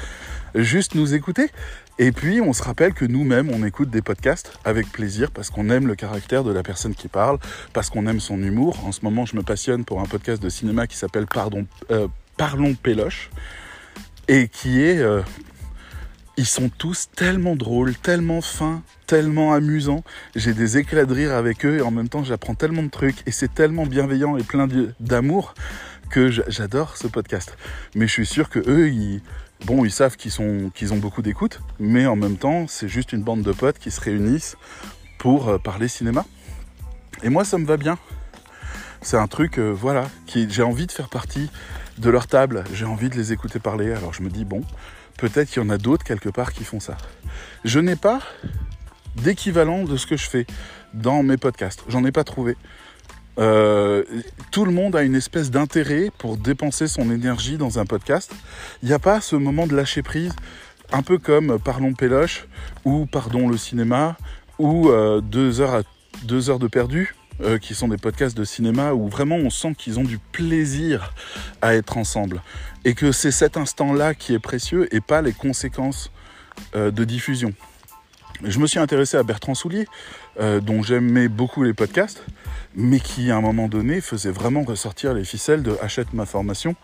juste 0.54 0.94
nous 0.94 1.14
écouter. 1.14 1.50
Et 1.98 2.12
puis 2.12 2.42
on 2.42 2.52
se 2.52 2.62
rappelle 2.62 2.92
que 2.92 3.06
nous-mêmes, 3.06 3.50
on 3.50 3.64
écoute 3.64 3.88
des 3.88 4.02
podcasts 4.02 4.52
avec 4.64 4.92
plaisir 4.92 5.30
parce 5.30 5.48
qu'on 5.48 5.70
aime 5.70 5.86
le 5.86 5.94
caractère 5.94 6.44
de 6.44 6.52
la 6.52 6.62
personne 6.62 6.94
qui 6.94 7.08
parle, 7.08 7.38
parce 7.72 7.88
qu'on 7.88 8.06
aime 8.06 8.20
son 8.20 8.42
humour. 8.42 8.84
En 8.84 8.92
ce 8.92 9.00
moment, 9.02 9.24
je 9.24 9.34
me 9.34 9.42
passionne 9.42 9.84
pour 9.84 10.00
un 10.00 10.04
podcast 10.04 10.42
de 10.42 10.50
cinéma 10.50 10.86
qui 10.86 10.96
s'appelle 10.96 11.26
Pardon, 11.26 11.66
euh, 11.90 12.06
Parlons 12.36 12.74
Péloche 12.74 13.30
et 14.28 14.48
qui 14.48 14.82
est... 14.82 14.98
Euh, 14.98 15.22
ils 16.38 16.46
sont 16.46 16.68
tous 16.68 17.08
tellement 17.16 17.56
drôles, 17.56 17.94
tellement 17.94 18.42
fins, 18.42 18.82
tellement 19.06 19.54
amusants. 19.54 20.04
J'ai 20.34 20.52
des 20.52 20.76
éclats 20.76 21.06
de 21.06 21.14
rire 21.14 21.32
avec 21.32 21.64
eux 21.64 21.78
et 21.78 21.80
en 21.80 21.90
même 21.90 22.10
temps 22.10 22.24
j'apprends 22.24 22.54
tellement 22.54 22.82
de 22.82 22.90
trucs 22.90 23.26
et 23.26 23.30
c'est 23.30 23.54
tellement 23.54 23.86
bienveillant 23.86 24.36
et 24.36 24.42
plein 24.42 24.68
d'amour 25.00 25.54
que 26.10 26.30
j'adore 26.30 26.98
ce 26.98 27.06
podcast. 27.06 27.56
Mais 27.94 28.06
je 28.06 28.12
suis 28.12 28.26
sûr 28.26 28.50
que 28.50 28.58
eux, 28.68 28.90
ils, 28.90 29.22
bon, 29.64 29.84
ils 29.84 29.90
savent 29.90 30.16
qu'ils 30.16 30.32
qu'ils 30.74 30.92
ont 30.92 30.98
beaucoup 30.98 31.22
d'écoute, 31.22 31.60
mais 31.78 32.06
en 32.06 32.16
même 32.16 32.36
temps, 32.36 32.66
c'est 32.68 32.88
juste 32.88 33.12
une 33.12 33.22
bande 33.22 33.42
de 33.42 33.52
potes 33.52 33.78
qui 33.78 33.90
se 33.90 34.00
réunissent 34.00 34.56
pour 35.18 35.48
euh, 35.48 35.58
parler 35.58 35.88
cinéma. 35.88 36.24
Et 37.22 37.28
moi, 37.28 37.44
ça 37.44 37.58
me 37.58 37.66
va 37.66 37.76
bien. 37.76 37.98
C'est 39.00 39.16
un 39.16 39.26
truc, 39.26 39.58
euh, 39.58 39.70
voilà, 39.70 40.08
qui 40.26 40.48
j'ai 40.50 40.62
envie 40.62 40.86
de 40.86 40.92
faire 40.92 41.08
partie 41.08 41.50
de 41.98 42.10
leur 42.10 42.26
table. 42.26 42.64
J'ai 42.72 42.84
envie 42.84 43.08
de 43.08 43.16
les 43.16 43.32
écouter 43.32 43.58
parler. 43.58 43.92
Alors 43.92 44.12
je 44.12 44.22
me 44.22 44.30
dis 44.30 44.44
bon, 44.44 44.62
peut-être 45.18 45.48
qu'il 45.48 45.62
y 45.62 45.66
en 45.66 45.70
a 45.70 45.78
d'autres 45.78 46.04
quelque 46.04 46.28
part 46.28 46.52
qui 46.52 46.64
font 46.64 46.80
ça. 46.80 46.96
Je 47.64 47.78
n'ai 47.78 47.96
pas 47.96 48.20
d'équivalent 49.16 49.84
de 49.84 49.96
ce 49.96 50.06
que 50.06 50.16
je 50.16 50.28
fais 50.28 50.46
dans 50.94 51.22
mes 51.22 51.36
podcasts. 51.36 51.82
J'en 51.88 52.04
ai 52.04 52.12
pas 52.12 52.24
trouvé. 52.24 52.56
Euh, 53.38 54.02
tout 54.50 54.64
le 54.64 54.72
monde 54.72 54.96
a 54.96 55.02
une 55.02 55.14
espèce 55.14 55.50
d'intérêt 55.50 56.10
pour 56.16 56.36
dépenser 56.36 56.88
son 56.88 57.10
énergie 57.10 57.58
dans 57.58 57.78
un 57.78 57.84
podcast. 57.84 58.32
Il 58.82 58.88
n'y 58.88 58.94
a 58.94 58.98
pas 58.98 59.20
ce 59.20 59.36
moment 59.36 59.66
de 59.66 59.74
lâcher 59.74 60.02
prise, 60.02 60.34
un 60.92 61.02
peu 61.02 61.18
comme 61.18 61.58
Parlons 61.58 61.92
Péloche 61.92 62.46
ou 62.84 63.06
Pardon 63.06 63.48
le 63.48 63.56
cinéma 63.56 64.16
ou 64.58 64.88
euh, 64.88 65.20
deux, 65.20 65.60
heures 65.60 65.74
à, 65.74 65.82
deux 66.24 66.50
heures 66.50 66.58
de 66.58 66.68
perdu. 66.68 67.14
Euh, 67.42 67.58
qui 67.58 67.74
sont 67.74 67.88
des 67.88 67.98
podcasts 67.98 68.34
de 68.34 68.44
cinéma 68.44 68.94
où 68.94 69.08
vraiment 69.08 69.36
on 69.36 69.50
sent 69.50 69.74
qu'ils 69.76 69.98
ont 69.98 70.04
du 70.04 70.16
plaisir 70.16 71.12
à 71.60 71.74
être 71.74 71.98
ensemble 71.98 72.40
et 72.86 72.94
que 72.94 73.12
c'est 73.12 73.30
cet 73.30 73.58
instant-là 73.58 74.14
qui 74.14 74.32
est 74.32 74.38
précieux 74.38 74.88
et 74.90 75.02
pas 75.02 75.20
les 75.20 75.34
conséquences 75.34 76.10
de 76.74 77.04
diffusion. 77.04 77.52
Je 78.42 78.58
me 78.58 78.66
suis 78.66 78.78
intéressé 78.78 79.16
à 79.16 79.22
Bertrand 79.22 79.54
Soulier, 79.54 79.86
dont 80.38 80.82
j'aimais 80.82 81.28
beaucoup 81.28 81.62
les 81.62 81.72
podcasts, 81.72 82.22
mais 82.74 83.00
qui 83.00 83.30
à 83.30 83.36
un 83.36 83.40
moment 83.40 83.68
donné 83.68 84.00
faisait 84.00 84.30
vraiment 84.30 84.62
ressortir 84.62 85.14
les 85.14 85.24
ficelles 85.24 85.62
de 85.62 85.76
achète 85.80 86.12
ma 86.12 86.26
formation 86.26 86.76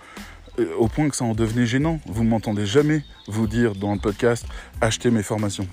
euh, 0.58 0.66
au 0.76 0.88
point 0.88 1.08
que 1.08 1.16
ça 1.16 1.24
en 1.24 1.34
devenait 1.34 1.66
gênant. 1.66 2.00
Vous 2.06 2.24
m'entendez 2.24 2.66
jamais 2.66 3.04
vous 3.28 3.46
dire 3.46 3.74
dans 3.74 3.94
le 3.94 4.00
podcast 4.00 4.46
achetez 4.80 5.10
mes 5.10 5.22
formations. 5.22 5.66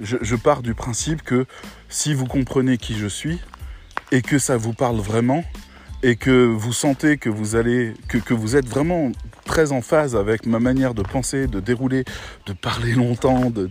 Je, 0.00 0.36
pars 0.36 0.60
du 0.60 0.74
principe 0.74 1.22
que 1.22 1.46
si 1.88 2.12
vous 2.12 2.26
comprenez 2.26 2.76
qui 2.76 2.98
je 2.98 3.06
suis 3.06 3.40
et 4.12 4.20
que 4.20 4.38
ça 4.38 4.58
vous 4.58 4.74
parle 4.74 4.98
vraiment 4.98 5.42
et 6.02 6.16
que 6.16 6.44
vous 6.44 6.74
sentez 6.74 7.16
que 7.16 7.30
vous 7.30 7.56
allez 7.56 7.94
que 8.08 8.34
vous 8.34 8.56
êtes 8.56 8.66
vraiment 8.66 9.10
très 9.46 9.72
en 9.72 9.80
phase 9.80 10.14
avec 10.16 10.44
ma 10.44 10.58
manière 10.58 10.92
de 10.92 11.02
penser, 11.02 11.46
de 11.46 11.60
dérouler, 11.60 12.04
de 12.46 12.52
parler 12.52 12.92
longtemps, 12.92 13.50
de, 13.50 13.68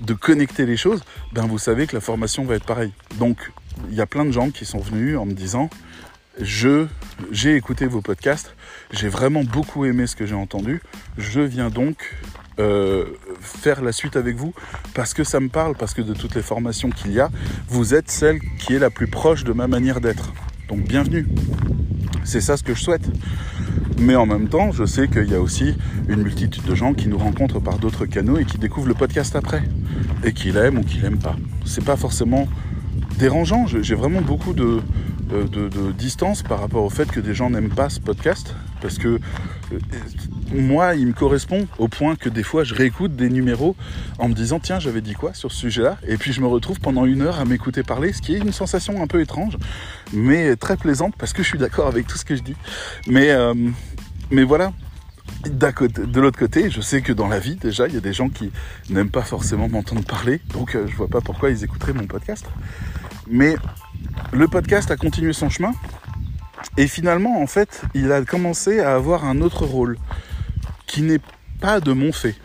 de 0.00 0.14
connecter 0.14 0.66
les 0.66 0.76
choses, 0.76 1.02
ben 1.32 1.46
vous 1.46 1.58
savez 1.58 1.86
que 1.86 1.94
la 1.94 2.00
formation 2.00 2.44
va 2.44 2.56
être 2.56 2.66
pareille. 2.66 2.92
Donc 3.18 3.52
il 3.90 3.94
y 3.94 4.00
a 4.00 4.06
plein 4.06 4.24
de 4.24 4.32
gens 4.32 4.50
qui 4.50 4.64
sont 4.64 4.80
venus 4.80 5.16
en 5.16 5.26
me 5.26 5.32
disant 5.32 5.70
je 6.40 6.86
j'ai 7.30 7.56
écouté 7.56 7.86
vos 7.86 8.00
podcasts, 8.00 8.54
j'ai 8.92 9.08
vraiment 9.08 9.44
beaucoup 9.44 9.84
aimé 9.84 10.06
ce 10.06 10.16
que 10.16 10.26
j'ai 10.26 10.34
entendu, 10.34 10.82
je 11.16 11.40
viens 11.40 11.70
donc 11.70 12.16
euh, 12.58 13.06
faire 13.40 13.82
la 13.82 13.92
suite 13.92 14.16
avec 14.16 14.36
vous 14.36 14.52
parce 14.94 15.14
que 15.14 15.24
ça 15.24 15.40
me 15.40 15.48
parle, 15.48 15.76
parce 15.76 15.94
que 15.94 16.02
de 16.02 16.14
toutes 16.14 16.34
les 16.34 16.42
formations 16.42 16.90
qu'il 16.90 17.12
y 17.12 17.20
a, 17.20 17.30
vous 17.68 17.94
êtes 17.94 18.10
celle 18.10 18.40
qui 18.58 18.74
est 18.74 18.78
la 18.78 18.90
plus 18.90 19.08
proche 19.08 19.44
de 19.44 19.52
ma 19.52 19.68
manière 19.68 20.00
d'être. 20.00 20.32
Donc 20.68 20.80
bienvenue. 20.80 21.26
C'est 22.24 22.42
ça 22.42 22.58
ce 22.58 22.62
que 22.62 22.74
je 22.74 22.82
souhaite. 22.82 23.08
Mais 23.98 24.16
en 24.16 24.26
même 24.26 24.48
temps, 24.48 24.70
je 24.70 24.84
sais 24.84 25.08
qu'il 25.08 25.30
y 25.30 25.34
a 25.34 25.40
aussi 25.40 25.74
une 26.08 26.22
multitude 26.22 26.62
de 26.64 26.74
gens 26.74 26.92
qui 26.92 27.08
nous 27.08 27.16
rencontrent 27.16 27.58
par 27.58 27.78
d'autres 27.78 28.04
canaux 28.04 28.38
et 28.38 28.44
qui 28.44 28.58
découvrent 28.58 28.88
le 28.88 28.94
podcast 28.94 29.34
après. 29.34 29.62
Et 30.24 30.34
qui 30.34 30.52
l'aiment 30.52 30.78
ou 30.78 30.82
qui 30.82 30.98
l'aiment 30.98 31.18
pas. 31.18 31.36
C'est 31.64 31.84
pas 31.84 31.96
forcément 31.96 32.46
dérangeant. 33.18 33.66
J'ai 33.66 33.94
vraiment 33.94 34.20
beaucoup 34.20 34.52
de, 34.52 34.82
de, 35.30 35.92
distance 35.92 36.42
par 36.42 36.60
rapport 36.60 36.84
au 36.84 36.90
fait 36.90 37.10
que 37.10 37.20
des 37.20 37.34
gens 37.34 37.48
n'aiment 37.48 37.74
pas 37.74 37.88
ce 37.88 38.00
podcast. 38.00 38.54
Parce 38.82 38.98
que 38.98 39.18
euh, 39.72 39.78
moi, 40.52 40.94
il 40.94 41.08
me 41.08 41.12
correspond 41.12 41.66
au 41.78 41.88
point 41.88 42.16
que 42.16 42.28
des 42.28 42.42
fois, 42.42 42.64
je 42.64 42.74
réécoute 42.74 43.16
des 43.16 43.28
numéros 43.28 43.74
en 44.18 44.28
me 44.28 44.34
disant 44.34 44.60
tiens, 44.60 44.78
j'avais 44.78 45.00
dit 45.00 45.14
quoi 45.14 45.34
sur 45.34 45.52
ce 45.52 45.58
sujet-là? 45.58 45.98
Et 46.06 46.16
puis 46.16 46.32
je 46.32 46.40
me 46.40 46.46
retrouve 46.46 46.80
pendant 46.80 47.04
une 47.04 47.22
heure 47.22 47.40
à 47.40 47.44
m'écouter 47.44 47.82
parler, 47.82 48.12
ce 48.12 48.22
qui 48.22 48.34
est 48.34 48.38
une 48.38 48.52
sensation 48.52 49.02
un 49.02 49.06
peu 49.06 49.20
étrange, 49.20 49.56
mais 50.12 50.56
très 50.56 50.76
plaisante 50.76 51.14
parce 51.16 51.32
que 51.32 51.42
je 51.42 51.48
suis 51.48 51.58
d'accord 51.58 51.86
avec 51.86 52.06
tout 52.06 52.18
ce 52.18 52.24
que 52.24 52.36
je 52.36 52.42
dis. 52.42 52.56
Mais, 53.06 53.30
euh, 53.30 53.54
mais 54.30 54.44
voilà, 54.44 54.72
de 55.44 56.20
l'autre 56.20 56.38
côté, 56.38 56.70
je 56.70 56.80
sais 56.80 57.02
que 57.02 57.12
dans 57.12 57.28
la 57.28 57.38
vie, 57.38 57.56
déjà, 57.56 57.86
il 57.86 57.94
y 57.94 57.96
a 57.96 58.00
des 58.00 58.12
gens 58.12 58.28
qui 58.28 58.50
n'aiment 58.90 59.10
pas 59.10 59.22
forcément 59.22 59.68
m'entendre 59.68 60.04
parler, 60.04 60.40
donc 60.52 60.74
euh, 60.74 60.86
je 60.88 60.96
vois 60.96 61.08
pas 61.08 61.20
pourquoi 61.20 61.50
ils 61.50 61.64
écouteraient 61.64 61.92
mon 61.92 62.06
podcast. 62.06 62.46
Mais 63.28 63.56
le 64.32 64.48
podcast 64.48 64.90
a 64.90 64.96
continué 64.96 65.32
son 65.32 65.48
chemin, 65.48 65.72
et 66.76 66.86
finalement, 66.86 67.40
en 67.40 67.46
fait, 67.46 67.82
il 67.94 68.10
a 68.12 68.24
commencé 68.24 68.80
à 68.80 68.94
avoir 68.94 69.24
un 69.24 69.40
autre 69.40 69.64
rôle, 69.64 69.96
qui 70.86 71.02
n'est 71.02 71.20
pas 71.60 71.80
de 71.80 71.92
mon 71.92 72.12
fait. 72.12 72.36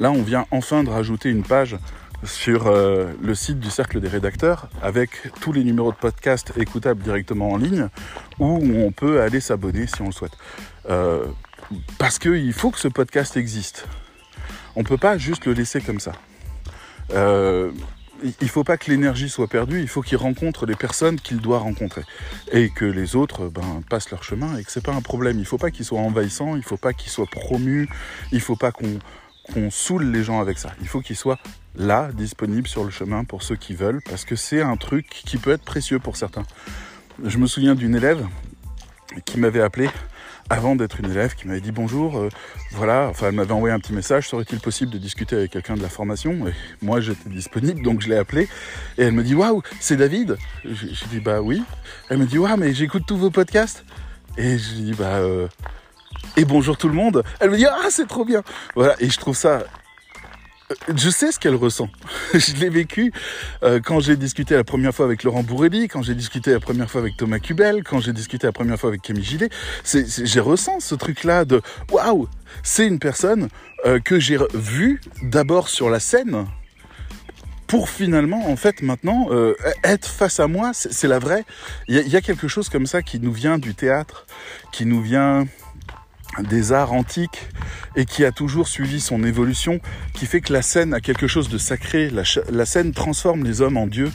Là, 0.00 0.12
on 0.12 0.22
vient 0.22 0.46
enfin 0.50 0.84
de 0.84 0.90
rajouter 0.90 1.30
une 1.30 1.42
page 1.42 1.76
sur 2.24 2.66
euh, 2.66 3.12
le 3.22 3.34
site 3.34 3.60
du 3.60 3.70
Cercle 3.70 4.00
des 4.00 4.08
rédacteurs 4.08 4.68
avec 4.82 5.10
tous 5.40 5.52
les 5.52 5.64
numéros 5.64 5.92
de 5.92 5.96
podcast 5.96 6.52
écoutables 6.56 7.02
directement 7.02 7.50
en 7.50 7.56
ligne 7.56 7.88
où 8.38 8.46
on 8.46 8.92
peut 8.92 9.20
aller 9.20 9.40
s'abonner 9.40 9.86
si 9.86 10.02
on 10.02 10.06
le 10.06 10.12
souhaite. 10.12 10.36
Euh, 10.90 11.26
parce 11.98 12.18
qu'il 12.18 12.52
faut 12.52 12.70
que 12.70 12.78
ce 12.78 12.88
podcast 12.88 13.36
existe. 13.36 13.86
On 14.76 14.80
ne 14.80 14.86
peut 14.86 14.96
pas 14.96 15.18
juste 15.18 15.46
le 15.46 15.52
laisser 15.52 15.80
comme 15.80 16.00
ça. 16.00 16.12
Euh, 17.12 17.70
il 18.22 18.34
ne 18.40 18.48
faut 18.48 18.64
pas 18.64 18.76
que 18.76 18.90
l'énergie 18.90 19.28
soit 19.28 19.46
perdue, 19.46 19.80
il 19.80 19.88
faut 19.88 20.02
qu'il 20.02 20.16
rencontre 20.16 20.66
les 20.66 20.74
personnes 20.74 21.20
qu'il 21.20 21.38
doit 21.38 21.58
rencontrer. 21.58 22.02
Et 22.50 22.70
que 22.70 22.84
les 22.84 23.16
autres 23.16 23.48
ben, 23.48 23.82
passent 23.88 24.10
leur 24.10 24.24
chemin 24.24 24.56
et 24.56 24.64
que 24.64 24.72
ce 24.72 24.78
n'est 24.78 24.82
pas 24.82 24.92
un 24.92 25.02
problème. 25.02 25.36
Il 25.36 25.42
ne 25.42 25.46
faut 25.46 25.58
pas 25.58 25.70
qu'il 25.70 25.84
soit 25.84 26.00
envahissant, 26.00 26.54
il 26.54 26.58
ne 26.58 26.64
faut 26.64 26.76
pas 26.76 26.92
qu'il 26.92 27.10
soit 27.10 27.30
promu, 27.30 27.88
il 28.32 28.38
ne 28.38 28.42
faut 28.42 28.56
pas 28.56 28.72
qu'on 28.72 29.70
saoule 29.70 30.10
les 30.10 30.24
gens 30.24 30.40
avec 30.40 30.58
ça. 30.58 30.72
Il 30.80 30.88
faut 30.88 31.00
qu'il 31.00 31.16
soit 31.16 31.38
là, 31.78 32.10
disponible 32.12 32.68
sur 32.68 32.84
le 32.84 32.90
chemin 32.90 33.24
pour 33.24 33.42
ceux 33.42 33.56
qui 33.56 33.74
veulent, 33.74 34.02
parce 34.02 34.24
que 34.24 34.36
c'est 34.36 34.60
un 34.60 34.76
truc 34.76 35.08
qui 35.08 35.38
peut 35.38 35.52
être 35.52 35.64
précieux 35.64 35.98
pour 35.98 36.16
certains. 36.16 36.44
Je 37.24 37.38
me 37.38 37.46
souviens 37.46 37.74
d'une 37.74 37.94
élève 37.94 38.26
qui 39.24 39.38
m'avait 39.38 39.62
appelé 39.62 39.88
avant 40.50 40.76
d'être 40.76 41.00
une 41.00 41.10
élève 41.10 41.34
qui 41.34 41.46
m'avait 41.46 41.60
dit 41.60 41.72
bonjour, 41.72 42.18
euh, 42.18 42.28
voilà, 42.72 43.08
enfin 43.10 43.28
elle 43.28 43.34
m'avait 43.34 43.52
envoyé 43.52 43.74
un 43.74 43.78
petit 43.78 43.92
message, 43.92 44.28
serait-il 44.28 44.60
possible 44.60 44.90
de 44.90 44.98
discuter 44.98 45.36
avec 45.36 45.50
quelqu'un 45.50 45.74
de 45.74 45.82
la 45.82 45.88
formation? 45.88 46.48
Et 46.48 46.54
moi 46.80 47.00
j'étais 47.00 47.28
disponible, 47.28 47.82
donc 47.82 48.00
je 48.00 48.08
l'ai 48.08 48.16
appelé, 48.16 48.48
et 48.96 49.02
elle 49.02 49.12
me 49.12 49.22
dit 49.22 49.34
waouh, 49.34 49.62
c'est 49.80 49.96
David? 49.96 50.38
J'ai 50.64 51.06
dit 51.10 51.20
bah 51.20 51.42
oui. 51.42 51.62
Elle 52.08 52.18
me 52.18 52.26
dit 52.26 52.38
waouh, 52.38 52.56
mais 52.56 52.72
j'écoute 52.72 53.04
tous 53.06 53.16
vos 53.16 53.30
podcasts. 53.30 53.84
Et 54.36 54.58
je 54.58 54.72
dis 54.74 54.94
bah 54.94 55.16
euh, 55.16 55.48
et 56.36 56.44
bonjour 56.44 56.78
tout 56.78 56.88
le 56.88 56.94
monde. 56.94 57.22
Elle 57.40 57.50
me 57.50 57.56
dit 57.56 57.66
ah 57.66 57.88
c'est 57.90 58.08
trop 58.08 58.24
bien. 58.24 58.42
Voilà, 58.74 58.94
et 59.00 59.10
je 59.10 59.18
trouve 59.18 59.36
ça 59.36 59.64
je 60.94 61.10
sais 61.10 61.32
ce 61.32 61.38
qu'elle 61.38 61.54
ressent. 61.54 61.88
je 62.34 62.54
l'ai 62.56 62.68
vécu 62.68 63.12
euh, 63.62 63.80
quand 63.80 64.00
j'ai 64.00 64.16
discuté 64.16 64.54
la 64.54 64.64
première 64.64 64.94
fois 64.94 65.06
avec 65.06 65.22
Laurent 65.22 65.42
Bourrelli, 65.42 65.88
quand 65.88 66.02
j'ai 66.02 66.14
discuté 66.14 66.52
la 66.52 66.60
première 66.60 66.90
fois 66.90 67.00
avec 67.00 67.16
Thomas 67.16 67.38
Cubel, 67.38 67.82
quand 67.84 68.00
j'ai 68.00 68.12
discuté 68.12 68.46
la 68.46 68.52
première 68.52 68.78
fois 68.78 68.90
avec 68.90 69.02
Camille 69.02 69.24
Gillet. 69.24 69.48
j'ai 69.84 70.40
ressenti 70.40 70.86
ce 70.86 70.94
truc-là 70.94 71.44
de 71.44 71.62
waouh, 71.90 72.28
c'est 72.62 72.86
une 72.86 72.98
personne 72.98 73.48
euh, 73.86 73.98
que 73.98 74.18
j'ai 74.18 74.38
vue 74.54 75.00
d'abord 75.22 75.68
sur 75.68 75.90
la 75.90 76.00
scène 76.00 76.46
pour 77.66 77.90
finalement, 77.90 78.48
en 78.48 78.56
fait, 78.56 78.80
maintenant, 78.80 79.28
euh, 79.30 79.54
être 79.84 80.08
face 80.08 80.40
à 80.40 80.48
moi, 80.48 80.70
c'est 80.72 81.06
la 81.06 81.18
vraie. 81.18 81.44
Il 81.86 81.98
y, 81.98 82.08
y, 82.08 82.16
a 82.16 82.22
quelque 82.22 82.48
chose 82.48 82.70
comme 82.70 82.86
ça 82.86 83.02
qui 83.02 83.20
nous 83.20 83.32
vient 83.32 83.58
du 83.58 83.74
théâtre, 83.74 84.26
qui 84.72 84.86
nous 84.86 85.02
vient 85.02 85.46
des 86.42 86.72
arts 86.72 86.92
antiques 86.92 87.48
et 87.96 88.04
qui 88.04 88.24
a 88.24 88.32
toujours 88.32 88.68
suivi 88.68 89.00
son 89.00 89.24
évolution, 89.24 89.80
qui 90.14 90.26
fait 90.26 90.40
que 90.40 90.52
la 90.52 90.62
scène 90.62 90.94
a 90.94 91.00
quelque 91.00 91.26
chose 91.26 91.48
de 91.48 91.58
sacré. 91.58 92.10
La, 92.10 92.66
scène 92.66 92.92
transforme 92.92 93.44
les 93.44 93.60
hommes 93.60 93.76
en 93.76 93.86
dieux. 93.86 94.10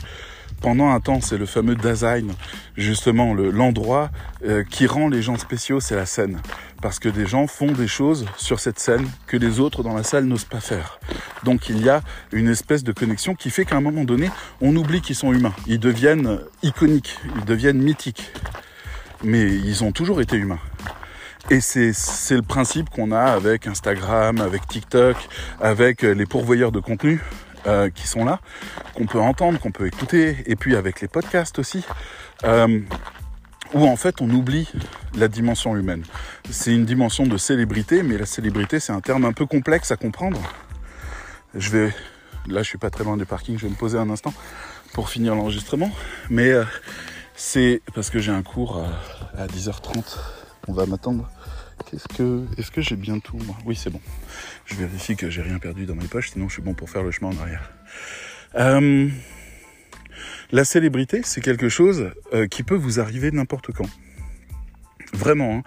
Pendant 0.60 0.90
un 0.90 1.00
temps, 1.00 1.20
c'est 1.20 1.36
le 1.36 1.44
fameux 1.44 1.74
Dasein, 1.74 2.28
justement 2.76 3.34
l'endroit 3.34 4.10
euh, 4.46 4.64
qui 4.64 4.86
rend 4.86 5.08
les 5.08 5.20
gens 5.20 5.36
spéciaux, 5.36 5.80
c'est 5.80 5.96
la 5.96 6.06
scène. 6.06 6.40
Parce 6.80 6.98
que 6.98 7.10
des 7.10 7.26
gens 7.26 7.46
font 7.46 7.70
des 7.70 7.88
choses 7.88 8.24
sur 8.38 8.60
cette 8.60 8.78
scène 8.78 9.06
que 9.26 9.36
les 9.36 9.60
autres 9.60 9.82
dans 9.82 9.94
la 9.94 10.04
salle 10.04 10.24
n'osent 10.24 10.46
pas 10.46 10.60
faire. 10.60 11.00
Donc 11.42 11.68
il 11.68 11.82
y 11.82 11.90
a 11.90 12.00
une 12.32 12.48
espèce 12.48 12.82
de 12.82 12.92
connexion 12.92 13.34
qui 13.34 13.50
fait 13.50 13.66
qu'à 13.66 13.76
un 13.76 13.82
moment 13.82 14.04
donné, 14.04 14.30
on 14.62 14.74
oublie 14.74 15.02
qu'ils 15.02 15.16
sont 15.16 15.34
humains. 15.34 15.54
Ils 15.66 15.80
deviennent 15.80 16.38
iconiques, 16.62 17.18
ils 17.36 17.44
deviennent 17.44 17.82
mythiques. 17.82 18.32
Mais 19.22 19.44
ils 19.44 19.84
ont 19.84 19.92
toujours 19.92 20.22
été 20.22 20.36
humains. 20.36 20.60
Et 21.50 21.60
c'est 21.60 21.92
le 22.30 22.42
principe 22.42 22.88
qu'on 22.88 23.12
a 23.12 23.20
avec 23.20 23.66
Instagram, 23.66 24.40
avec 24.40 24.66
TikTok, 24.66 25.16
avec 25.60 26.02
euh, 26.02 26.14
les 26.14 26.24
pourvoyeurs 26.24 26.72
de 26.72 26.80
contenu 26.80 27.20
euh, 27.66 27.90
qui 27.90 28.06
sont 28.06 28.24
là, 28.24 28.40
qu'on 28.94 29.04
peut 29.04 29.20
entendre, 29.20 29.60
qu'on 29.60 29.70
peut 29.70 29.86
écouter, 29.86 30.38
et 30.46 30.56
puis 30.56 30.74
avec 30.74 31.02
les 31.02 31.08
podcasts 31.08 31.58
aussi, 31.58 31.84
euh, 32.44 32.80
où 33.74 33.86
en 33.86 33.96
fait 33.96 34.22
on 34.22 34.30
oublie 34.30 34.70
la 35.16 35.28
dimension 35.28 35.76
humaine. 35.76 36.04
C'est 36.50 36.74
une 36.74 36.86
dimension 36.86 37.26
de 37.26 37.36
célébrité, 37.36 38.02
mais 38.02 38.16
la 38.16 38.26
célébrité 38.26 38.80
c'est 38.80 38.92
un 38.92 39.02
terme 39.02 39.26
un 39.26 39.32
peu 39.32 39.44
complexe 39.44 39.90
à 39.90 39.96
comprendre. 39.96 40.40
Je 41.54 41.70
vais, 41.70 41.94
là 42.46 42.62
je 42.62 42.68
suis 42.68 42.78
pas 42.78 42.90
très 42.90 43.04
loin 43.04 43.18
du 43.18 43.26
parking, 43.26 43.58
je 43.58 43.66
vais 43.66 43.70
me 43.70 43.78
poser 43.78 43.98
un 43.98 44.08
instant 44.08 44.32
pour 44.94 45.10
finir 45.10 45.34
l'enregistrement, 45.34 45.90
mais 46.30 46.50
euh, 46.50 46.64
c'est 47.34 47.82
parce 47.94 48.08
que 48.08 48.18
j'ai 48.18 48.32
un 48.32 48.42
cours 48.42 48.82
à 49.36 49.46
10h30 49.46 50.16
on 50.68 50.72
va 50.72 50.86
m'attendre. 50.86 51.28
Qu'est-ce 51.90 52.08
que, 52.08 52.44
est-ce 52.58 52.70
que 52.70 52.80
j'ai 52.80 52.96
bien 52.96 53.18
tout 53.18 53.36
moi? 53.38 53.56
Oui, 53.64 53.76
c'est 53.76 53.90
bon. 53.90 54.00
Je 54.66 54.74
vérifie 54.74 55.16
que 55.16 55.30
j'ai 55.30 55.42
rien 55.42 55.58
perdu 55.58 55.86
dans 55.86 55.94
mes 55.94 56.06
poches, 56.06 56.30
sinon 56.30 56.48
je 56.48 56.54
suis 56.54 56.62
bon 56.62 56.74
pour 56.74 56.90
faire 56.90 57.02
le 57.02 57.10
chemin 57.10 57.30
en 57.30 57.40
arrière. 57.40 57.72
Euh, 58.56 59.08
la 60.52 60.64
célébrité, 60.64 61.22
c'est 61.24 61.40
quelque 61.40 61.68
chose 61.68 62.10
euh, 62.32 62.46
qui 62.46 62.62
peut 62.62 62.76
vous 62.76 63.00
arriver 63.00 63.30
n'importe 63.30 63.72
quand. 63.72 63.88
Vraiment, 65.14 65.58
hein. 65.58 65.62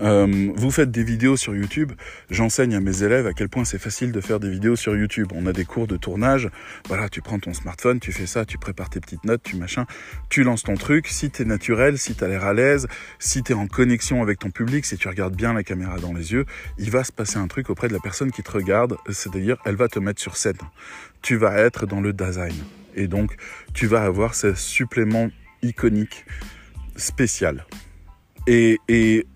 euh, 0.00 0.52
vous 0.54 0.70
faites 0.70 0.92
des 0.92 1.02
vidéos 1.02 1.36
sur 1.36 1.56
YouTube. 1.56 1.92
J'enseigne 2.30 2.76
à 2.76 2.80
mes 2.80 3.02
élèves 3.02 3.26
à 3.26 3.32
quel 3.32 3.48
point 3.48 3.64
c'est 3.64 3.80
facile 3.80 4.12
de 4.12 4.20
faire 4.20 4.38
des 4.38 4.48
vidéos 4.48 4.76
sur 4.76 4.96
YouTube. 4.96 5.32
On 5.34 5.46
a 5.46 5.52
des 5.52 5.64
cours 5.64 5.88
de 5.88 5.96
tournage. 5.96 6.48
Voilà, 6.86 7.08
tu 7.08 7.20
prends 7.20 7.40
ton 7.40 7.52
smartphone, 7.52 7.98
tu 7.98 8.12
fais 8.12 8.26
ça, 8.26 8.44
tu 8.44 8.58
prépares 8.58 8.90
tes 8.90 9.00
petites 9.00 9.24
notes, 9.24 9.42
tu 9.42 9.56
machin, 9.56 9.86
tu 10.28 10.44
lances 10.44 10.62
ton 10.62 10.74
truc. 10.74 11.08
Si 11.08 11.30
t'es 11.30 11.44
naturel, 11.44 11.98
si 11.98 12.14
t'as 12.14 12.28
l'air 12.28 12.44
à 12.44 12.54
l'aise, 12.54 12.86
si 13.18 13.42
t'es 13.42 13.54
en 13.54 13.66
connexion 13.66 14.22
avec 14.22 14.38
ton 14.38 14.50
public, 14.50 14.86
si 14.86 14.96
tu 14.96 15.08
regardes 15.08 15.34
bien 15.34 15.52
la 15.52 15.64
caméra 15.64 15.98
dans 15.98 16.12
les 16.12 16.32
yeux, 16.32 16.46
il 16.78 16.92
va 16.92 17.02
se 17.02 17.10
passer 17.10 17.38
un 17.38 17.48
truc 17.48 17.70
auprès 17.70 17.88
de 17.88 17.92
la 17.92 18.00
personne 18.00 18.30
qui 18.30 18.44
te 18.44 18.52
regarde. 18.52 18.96
C'est-à-dire, 19.10 19.56
elle 19.64 19.76
va 19.76 19.88
te 19.88 19.98
mettre 19.98 20.20
sur 20.20 20.36
scène. 20.36 20.58
Tu 21.22 21.36
vas 21.36 21.58
être 21.58 21.86
dans 21.86 22.00
le 22.00 22.12
design. 22.12 22.54
Et 22.94 23.08
donc, 23.08 23.34
tu 23.74 23.88
vas 23.88 24.04
avoir 24.04 24.36
ce 24.36 24.54
supplément 24.54 25.28
iconique 25.62 26.24
spécial. 26.94 27.64
Et, 28.46 29.26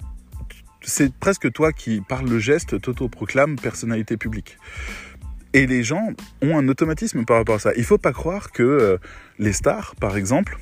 c'est 0.83 1.13
presque 1.13 1.53
toi 1.53 1.73
qui, 1.73 2.01
par 2.01 2.23
le 2.23 2.39
geste, 2.39 2.81
t'auto-proclame 2.81 3.57
personnalité 3.57 4.17
publique. 4.17 4.57
Et 5.53 5.67
les 5.67 5.83
gens 5.83 6.11
ont 6.43 6.57
un 6.57 6.69
automatisme 6.69 7.25
par 7.25 7.39
rapport 7.39 7.57
à 7.57 7.59
ça. 7.59 7.73
Il 7.77 7.83
faut 7.83 7.99
pas 7.99 8.13
croire 8.13 8.53
que 8.53 8.63
euh, 8.63 8.99
les 9.41 9.53
stars, 9.53 9.97
par 9.97 10.17
exemple, 10.17 10.59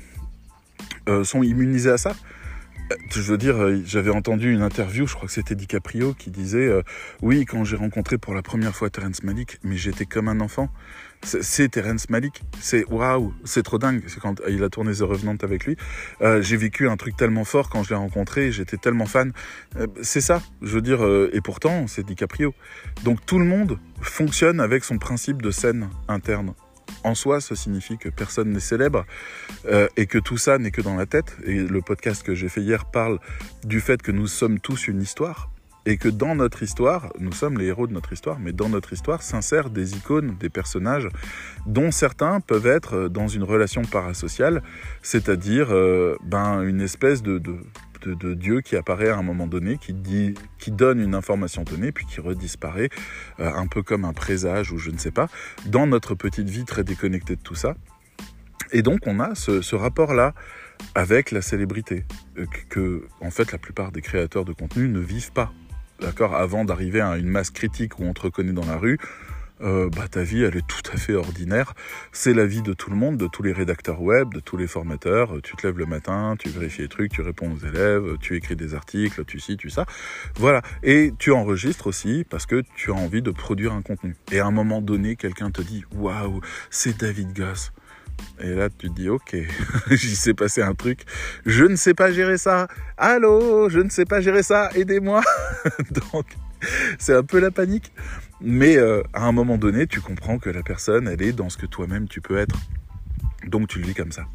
euh, 1.09 1.23
sont 1.23 1.43
immunisés 1.43 1.91
à 1.91 1.99
ça. 1.99 2.15
Euh, 2.91 2.95
je 3.09 3.21
veux 3.21 3.37
dire, 3.37 3.55
j'avais 3.85 4.11
entendu 4.11 4.53
une 4.53 4.61
interview, 4.61 5.07
je 5.07 5.15
crois 5.15 5.27
que 5.27 5.33
c'était 5.33 5.55
DiCaprio, 5.55 6.13
qui 6.13 6.29
disait 6.31 6.71
Oui, 7.21 7.45
quand 7.45 7.63
j'ai 7.63 7.75
rencontré 7.75 8.17
pour 8.17 8.33
la 8.33 8.41
première 8.41 8.75
fois 8.75 8.89
Terence 8.89 9.23
Malick, 9.23 9.57
mais 9.63 9.77
j'étais 9.77 10.05
comme 10.05 10.27
un 10.27 10.39
enfant 10.39 10.69
c'est 11.25 11.69
Terence 11.69 12.09
Malik. 12.09 12.43
C'est 12.59 12.85
waouh, 12.89 13.33
c'est 13.43 13.63
trop 13.63 13.77
dingue. 13.77 14.03
C'est 14.07 14.19
quand 14.19 14.41
il 14.47 14.63
a 14.63 14.69
tourné 14.69 14.93
The 14.93 15.01
Revenant 15.01 15.37
avec 15.41 15.65
lui. 15.65 15.75
Euh, 16.21 16.41
j'ai 16.41 16.57
vécu 16.57 16.87
un 16.87 16.97
truc 16.97 17.17
tellement 17.17 17.43
fort 17.43 17.69
quand 17.69 17.83
je 17.83 17.89
l'ai 17.89 17.95
rencontré. 17.95 18.51
J'étais 18.51 18.77
tellement 18.77 19.05
fan. 19.05 19.33
Euh, 19.77 19.87
c'est 20.01 20.21
ça, 20.21 20.41
je 20.61 20.75
veux 20.75 20.81
dire. 20.81 21.03
Euh, 21.03 21.29
et 21.33 21.41
pourtant, 21.41 21.87
c'est 21.87 22.05
DiCaprio. 22.05 22.53
Donc 23.03 23.25
tout 23.25 23.39
le 23.39 23.45
monde 23.45 23.79
fonctionne 24.01 24.59
avec 24.59 24.83
son 24.83 24.97
principe 24.97 25.41
de 25.41 25.51
scène 25.51 25.89
interne. 26.07 26.53
En 27.03 27.15
soi, 27.15 27.41
ça 27.41 27.55
signifie 27.55 27.97
que 27.97 28.09
personne 28.09 28.51
n'est 28.51 28.59
célèbre 28.59 29.05
et 29.95 30.05
que 30.05 30.17
tout 30.17 30.37
ça 30.37 30.57
n'est 30.57 30.71
que 30.71 30.81
dans 30.81 30.95
la 30.95 31.05
tête. 31.05 31.37
Et 31.45 31.59
le 31.59 31.81
podcast 31.81 32.23
que 32.23 32.33
j'ai 32.33 32.49
fait 32.49 32.61
hier 32.61 32.85
parle 32.85 33.19
du 33.63 33.79
fait 33.79 34.01
que 34.01 34.11
nous 34.11 34.27
sommes 34.27 34.59
tous 34.59 34.87
une 34.87 35.01
histoire 35.01 35.49
et 35.85 35.97
que 35.97 36.09
dans 36.09 36.35
notre 36.35 36.63
histoire, 36.63 37.13
nous 37.19 37.31
sommes 37.31 37.57
les 37.57 37.65
héros 37.65 37.87
de 37.87 37.93
notre 37.93 38.11
histoire, 38.11 38.39
mais 38.39 38.51
dans 38.51 38.69
notre 38.69 38.93
histoire 38.93 39.21
s'insèrent 39.21 39.69
des 39.69 39.95
icônes, 39.95 40.35
des 40.39 40.49
personnages, 40.49 41.07
dont 41.67 41.91
certains 41.91 42.39
peuvent 42.39 42.65
être 42.65 43.07
dans 43.07 43.27
une 43.27 43.43
relation 43.43 43.83
parasociale, 43.83 44.63
c'est-à-dire 45.03 45.67
euh, 45.71 46.17
ben, 46.23 46.63
une 46.63 46.81
espèce 46.81 47.21
de, 47.21 47.41
de, 48.07 48.33
Dieu 48.33 48.61
qui 48.61 48.75
apparaît 48.75 49.09
à 49.09 49.17
un 49.17 49.23
moment 49.23 49.47
donné, 49.47 49.77
qui, 49.77 49.93
dit, 49.93 50.33
qui 50.59 50.71
donne 50.71 50.99
une 50.99 51.15
information 51.15 51.63
donnée, 51.63 51.91
puis 51.91 52.05
qui 52.05 52.21
redisparaît, 52.21 52.89
euh, 53.39 53.51
un 53.53 53.67
peu 53.67 53.81
comme 53.81 54.05
un 54.05 54.13
présage 54.13 54.71
ou 54.71 54.77
je 54.77 54.91
ne 54.91 54.97
sais 54.97 55.11
pas, 55.11 55.27
dans 55.65 55.87
notre 55.87 56.15
petite 56.15 56.49
vie 56.49 56.65
très 56.65 56.83
déconnectée 56.83 57.35
de 57.35 57.41
tout 57.41 57.55
ça. 57.55 57.75
Et 58.71 58.81
donc 58.81 59.01
on 59.05 59.19
a 59.19 59.35
ce, 59.35 59.61
ce 59.61 59.75
rapport-là 59.75 60.33
avec 60.93 61.31
la 61.31 61.41
célébrité, 61.41 62.05
euh, 62.37 62.45
que 62.69 63.07
en 63.21 63.31
fait 63.31 63.51
la 63.51 63.57
plupart 63.57 63.91
des 63.91 64.01
créateurs 64.01 64.45
de 64.45 64.53
contenu 64.53 64.87
ne 64.89 64.99
vivent 64.99 65.31
pas 65.31 65.51
d'accord, 65.99 66.35
avant 66.35 66.65
d'arriver 66.65 67.01
à 67.01 67.17
une 67.17 67.27
masse 67.27 67.49
critique 67.49 67.99
où 67.99 68.03
on 68.03 68.13
te 68.13 68.21
reconnaît 68.21 68.53
dans 68.53 68.65
la 68.65 68.77
rue, 68.77 68.97
euh, 69.61 69.89
bah, 69.89 70.07
ta 70.09 70.23
vie, 70.23 70.43
elle 70.43 70.57
est 70.57 70.67
tout 70.67 70.91
à 70.93 70.97
fait 70.97 71.13
ordinaire. 71.13 71.73
C'est 72.11 72.33
la 72.33 72.45
vie 72.45 72.61
de 72.61 72.73
tout 72.73 72.89
le 72.89 72.95
monde, 72.95 73.17
de 73.17 73.27
tous 73.27 73.43
les 73.43 73.53
rédacteurs 73.53 74.01
web, 74.01 74.33
de 74.33 74.39
tous 74.39 74.57
les 74.57 74.67
formateurs. 74.67 75.33
Tu 75.43 75.55
te 75.55 75.65
lèves 75.65 75.77
le 75.77 75.85
matin, 75.85 76.35
tu 76.37 76.49
vérifies 76.49 76.83
les 76.83 76.87
trucs, 76.87 77.11
tu 77.11 77.21
réponds 77.21 77.51
aux 77.51 77.65
élèves, 77.65 78.17
tu 78.19 78.35
écris 78.35 78.55
des 78.55 78.73
articles, 78.73 79.23
tu 79.25 79.39
ci, 79.39 79.57
tu 79.57 79.69
ça. 79.69 79.85
Voilà. 80.35 80.61
Et 80.83 81.13
tu 81.17 81.31
enregistres 81.31 81.87
aussi 81.87 82.25
parce 82.29 82.45
que 82.45 82.63
tu 82.75 82.91
as 82.91 82.95
envie 82.95 83.21
de 83.21 83.31
produire 83.31 83.73
un 83.73 83.81
contenu. 83.81 84.15
Et 84.31 84.39
à 84.39 84.45
un 84.45 84.51
moment 84.51 84.81
donné, 84.81 85.15
quelqu'un 85.15 85.51
te 85.51 85.61
dit, 85.61 85.83
waouh, 85.95 86.41
c'est 86.69 86.97
David 86.97 87.33
Goss. 87.33 87.71
Et 88.41 88.53
là, 88.53 88.69
tu 88.69 88.89
te 88.89 88.93
dis, 88.93 89.09
ok, 89.09 89.35
j'y 89.91 90.15
s'est 90.15 90.33
passé 90.33 90.61
un 90.61 90.73
truc. 90.73 91.01
Je 91.45 91.63
ne 91.63 91.75
sais 91.75 91.93
pas 91.93 92.11
gérer 92.11 92.37
ça. 92.37 92.67
Allô, 92.97 93.69
je 93.69 93.79
ne 93.79 93.89
sais 93.89 94.05
pas 94.05 94.21
gérer 94.21 94.43
ça. 94.43 94.69
Aidez-moi. 94.75 95.21
Donc, 95.91 96.25
c'est 96.99 97.13
un 97.13 97.23
peu 97.23 97.39
la 97.39 97.51
panique. 97.51 97.91
Mais 98.41 98.77
euh, 98.77 99.01
à 99.13 99.25
un 99.25 99.31
moment 99.31 99.57
donné, 99.57 99.87
tu 99.87 100.01
comprends 100.01 100.39
que 100.39 100.49
la 100.49 100.63
personne, 100.63 101.07
elle 101.07 101.21
est 101.21 101.33
dans 101.33 101.49
ce 101.49 101.57
que 101.57 101.65
toi-même 101.65 102.07
tu 102.07 102.21
peux 102.21 102.37
être. 102.37 102.55
Donc 103.47 103.67
tu 103.67 103.79
le 103.79 103.85
lis 103.85 103.93
comme 103.93 104.11
ça. 104.11 104.25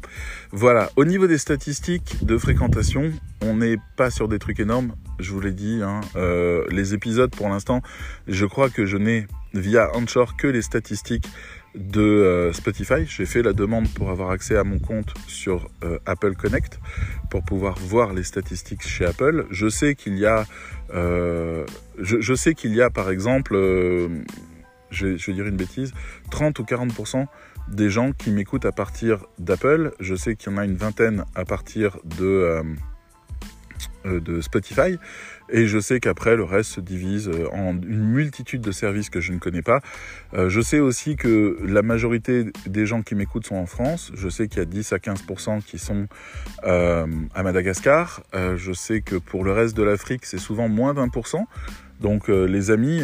Voilà, 0.51 0.89
au 0.95 1.05
niveau 1.05 1.27
des 1.27 1.37
statistiques 1.37 2.25
de 2.25 2.37
fréquentation, 2.37 3.11
on 3.41 3.57
n'est 3.57 3.77
pas 3.97 4.09
sur 4.09 4.27
des 4.27 4.39
trucs 4.39 4.59
énormes, 4.59 4.95
je 5.19 5.31
vous 5.31 5.41
l'ai 5.41 5.51
dit. 5.51 5.81
Hein. 5.83 6.01
Euh, 6.15 6.65
les 6.69 6.93
épisodes, 6.93 7.33
pour 7.35 7.49
l'instant, 7.49 7.81
je 8.27 8.45
crois 8.45 8.69
que 8.69 8.85
je 8.85 8.97
n'ai 8.97 9.27
via 9.53 9.93
Anchor 9.95 10.37
que 10.37 10.47
les 10.47 10.61
statistiques 10.61 11.27
de 11.75 12.01
euh, 12.01 12.53
Spotify. 12.53 13.05
J'ai 13.05 13.25
fait 13.25 13.41
la 13.41 13.53
demande 13.53 13.87
pour 13.93 14.09
avoir 14.09 14.31
accès 14.31 14.57
à 14.57 14.63
mon 14.63 14.79
compte 14.79 15.13
sur 15.27 15.69
euh, 15.83 15.99
Apple 16.05 16.35
Connect 16.35 16.79
pour 17.29 17.43
pouvoir 17.43 17.77
voir 17.79 18.13
les 18.13 18.23
statistiques 18.23 18.85
chez 18.85 19.05
Apple. 19.05 19.45
Je 19.51 19.69
sais 19.69 19.95
qu'il 19.95 20.17
y 20.17 20.25
a, 20.25 20.45
je, 20.93 21.65
je, 21.97 22.33
sais 22.33 22.53
qu'il 22.53 22.75
y 22.75 22.81
a 22.81 22.89
par 22.89 23.09
exemple, 23.09 23.55
je 23.55 25.17
je 25.17 25.25
vais 25.27 25.33
dire 25.33 25.47
une 25.47 25.55
bêtise, 25.55 25.93
30 26.29 26.59
ou 26.59 26.63
40% 26.63 27.27
des 27.67 27.89
gens 27.89 28.11
qui 28.11 28.31
m'écoutent 28.31 28.65
à 28.65 28.71
partir 28.71 29.25
d'Apple. 29.39 29.91
Je 29.99 30.15
sais 30.15 30.35
qu'il 30.35 30.51
y 30.51 30.55
en 30.55 30.57
a 30.57 30.65
une 30.65 30.75
vingtaine 30.75 31.25
à 31.35 31.45
partir 31.45 31.97
de, 32.03 32.25
euh, 32.25 32.63
euh, 32.63 32.63
de 34.05 34.41
Spotify. 34.41 34.97
Et 35.49 35.67
je 35.67 35.79
sais 35.79 35.99
qu'après, 35.99 36.35
le 36.35 36.43
reste 36.43 36.71
se 36.71 36.81
divise 36.81 37.27
euh, 37.27 37.47
en 37.51 37.73
une 37.73 38.05
multitude 38.05 38.61
de 38.61 38.71
services 38.71 39.09
que 39.09 39.19
je 39.19 39.33
ne 39.33 39.37
connais 39.39 39.61
pas. 39.61 39.81
je 40.33 40.61
sais 40.61 40.79
aussi 40.79 41.15
que 41.15 41.57
la 41.63 41.81
majorité 41.81 42.45
des 42.65 42.85
gens 42.85 43.01
qui 43.01 43.15
m'écoutent 43.15 43.47
sont 43.47 43.55
en 43.55 43.65
France. 43.65 44.11
Je 44.15 44.29
sais 44.29 44.47
qu'il 44.47 44.59
y 44.59 44.61
a 44.61 44.65
10 44.65 44.93
à 44.93 44.97
15% 44.97 45.61
qui 45.63 45.77
sont 45.77 46.07
à 46.63 47.43
Madagascar. 47.43 48.23
je 48.33 48.73
sais 48.73 49.01
que 49.01 49.15
pour 49.15 49.43
le 49.43 49.51
reste 49.51 49.75
de 49.75 49.83
l'Afrique, 49.83 50.25
c'est 50.25 50.39
souvent 50.39 50.69
moins 50.69 50.93
d'un 50.93 51.09
pour 51.09 51.27
cent. 51.27 51.47
Donc 51.99 52.29
les 52.29 52.71
amis, 52.71 53.01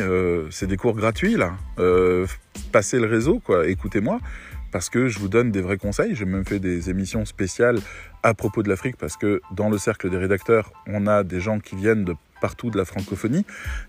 c'est 0.49 0.67
des 0.67 0.77
cours 0.77 0.95
gratuits 0.95 1.35
là. 1.35 1.53
passez 2.71 2.99
le 2.99 3.07
réseau, 3.07 3.39
quoi. 3.39 3.67
Écoutez-moi 3.67 4.19
parce 4.71 4.89
que 4.89 5.07
je 5.07 5.19
vous 5.19 5.29
donne 5.29 5.51
des 5.51 5.61
vrais 5.61 5.77
conseils. 5.77 6.15
J'ai 6.15 6.25
même 6.25 6.45
fait 6.45 6.59
des 6.59 6.89
émissions 6.89 7.25
spéciales 7.25 7.79
à 8.23 8.33
propos 8.33 8.63
de 8.63 8.69
l'Afrique 8.69 8.97
parce 8.97 9.17
que 9.17 9.41
dans 9.51 9.69
le 9.69 9.77
cercle 9.77 10.09
des 10.09 10.17
rédacteurs, 10.17 10.71
on 10.87 11.07
a 11.07 11.23
des 11.23 11.39
gens 11.39 11.59
qui 11.59 11.75
viennent 11.75 12.03
de 12.03 12.15
partout 12.39 12.69
de 12.69 12.77
la 12.77 12.85
francophonie 12.85 13.45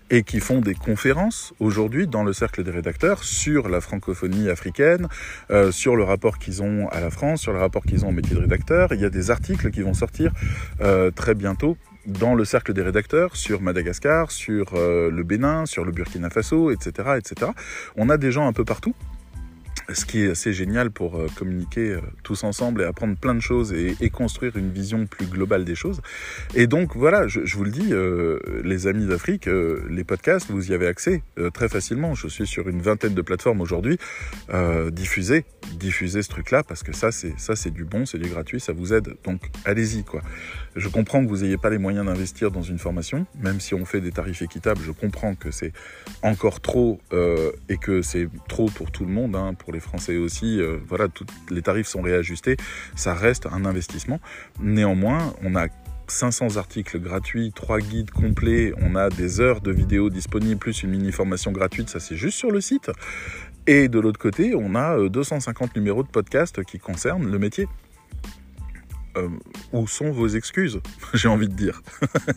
et 0.09 0.23
qui 0.23 0.39
font 0.39 0.59
des 0.59 0.73
conférences 0.73 1.53
aujourd'hui 1.59 2.07
dans 2.07 2.23
le 2.23 2.33
cercle 2.33 2.63
des 2.63 2.71
rédacteurs 2.71 3.23
sur 3.23 3.69
la 3.69 3.81
francophonie 3.81 4.49
africaine, 4.49 5.07
euh, 5.51 5.71
sur 5.71 5.95
le 5.95 6.03
rapport 6.03 6.39
qu'ils 6.39 6.63
ont 6.63 6.87
à 6.89 6.99
la 6.99 7.09
France, 7.09 7.41
sur 7.41 7.53
le 7.53 7.59
rapport 7.59 7.83
qu'ils 7.83 8.05
ont 8.05 8.09
au 8.09 8.13
métier 8.13 8.35
de 8.35 8.41
rédacteur. 8.41 8.93
Il 8.93 9.01
y 9.01 9.05
a 9.05 9.09
des 9.09 9.31
articles 9.31 9.69
qui 9.71 9.81
vont 9.81 9.93
sortir 9.93 10.31
euh, 10.81 11.11
très 11.11 11.35
bientôt 11.35 11.77
dans 12.07 12.33
le 12.33 12.45
cercle 12.45 12.73
des 12.73 12.81
rédacteurs 12.81 13.35
sur 13.35 13.61
Madagascar, 13.61 14.31
sur 14.31 14.73
euh, 14.73 15.11
le 15.11 15.23
Bénin, 15.23 15.65
sur 15.65 15.83
le 15.83 15.91
Burkina 15.91 16.29
Faso, 16.29 16.71
etc., 16.71 17.17
etc. 17.17 17.51
On 17.97 18.09
a 18.09 18.17
des 18.17 18.31
gens 18.31 18.47
un 18.47 18.53
peu 18.53 18.65
partout 18.65 18.95
ce 19.93 20.05
qui 20.05 20.23
est 20.23 20.31
assez 20.31 20.53
génial 20.53 20.91
pour 20.91 21.17
euh, 21.17 21.27
communiquer 21.35 21.91
euh, 21.91 22.01
tous 22.23 22.43
ensemble 22.43 22.81
et 22.81 22.85
apprendre 22.85 23.15
plein 23.17 23.35
de 23.35 23.39
choses 23.39 23.73
et, 23.73 24.09
construire 24.09 24.57
une 24.57 24.71
vision 24.71 25.05
plus 25.05 25.27
globale 25.27 25.63
des 25.63 25.75
choses. 25.75 26.01
Et 26.55 26.67
donc 26.67 26.95
voilà, 26.95 27.27
je, 27.27 27.39
vous 27.55 27.63
le 27.63 27.71
dis, 27.71 27.93
euh, 27.93 28.39
les 28.63 28.87
amis 28.87 29.05
d'Afrique, 29.05 29.47
les 29.89 30.03
podcasts, 30.03 30.49
vous 30.49 30.71
y 30.71 30.73
avez 30.73 30.87
accès 30.87 31.21
très 31.53 31.69
facilement. 31.69 32.15
Je 32.15 32.27
suis 32.27 32.47
sur 32.47 32.67
une 32.67 32.81
vingtaine 32.81 33.13
de 33.13 33.21
plateformes 33.21 33.61
aujourd'hui. 33.61 33.97
diffusez, 34.91 35.45
diffusez 35.73 36.23
ce 36.23 36.29
truc-là 36.29 36.63
parce 36.63 36.83
que 36.83 36.91
ça 36.91 37.11
c'est 37.11 37.39
ça 37.39 37.55
c'est 37.55 37.69
du 37.69 37.85
bon, 37.85 38.05
c'est 38.05 38.17
du 38.17 38.27
gratuit, 38.27 38.59
ça 38.59 38.73
vous 38.73 38.93
aide. 38.93 39.15
Donc 39.23 39.41
allez-y 39.63 40.03
quoi. 40.03 40.21
Je 40.75 40.87
comprends 40.87 41.23
que 41.23 41.29
vous 41.29 41.37
n'ayez 41.37 41.57
pas 41.57 41.69
les 41.69 41.77
moyens 41.77 42.05
d'investir 42.05 42.51
dans 42.51 42.61
une 42.61 42.79
formation, 42.79 43.25
même 43.41 43.59
si 43.59 43.73
on 43.73 43.85
fait 43.85 44.01
des 44.01 44.11
tarifs 44.11 44.41
équitables. 44.41 44.81
Je 44.85 44.91
comprends 44.91 45.35
que 45.35 45.51
c'est 45.51 45.73
encore 46.21 46.61
trop 46.61 46.99
et 47.69 47.77
que 47.77 48.01
c'est 48.01 48.29
trop 48.47 48.67
pour 48.67 48.91
tout 48.91 49.05
le 49.05 49.11
monde, 49.11 49.35
hein, 49.35 49.53
pour 49.53 49.73
les 49.73 49.79
Français 49.79 50.17
aussi, 50.17 50.59
euh, 50.59 50.77
voilà, 50.87 51.07
tous 51.07 51.25
les 51.49 51.61
tarifs 51.61 51.87
sont 51.87 52.01
réajustés, 52.01 52.57
ça 52.95 53.13
reste 53.13 53.47
un 53.47 53.65
investissement. 53.65 54.19
Néanmoins, 54.61 55.33
on 55.43 55.55
a 55.55 55.67
500 56.07 56.57
articles 56.57 56.99
gratuits, 56.99 57.51
3 57.53 57.79
guides 57.79 58.11
complets, 58.11 58.73
on 58.81 58.95
a 58.95 59.09
des 59.09 59.41
heures 59.41 59.61
de 59.61 59.71
vidéos 59.71 60.09
disponibles, 60.09 60.59
plus 60.59 60.83
une 60.83 60.91
mini-formation 60.91 61.51
gratuite, 61.51 61.89
ça 61.89 61.99
c'est 61.99 62.15
juste 62.15 62.37
sur 62.37 62.51
le 62.51 62.61
site. 62.61 62.91
Et 63.67 63.87
de 63.87 63.99
l'autre 63.99 64.19
côté, 64.19 64.55
on 64.55 64.73
a 64.73 65.07
250 65.09 65.69
euh, 65.69 65.79
numéros 65.79 66.03
de 66.03 66.07
podcast 66.07 66.63
qui 66.63 66.79
concernent 66.79 67.29
le 67.29 67.37
métier. 67.37 67.67
Euh, 69.17 69.27
où 69.73 69.87
sont 69.87 70.11
vos 70.11 70.27
excuses 70.27 70.79
J'ai 71.13 71.27
envie 71.27 71.47
de 71.47 71.55
dire. 71.55 71.81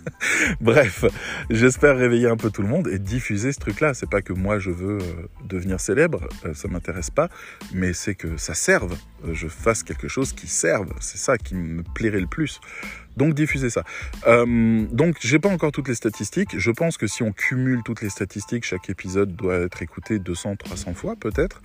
Bref, 0.61 1.05
j'espère 1.51 1.97
réveiller 1.97 2.29
un 2.29 2.37
peu 2.37 2.51
tout 2.51 2.63
le 2.63 2.69
monde 2.69 2.89
et 2.89 2.99
diffuser 2.99 3.53
ce 3.53 3.61
truc-là. 3.61 3.93
C'est 3.95 4.09
pas 4.09 4.23
que 4.23 4.33
moi 4.33 4.59
je 4.59 4.71
veux 4.71 4.99
euh, 4.99 5.29
devenir 5.45 5.81
célèbre, 5.81 6.29
euh, 6.47 6.55
ça 6.55 6.69
m'intéresse 6.69 7.11
pas, 7.11 7.29
mais 7.75 7.93
c'est 7.93 8.15
que 8.15 8.37
ça 8.39 8.55
serve. 8.55 8.97
je 9.33 9.49
fasse 9.49 9.83
quelque 9.83 10.09
chose 10.09 10.33
qui 10.33 10.47
serve. 10.47 10.93
C'est 11.01 11.19
ça 11.19 11.37
qui 11.37 11.55
me 11.55 11.83
plairait 11.83 12.21
le 12.21 12.27
plus. 12.27 12.61
Donc 13.17 13.35
diffusez 13.35 13.71
ça. 13.71 13.85
Euh, 14.27 14.87
donc 14.91 15.17
j'ai 15.21 15.39
pas 15.39 15.49
encore 15.49 15.73
toutes 15.73 15.89
les 15.89 15.95
statistiques. 15.95 16.59
Je 16.59 16.71
pense 16.71 16.97
que 16.97 17.07
si 17.07 17.23
on 17.23 17.33
cumule 17.33 17.83
toutes 17.85 18.03
les 18.03 18.09
statistiques, 18.09 18.65
chaque 18.65 18.89
épisode 18.91 19.35
doit 19.37 19.57
être 19.57 19.83
écouté 19.83 20.19
200, 20.19 20.57
300 20.57 20.95
fois 20.95 21.17
peut-être. 21.17 21.63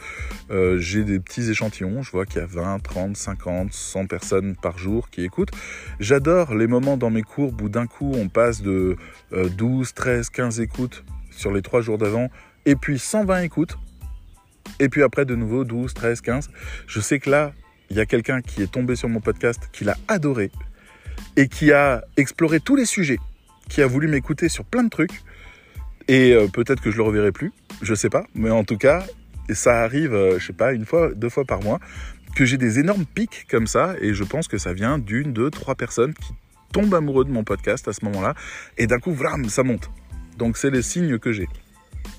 Euh, 0.51 0.77
j'ai 0.77 1.03
des 1.03 1.19
petits 1.19 1.49
échantillons. 1.49 2.01
Je 2.01 2.11
vois 2.11 2.25
qu'il 2.25 2.41
y 2.41 2.43
a 2.43 2.47
20, 2.47 2.79
30, 2.79 3.17
50, 3.17 3.73
100 3.73 4.05
personnes 4.07 4.55
par 4.55 4.77
jour 4.77 5.09
qui 5.09 5.23
écoutent. 5.23 5.51
J'adore 5.99 6.55
les 6.55 6.67
moments 6.67 6.97
dans 6.97 7.09
mes 7.09 7.23
courbes 7.23 7.61
où 7.61 7.69
d'un 7.69 7.87
coup 7.87 8.11
on 8.15 8.27
passe 8.27 8.61
de 8.61 8.97
12, 9.31 9.93
13, 9.93 10.29
15 10.29 10.59
écoutes 10.59 11.03
sur 11.31 11.51
les 11.51 11.61
trois 11.61 11.81
jours 11.81 11.97
d'avant 11.97 12.29
et 12.65 12.75
puis 12.75 12.99
120 12.99 13.41
écoutes. 13.41 13.77
Et 14.79 14.89
puis 14.89 15.03
après 15.03 15.25
de 15.25 15.35
nouveau 15.35 15.63
12, 15.63 15.93
13, 15.93 16.21
15. 16.21 16.49
Je 16.87 16.99
sais 16.99 17.19
que 17.19 17.29
là, 17.29 17.53
il 17.89 17.95
y 17.95 17.99
a 17.99 18.05
quelqu'un 18.05 18.41
qui 18.41 18.61
est 18.61 18.71
tombé 18.71 18.95
sur 18.95 19.07
mon 19.09 19.21
podcast, 19.21 19.69
qui 19.71 19.85
l'a 19.85 19.95
adoré, 20.07 20.51
et 21.35 21.47
qui 21.47 21.71
a 21.71 22.03
exploré 22.17 22.59
tous 22.59 22.75
les 22.75 22.85
sujets, 22.85 23.19
qui 23.69 23.81
a 23.81 23.87
voulu 23.87 24.07
m'écouter 24.07 24.49
sur 24.49 24.65
plein 24.65 24.83
de 24.83 24.89
trucs. 24.89 25.23
Et 26.07 26.33
euh, 26.33 26.47
peut-être 26.47 26.81
que 26.81 26.89
je 26.89 26.97
le 26.97 27.03
reverrai 27.03 27.31
plus, 27.31 27.51
je 27.81 27.93
sais 27.93 28.09
pas, 28.09 28.25
mais 28.33 28.49
en 28.49 28.63
tout 28.63 28.77
cas, 28.77 29.05
ça 29.49 29.81
arrive, 29.81 30.13
euh, 30.13 30.39
je 30.39 30.47
sais 30.47 30.53
pas, 30.53 30.73
une 30.73 30.85
fois, 30.85 31.11
deux 31.13 31.29
fois 31.29 31.43
par 31.45 31.61
mois, 31.61 31.79
que 32.35 32.45
j'ai 32.45 32.57
des 32.57 32.79
énormes 32.79 33.05
pics 33.05 33.45
comme 33.49 33.67
ça, 33.67 33.95
et 33.99 34.13
je 34.13 34.23
pense 34.23 34.47
que 34.47 34.57
ça 34.57 34.73
vient 34.73 34.99
d'une, 34.99 35.33
deux, 35.33 35.49
trois 35.49 35.75
personnes 35.75 36.13
qui 36.13 36.33
tombent 36.71 36.93
amoureux 36.93 37.25
de 37.25 37.31
mon 37.31 37.43
podcast 37.43 37.87
à 37.87 37.93
ce 37.93 38.05
moment-là, 38.05 38.35
et 38.77 38.87
d'un 38.87 38.99
coup, 38.99 39.13
vram, 39.13 39.49
ça 39.49 39.63
monte. 39.63 39.89
Donc 40.37 40.57
c'est 40.57 40.69
les 40.69 40.81
signes 40.81 41.17
que 41.17 41.31
j'ai. 41.31 41.47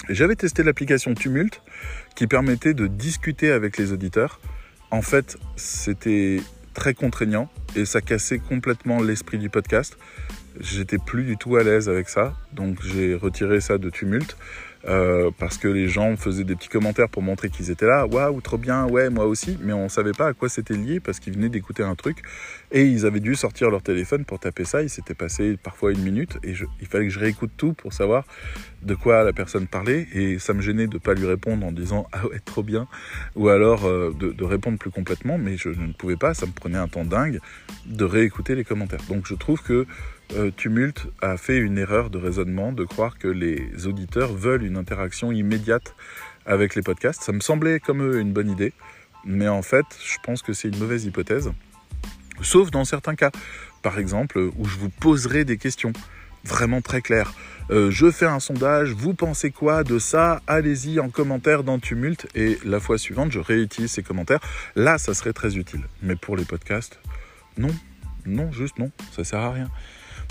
J'avais 0.08 0.36
testé 0.36 0.62
l'application 0.62 1.14
Tumult 1.14 1.62
qui 2.14 2.26
permettait 2.26 2.74
de 2.74 2.86
discuter 2.86 3.50
avec 3.50 3.78
les 3.78 3.92
auditeurs. 3.92 4.40
En 4.90 5.02
fait, 5.02 5.36
c'était 5.56 6.40
très 6.78 6.94
contraignant 6.94 7.50
et 7.74 7.84
ça 7.84 8.00
cassait 8.00 8.38
complètement 8.38 9.02
l'esprit 9.02 9.38
du 9.38 9.50
podcast. 9.50 9.98
J'étais 10.60 10.98
plus 10.98 11.24
du 11.24 11.36
tout 11.36 11.56
à 11.56 11.64
l'aise 11.64 11.88
avec 11.88 12.08
ça, 12.08 12.34
donc 12.52 12.78
j'ai 12.84 13.16
retiré 13.16 13.60
ça 13.60 13.78
de 13.78 13.90
tumulte. 13.90 14.36
Euh, 14.86 15.30
parce 15.36 15.58
que 15.58 15.66
les 15.66 15.88
gens 15.88 16.16
faisaient 16.16 16.44
des 16.44 16.54
petits 16.54 16.68
commentaires 16.68 17.08
pour 17.08 17.22
montrer 17.22 17.50
qu'ils 17.50 17.70
étaient 17.70 17.86
là. 17.86 18.06
Waouh, 18.06 18.40
trop 18.40 18.58
bien, 18.58 18.86
ouais, 18.86 19.10
moi 19.10 19.26
aussi. 19.26 19.58
Mais 19.62 19.72
on 19.72 19.88
savait 19.88 20.12
pas 20.12 20.28
à 20.28 20.32
quoi 20.34 20.48
c'était 20.48 20.74
lié 20.74 21.00
parce 21.00 21.18
qu'ils 21.18 21.34
venaient 21.34 21.48
d'écouter 21.48 21.82
un 21.82 21.94
truc 21.94 22.18
et 22.70 22.84
ils 22.84 23.04
avaient 23.04 23.20
dû 23.20 23.34
sortir 23.34 23.70
leur 23.70 23.82
téléphone 23.82 24.24
pour 24.24 24.38
taper 24.38 24.64
ça. 24.64 24.82
Il 24.82 24.90
s'était 24.90 25.14
passé 25.14 25.56
parfois 25.60 25.92
une 25.92 26.02
minute 26.02 26.38
et 26.44 26.54
il 26.80 26.86
fallait 26.86 27.06
que 27.06 27.12
je 27.12 27.18
réécoute 27.18 27.50
tout 27.56 27.72
pour 27.72 27.92
savoir 27.92 28.24
de 28.82 28.94
quoi 28.94 29.24
la 29.24 29.32
personne 29.32 29.66
parlait 29.66 30.06
et 30.12 30.38
ça 30.38 30.54
me 30.54 30.62
gênait 30.62 30.86
de 30.86 30.98
pas 30.98 31.14
lui 31.14 31.26
répondre 31.26 31.66
en 31.66 31.72
disant 31.72 32.06
ah 32.12 32.26
ouais, 32.28 32.38
trop 32.38 32.62
bien 32.62 32.86
ou 33.34 33.48
alors 33.48 33.84
euh, 33.84 34.14
de, 34.18 34.30
de 34.30 34.44
répondre 34.44 34.78
plus 34.78 34.90
complètement. 34.90 35.38
Mais 35.38 35.56
je 35.56 35.70
ne 35.70 35.92
pouvais 35.92 36.16
pas, 36.16 36.34
ça 36.34 36.46
me 36.46 36.52
prenait 36.52 36.78
un 36.78 36.88
temps 36.88 37.04
dingue 37.04 37.40
de 37.86 38.04
réécouter 38.04 38.54
les 38.54 38.64
commentaires. 38.64 39.02
Donc 39.08 39.26
je 39.26 39.34
trouve 39.34 39.60
que 39.62 39.86
euh, 40.34 40.50
Tumult 40.50 41.06
a 41.22 41.36
fait 41.36 41.58
une 41.58 41.78
erreur 41.78 42.10
de 42.10 42.18
raisonnement 42.18 42.72
de 42.72 42.84
croire 42.84 43.18
que 43.18 43.28
les 43.28 43.86
auditeurs 43.86 44.32
veulent 44.32 44.64
une 44.64 44.76
interaction 44.76 45.32
immédiate 45.32 45.94
avec 46.46 46.74
les 46.74 46.82
podcasts. 46.82 47.22
Ça 47.22 47.32
me 47.32 47.40
semblait 47.40 47.80
comme 47.80 48.18
une 48.18 48.32
bonne 48.32 48.50
idée, 48.50 48.72
mais 49.24 49.48
en 49.48 49.62
fait, 49.62 49.86
je 50.04 50.16
pense 50.22 50.42
que 50.42 50.52
c'est 50.52 50.68
une 50.68 50.78
mauvaise 50.78 51.04
hypothèse. 51.04 51.50
Sauf 52.42 52.70
dans 52.70 52.84
certains 52.84 53.14
cas, 53.14 53.30
par 53.82 53.98
exemple, 53.98 54.38
où 54.56 54.64
je 54.64 54.76
vous 54.76 54.90
poserai 54.90 55.44
des 55.44 55.56
questions 55.56 55.92
vraiment 56.44 56.80
très 56.80 57.02
claires. 57.02 57.32
Euh, 57.70 57.90
je 57.90 58.10
fais 58.10 58.26
un 58.26 58.40
sondage, 58.40 58.92
vous 58.92 59.12
pensez 59.14 59.50
quoi 59.50 59.84
de 59.84 59.98
ça? 59.98 60.40
Allez-y 60.46 61.00
en 61.00 61.10
commentaire 61.10 61.64
dans 61.64 61.78
Tumult 61.78 62.26
et 62.34 62.58
la 62.64 62.80
fois 62.80 62.96
suivante, 62.96 63.32
je 63.32 63.40
réutilise 63.40 63.92
ces 63.92 64.02
commentaires. 64.02 64.40
Là, 64.74 64.98
ça 64.98 65.14
serait 65.14 65.32
très 65.32 65.56
utile. 65.56 65.82
Mais 66.02 66.16
pour 66.16 66.36
les 66.36 66.44
podcasts, 66.44 66.98
non, 67.58 67.74
non, 68.24 68.50
juste 68.52 68.78
non, 68.78 68.90
ça 69.14 69.24
sert 69.24 69.40
à 69.40 69.52
rien. 69.52 69.68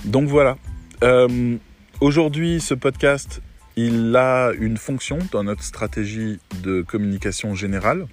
Donc 0.05 0.27
voilà. 0.27 0.57
Euh, 1.03 1.57
aujourd'hui, 2.01 2.59
ce 2.61 2.73
podcast, 2.73 3.41
il 3.75 4.15
a 4.15 4.51
une 4.59 4.77
fonction 4.77 5.19
dans 5.31 5.43
notre 5.43 5.63
stratégie 5.63 6.39
de 6.63 6.81
communication 6.81 7.55
générale. 7.55 8.07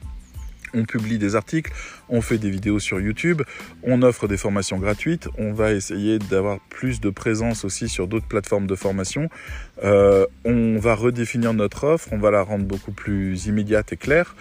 On 0.76 0.84
publie 0.84 1.18
des 1.18 1.36
articles, 1.36 1.72
on 2.08 2.20
fait 2.20 2.36
des 2.36 2.50
vidéos 2.50 2.80
sur 2.80 3.00
YouTube, 3.00 3.42
on 3.84 4.02
offre 4.02 4.26
des 4.26 4.36
formations 4.36 4.78
gratuites, 4.78 5.28
on 5.38 5.52
va 5.52 5.72
essayer 5.72 6.18
d'avoir 6.18 6.58
plus 6.68 7.00
de 7.00 7.10
présence 7.10 7.64
aussi 7.64 7.88
sur 7.88 8.08
d'autres 8.08 8.26
plateformes 8.26 8.66
de 8.66 8.74
formation. 8.74 9.28
Euh, 9.84 10.26
on 10.44 10.76
va 10.78 10.96
redéfinir 10.96 11.54
notre 11.54 11.84
offre, 11.84 12.08
on 12.10 12.18
va 12.18 12.32
la 12.32 12.42
rendre 12.42 12.64
beaucoup 12.64 12.90
plus 12.90 13.46
immédiate 13.46 13.92
et 13.92 13.96
claire. 13.96 14.34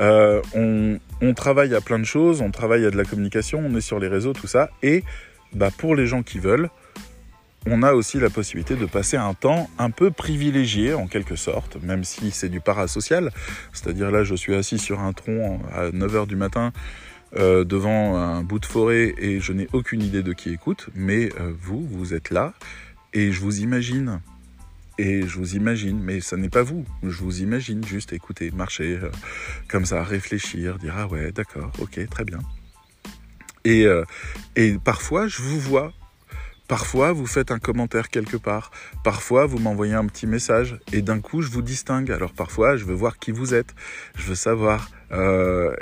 Euh, 0.00 0.40
on, 0.54 0.98
travaille 1.34 1.74
à 1.74 1.80
plein 1.80 1.98
de 1.98 2.04
choses, 2.04 2.40
on 2.40 2.50
travaille 2.50 2.84
à 2.84 2.90
de 2.90 2.96
la 2.96 3.04
communication, 3.04 3.62
on 3.64 3.76
est 3.76 3.80
sur 3.80 3.98
les 3.98 4.08
réseaux, 4.08 4.32
tout 4.32 4.46
ça. 4.46 4.70
Et 4.82 5.04
bah, 5.54 5.70
pour 5.76 5.94
les 5.94 6.06
gens 6.06 6.22
qui 6.22 6.38
veulent, 6.38 6.70
on 7.66 7.82
a 7.82 7.94
aussi 7.94 8.20
la 8.20 8.28
possibilité 8.28 8.76
de 8.76 8.86
passer 8.86 9.16
un 9.16 9.32
temps 9.34 9.70
un 9.78 9.90
peu 9.90 10.10
privilégié 10.10 10.92
en 10.94 11.06
quelque 11.06 11.36
sorte, 11.36 11.82
même 11.82 12.04
si 12.04 12.30
c'est 12.30 12.48
du 12.48 12.60
parasocial. 12.60 13.30
C'est-à-dire 13.72 14.10
là, 14.10 14.22
je 14.22 14.34
suis 14.34 14.54
assis 14.54 14.78
sur 14.78 15.00
un 15.00 15.12
tronc 15.12 15.60
à 15.72 15.90
9h 15.90 16.26
du 16.26 16.36
matin 16.36 16.72
euh, 17.36 17.64
devant 17.64 18.16
un 18.16 18.42
bout 18.42 18.58
de 18.58 18.66
forêt 18.66 19.14
et 19.18 19.40
je 19.40 19.52
n'ai 19.52 19.68
aucune 19.72 20.02
idée 20.02 20.22
de 20.22 20.32
qui 20.32 20.50
écoute, 20.50 20.88
mais 20.94 21.30
euh, 21.40 21.52
vous, 21.58 21.86
vous 21.86 22.14
êtes 22.14 22.30
là 22.30 22.52
et 23.12 23.32
je 23.32 23.40
vous 23.40 23.60
imagine. 23.60 24.20
Et 24.96 25.26
je 25.26 25.38
vous 25.38 25.56
imagine, 25.56 25.98
mais 25.98 26.20
ça 26.20 26.36
n'est 26.36 26.48
pas 26.48 26.62
vous. 26.62 26.84
Je 27.02 27.22
vous 27.22 27.40
imagine 27.42 27.84
juste 27.84 28.12
écouter, 28.12 28.52
marcher 28.52 28.98
euh, 29.02 29.10
comme 29.66 29.86
ça, 29.86 30.04
réfléchir, 30.04 30.78
dire 30.78 30.94
ah 30.96 31.08
ouais, 31.08 31.32
d'accord, 31.32 31.72
ok, 31.80 31.98
très 32.08 32.24
bien. 32.24 32.38
Et, 33.64 33.86
et 34.56 34.76
parfois, 34.84 35.26
je 35.26 35.40
vous 35.40 35.58
vois 35.58 35.92
Parfois, 36.66 37.12
vous 37.12 37.26
faites 37.26 37.50
un 37.50 37.58
commentaire 37.58 38.08
quelque 38.08 38.38
part. 38.38 38.70
Parfois, 39.02 39.44
vous 39.44 39.58
m'envoyez 39.58 39.92
un 39.92 40.06
petit 40.06 40.26
message. 40.26 40.80
Et 40.92 41.02
d'un 41.02 41.20
coup, 41.20 41.42
je 41.42 41.50
vous 41.50 41.60
distingue. 41.60 42.10
Alors 42.10 42.32
parfois, 42.32 42.76
je 42.76 42.86
veux 42.86 42.94
voir 42.94 43.18
qui 43.18 43.32
vous 43.32 43.52
êtes. 43.52 43.74
Je 44.16 44.24
veux 44.24 44.34
savoir 44.34 44.88
euh, 45.12 45.74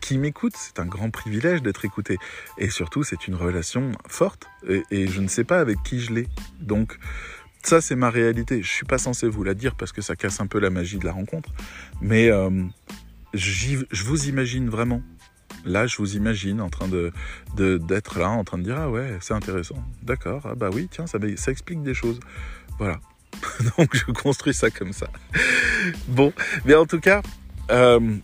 qui, 0.00 0.16
m'écoute. 0.16 0.54
C'est 0.56 0.80
un 0.80 0.86
grand 0.86 1.10
privilège 1.10 1.60
d'être 1.60 1.84
écouté. 1.84 2.16
Et 2.56 2.70
surtout, 2.70 3.02
c'est 3.02 3.28
une 3.28 3.34
relation 3.34 3.92
forte. 4.08 4.46
Et, 4.90 5.08
je 5.08 5.20
ne 5.20 5.28
sais 5.28 5.44
pas 5.44 5.60
avec 5.60 5.82
qui 5.82 6.00
je 6.00 6.14
l'ai. 6.14 6.28
Donc, 6.58 6.98
ça, 7.62 7.82
c'est 7.82 7.96
ma 7.96 8.08
réalité. 8.08 8.62
Je 8.62 8.70
suis 8.70 8.86
pas 8.86 8.98
censé 8.98 9.28
vous 9.28 9.44
la 9.44 9.52
dire 9.52 9.74
parce 9.74 9.92
que 9.92 10.00
ça 10.00 10.16
casse 10.16 10.40
un 10.40 10.46
peu 10.46 10.58
la 10.58 10.70
magie 10.70 10.96
de 10.96 11.04
la 11.04 11.12
rencontre. 11.12 11.50
Mais 12.00 12.30
euh, 12.30 12.50
je 13.34 14.04
vous 14.04 14.26
imagine 14.26 14.70
vraiment. 14.70 15.02
Là, 15.64 15.86
je 15.86 15.96
vous 15.98 16.16
imagine 16.16 16.60
en 16.60 16.70
train 16.70 16.88
de 16.88 17.12
d'être 17.56 18.18
là, 18.18 18.30
en 18.30 18.44
train 18.44 18.58
de 18.58 18.64
dire 18.64 18.78
ah 18.78 18.90
ouais, 18.90 19.18
c'est 19.20 19.34
intéressant. 19.34 19.76
D'accord, 20.02 20.42
ah 20.44 20.54
bah 20.54 20.70
oui, 20.72 20.88
tiens, 20.90 21.06
ça, 21.06 21.18
ça 21.36 21.50
explique 21.50 21.82
des 21.82 21.94
choses. 21.94 22.20
Voilà. 22.78 23.00
Donc 23.78 23.94
je 23.94 24.10
construis 24.12 24.54
ça 24.54 24.70
comme 24.70 24.92
ça. 24.92 25.08
Bon, 26.08 26.32
mais 26.64 26.74
en 26.74 26.86
tout 26.86 27.00
cas, 27.00 27.22
euh, 27.70 28.16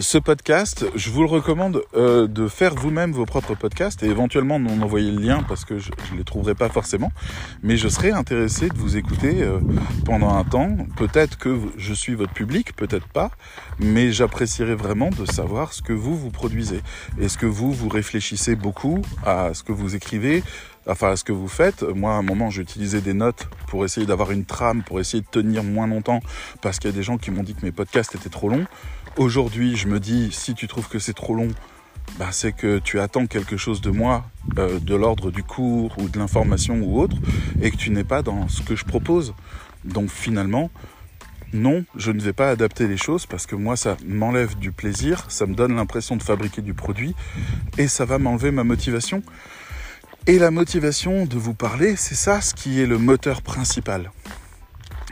ce 0.00 0.18
podcast, 0.18 0.86
je 0.94 1.10
vous 1.10 1.22
le 1.22 1.28
recommande 1.28 1.82
euh, 1.94 2.26
de 2.26 2.48
faire 2.48 2.74
vous-même 2.74 3.12
vos 3.12 3.26
propres 3.26 3.54
podcasts 3.54 4.02
et 4.02 4.06
éventuellement 4.06 4.58
de 4.58 4.64
m'envoyer 4.64 5.10
le 5.10 5.20
lien 5.20 5.42
parce 5.46 5.64
que 5.64 5.78
je 5.78 5.90
ne 6.12 6.18
les 6.18 6.24
trouverai 6.24 6.54
pas 6.54 6.68
forcément. 6.68 7.12
Mais 7.62 7.76
je 7.76 7.88
serais 7.88 8.12
intéressé 8.12 8.68
de 8.68 8.78
vous 8.78 8.96
écouter 8.96 9.42
euh, 9.42 9.58
pendant 10.04 10.34
un 10.34 10.44
temps. 10.44 10.76
Peut-être 10.96 11.36
que 11.36 11.58
je 11.76 11.94
suis 11.94 12.14
votre 12.14 12.32
public, 12.32 12.74
peut-être 12.74 13.06
pas, 13.08 13.30
mais 13.78 14.12
j'apprécierais 14.12 14.74
vraiment 14.74 15.10
de 15.10 15.26
savoir 15.26 15.72
ce 15.72 15.82
que 15.82 15.92
vous 15.92 16.16
vous 16.16 16.30
produisez. 16.30 16.80
Est-ce 17.20 17.36
que 17.36 17.46
vous 17.46 17.72
vous 17.72 17.88
réfléchissez 17.88 18.56
beaucoup 18.56 19.02
à 19.24 19.52
ce 19.54 19.62
que 19.62 19.72
vous 19.72 19.94
écrivez 19.94 20.42
enfin 20.86 21.12
à 21.12 21.16
ce 21.16 21.24
que 21.24 21.32
vous 21.32 21.48
faites? 21.48 21.82
Moi, 21.82 22.12
à 22.12 22.16
un 22.16 22.22
moment, 22.22 22.50
j'utilisais 22.50 23.00
des 23.00 23.14
notes 23.14 23.48
pour 23.68 23.84
essayer 23.84 24.06
d'avoir 24.06 24.30
une 24.30 24.44
trame, 24.44 24.82
pour 24.82 25.00
essayer 25.00 25.22
de 25.22 25.28
tenir 25.28 25.62
moins 25.62 25.86
longtemps, 25.86 26.20
parce 26.60 26.78
qu'il 26.78 26.90
y 26.90 26.92
a 26.92 26.96
des 26.96 27.02
gens 27.02 27.18
qui 27.18 27.30
m'ont 27.30 27.42
dit 27.42 27.54
que 27.54 27.64
mes 27.64 27.72
podcasts 27.72 28.14
étaient 28.14 28.28
trop 28.30 28.48
longs. 28.48 28.66
Aujourd'hui, 29.18 29.76
je 29.76 29.88
me 29.88 30.00
dis, 30.00 30.30
si 30.32 30.54
tu 30.54 30.66
trouves 30.66 30.88
que 30.88 30.98
c'est 30.98 31.12
trop 31.12 31.34
long, 31.34 31.48
bah, 32.18 32.28
c'est 32.30 32.52
que 32.52 32.78
tu 32.78 32.98
attends 32.98 33.26
quelque 33.26 33.58
chose 33.58 33.82
de 33.82 33.90
moi, 33.90 34.24
euh, 34.58 34.78
de 34.78 34.94
l'ordre 34.94 35.30
du 35.30 35.42
cours 35.42 35.94
ou 35.98 36.08
de 36.08 36.18
l'information 36.18 36.80
ou 36.80 36.98
autre, 36.98 37.18
et 37.60 37.70
que 37.70 37.76
tu 37.76 37.90
n'es 37.90 38.04
pas 38.04 38.22
dans 38.22 38.48
ce 38.48 38.62
que 38.62 38.74
je 38.74 38.86
propose. 38.86 39.34
Donc 39.84 40.08
finalement, 40.08 40.70
non, 41.52 41.84
je 41.94 42.10
ne 42.10 42.22
vais 42.22 42.32
pas 42.32 42.48
adapter 42.48 42.88
les 42.88 42.96
choses 42.96 43.26
parce 43.26 43.44
que 43.44 43.54
moi, 43.54 43.76
ça 43.76 43.98
m'enlève 44.06 44.56
du 44.56 44.72
plaisir, 44.72 45.26
ça 45.28 45.44
me 45.44 45.54
donne 45.54 45.76
l'impression 45.76 46.16
de 46.16 46.22
fabriquer 46.22 46.62
du 46.62 46.72
produit, 46.72 47.14
et 47.76 47.88
ça 47.88 48.06
va 48.06 48.18
m'enlever 48.18 48.50
ma 48.50 48.64
motivation. 48.64 49.22
Et 50.26 50.38
la 50.38 50.50
motivation 50.50 51.26
de 51.26 51.36
vous 51.36 51.54
parler, 51.54 51.96
c'est 51.96 52.14
ça 52.14 52.40
ce 52.40 52.54
qui 52.54 52.80
est 52.80 52.86
le 52.86 52.96
moteur 52.96 53.42
principal 53.42 54.10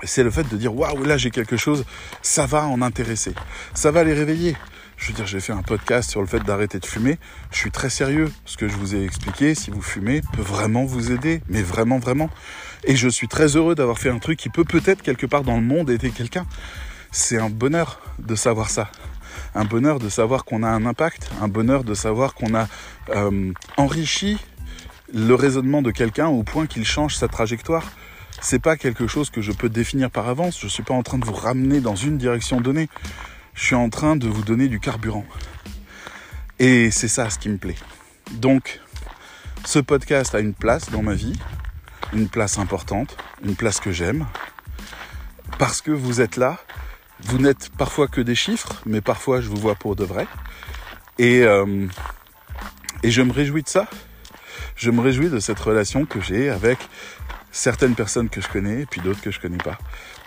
c'est 0.02 0.22
le 0.22 0.30
fait 0.30 0.48
de 0.48 0.56
dire 0.56 0.74
waouh 0.74 1.04
là 1.04 1.16
j'ai 1.16 1.30
quelque 1.30 1.56
chose, 1.56 1.84
ça 2.22 2.46
va 2.46 2.66
en 2.66 2.82
intéresser, 2.82 3.34
ça 3.74 3.90
va 3.90 4.04
les 4.04 4.14
réveiller. 4.14 4.56
Je 5.00 5.08
veux 5.08 5.14
dire, 5.14 5.26
j'ai 5.26 5.40
fait 5.40 5.54
un 5.54 5.62
podcast 5.62 6.10
sur 6.10 6.20
le 6.20 6.26
fait 6.26 6.40
d'arrêter 6.40 6.78
de 6.78 6.84
fumer. 6.84 7.18
Je 7.50 7.56
suis 7.56 7.70
très 7.70 7.88
sérieux. 7.88 8.30
Ce 8.44 8.58
que 8.58 8.68
je 8.68 8.76
vous 8.76 8.94
ai 8.94 9.02
expliqué, 9.02 9.54
si 9.54 9.70
vous 9.70 9.80
fumez, 9.80 10.20
peut 10.34 10.42
vraiment 10.42 10.84
vous 10.84 11.10
aider, 11.10 11.40
mais 11.48 11.62
vraiment, 11.62 11.98
vraiment. 11.98 12.28
Et 12.84 12.96
je 12.96 13.08
suis 13.08 13.26
très 13.26 13.56
heureux 13.56 13.74
d'avoir 13.74 13.98
fait 13.98 14.10
un 14.10 14.18
truc 14.18 14.38
qui 14.38 14.50
peut 14.50 14.64
peut-être 14.64 15.00
quelque 15.00 15.24
part 15.24 15.42
dans 15.42 15.56
le 15.56 15.62
monde 15.62 15.88
aider 15.88 16.10
quelqu'un. 16.10 16.44
C'est 17.12 17.38
un 17.38 17.48
bonheur 17.48 17.98
de 18.18 18.34
savoir 18.34 18.68
ça. 18.68 18.90
Un 19.54 19.64
bonheur 19.64 20.00
de 20.00 20.10
savoir 20.10 20.44
qu'on 20.44 20.62
a 20.62 20.68
un 20.68 20.84
impact, 20.84 21.30
un 21.40 21.48
bonheur 21.48 21.82
de 21.82 21.94
savoir 21.94 22.34
qu'on 22.34 22.54
a 22.54 22.68
euh, 23.14 23.52
enrichi 23.78 24.38
le 25.14 25.34
raisonnement 25.34 25.80
de 25.80 25.90
quelqu'un 25.90 26.28
au 26.28 26.42
point 26.42 26.66
qu'il 26.66 26.84
change 26.84 27.16
sa 27.16 27.26
trajectoire 27.26 27.90
c'est 28.40 28.58
pas 28.58 28.76
quelque 28.76 29.06
chose 29.06 29.30
que 29.30 29.40
je 29.40 29.52
peux 29.52 29.68
définir 29.68 30.10
par 30.10 30.28
avance. 30.28 30.58
Je 30.60 30.66
suis 30.66 30.82
pas 30.82 30.94
en 30.94 31.02
train 31.02 31.18
de 31.18 31.24
vous 31.24 31.34
ramener 31.34 31.80
dans 31.80 31.94
une 31.94 32.18
direction 32.18 32.60
donnée. 32.60 32.88
Je 33.54 33.64
suis 33.64 33.74
en 33.74 33.90
train 33.90 34.16
de 34.16 34.28
vous 34.28 34.42
donner 34.42 34.68
du 34.68 34.80
carburant. 34.80 35.26
Et 36.58 36.90
c'est 36.90 37.08
ça 37.08 37.30
ce 37.30 37.38
qui 37.38 37.48
me 37.48 37.58
plaît. 37.58 37.76
Donc, 38.32 38.80
ce 39.64 39.78
podcast 39.78 40.34
a 40.34 40.40
une 40.40 40.54
place 40.54 40.90
dans 40.90 41.02
ma 41.02 41.14
vie, 41.14 41.38
une 42.12 42.28
place 42.28 42.58
importante, 42.58 43.16
une 43.44 43.56
place 43.56 43.80
que 43.80 43.92
j'aime, 43.92 44.26
parce 45.58 45.82
que 45.82 45.90
vous 45.90 46.20
êtes 46.20 46.36
là. 46.36 46.58
Vous 47.22 47.38
n'êtes 47.38 47.70
parfois 47.76 48.08
que 48.08 48.22
des 48.22 48.34
chiffres, 48.34 48.80
mais 48.86 49.02
parfois 49.02 49.42
je 49.42 49.48
vous 49.48 49.56
vois 49.56 49.74
pour 49.74 49.94
de 49.96 50.04
vrai. 50.04 50.26
Et, 51.18 51.42
euh, 51.42 51.86
et 53.02 53.10
je 53.10 53.20
me 53.20 53.32
réjouis 53.32 53.62
de 53.62 53.68
ça. 53.68 53.86
Je 54.76 54.90
me 54.90 55.02
réjouis 55.02 55.28
de 55.28 55.38
cette 55.38 55.60
relation 55.60 56.06
que 56.06 56.20
j'ai 56.22 56.48
avec 56.48 56.78
certaines 57.52 57.94
personnes 57.94 58.28
que 58.28 58.40
je 58.40 58.48
connais 58.48 58.82
et 58.82 58.86
puis 58.86 59.00
d'autres 59.00 59.20
que 59.20 59.30
je 59.30 59.40
connais 59.40 59.58
pas. 59.58 59.78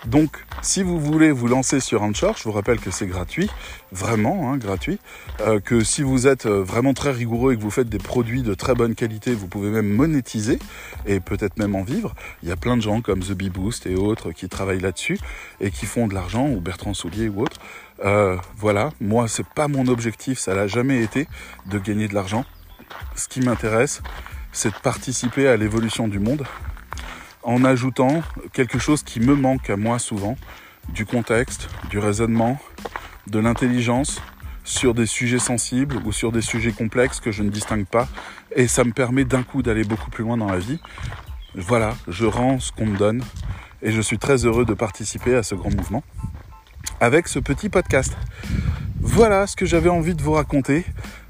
Donc, 0.05 0.43
si 0.61 0.83
vous 0.83 0.99
voulez 0.99 1.31
vous 1.31 1.47
lancer 1.47 1.79
sur 1.79 2.03
Anchor, 2.03 2.35
je 2.37 2.43
vous 2.43 2.51
rappelle 2.51 2.79
que 2.79 2.91
c'est 2.91 3.07
gratuit, 3.07 3.49
vraiment 3.91 4.51
hein, 4.51 4.57
gratuit. 4.57 4.99
Euh, 5.41 5.61
que 5.61 5.83
si 5.83 6.01
vous 6.01 6.27
êtes 6.27 6.45
euh, 6.45 6.61
vraiment 6.61 6.93
très 6.93 7.11
rigoureux 7.11 7.53
et 7.53 7.57
que 7.57 7.61
vous 7.61 7.71
faites 7.71 7.87
des 7.87 7.99
produits 7.99 8.43
de 8.43 8.53
très 8.53 8.75
bonne 8.75 8.95
qualité, 8.95 9.33
vous 9.33 9.47
pouvez 9.47 9.69
même 9.69 9.87
monétiser 9.87 10.59
et 11.05 11.21
peut-être 11.21 11.57
même 11.57 11.75
en 11.75 11.83
vivre. 11.83 12.13
Il 12.41 12.49
y 12.49 12.51
a 12.51 12.57
plein 12.57 12.75
de 12.75 12.81
gens 12.81 13.01
comme 13.01 13.21
The 13.21 13.31
Bee 13.31 13.49
Boost 13.49 13.87
et 13.87 13.95
autres 13.95 14.31
qui 14.31 14.49
travaillent 14.49 14.81
là-dessus 14.81 15.19
et 15.61 15.71
qui 15.71 15.85
font 15.85 16.07
de 16.07 16.13
l'argent 16.13 16.49
ou 16.49 16.59
Bertrand 16.59 16.93
Soulier 16.93 17.29
ou 17.29 17.41
autres. 17.41 17.59
Euh, 18.03 18.35
voilà, 18.57 18.89
moi 18.99 19.29
c'est 19.29 19.47
pas 19.47 19.69
mon 19.69 19.87
objectif, 19.87 20.37
ça 20.39 20.53
l'a 20.53 20.67
jamais 20.67 21.01
été 21.01 21.27
de 21.67 21.79
gagner 21.79 22.09
de 22.09 22.13
l'argent. 22.13 22.43
Ce 23.15 23.27
qui 23.29 23.39
m'intéresse, 23.39 24.01
c'est 24.51 24.69
de 24.69 24.79
participer 24.83 25.47
à 25.47 25.55
l'évolution 25.55 26.07
du 26.07 26.19
monde 26.19 26.43
en 27.43 27.63
ajoutant 27.63 28.21
quelque 28.53 28.79
chose 28.79 29.03
qui 29.03 29.19
me 29.19 29.35
manque 29.35 29.69
à 29.69 29.77
moi 29.77 29.99
souvent, 29.99 30.37
du 30.89 31.05
contexte, 31.05 31.69
du 31.89 31.99
raisonnement, 31.99 32.59
de 33.27 33.39
l'intelligence 33.39 34.21
sur 34.63 34.93
des 34.93 35.05
sujets 35.05 35.39
sensibles 35.39 35.97
ou 36.05 36.11
sur 36.11 36.31
des 36.31 36.41
sujets 36.41 36.71
complexes 36.71 37.19
que 37.19 37.31
je 37.31 37.43
ne 37.43 37.49
distingue 37.49 37.85
pas. 37.85 38.07
Et 38.55 38.67
ça 38.67 38.83
me 38.83 38.91
permet 38.91 39.25
d'un 39.25 39.43
coup 39.43 39.61
d'aller 39.61 39.83
beaucoup 39.83 40.09
plus 40.09 40.23
loin 40.23 40.37
dans 40.37 40.49
la 40.49 40.59
vie. 40.59 40.79
Voilà, 41.55 41.95
je 42.07 42.25
rends 42.25 42.59
ce 42.59 42.71
qu'on 42.71 42.85
me 42.85 42.97
donne 42.97 43.23
et 43.81 43.91
je 43.91 44.01
suis 44.01 44.17
très 44.17 44.45
heureux 44.45 44.65
de 44.65 44.73
participer 44.73 45.35
à 45.35 45.43
ce 45.43 45.55
grand 45.55 45.73
mouvement 45.75 46.03
avec 46.99 47.27
ce 47.27 47.39
petit 47.39 47.69
podcast. 47.69 48.15
Voilà 49.01 49.45
ce 49.47 49.55
que 49.55 49.65
j'avais 49.65 49.89
envie 49.89 50.15
de 50.15 50.21
vous 50.21 50.31
raconter. 50.31 50.85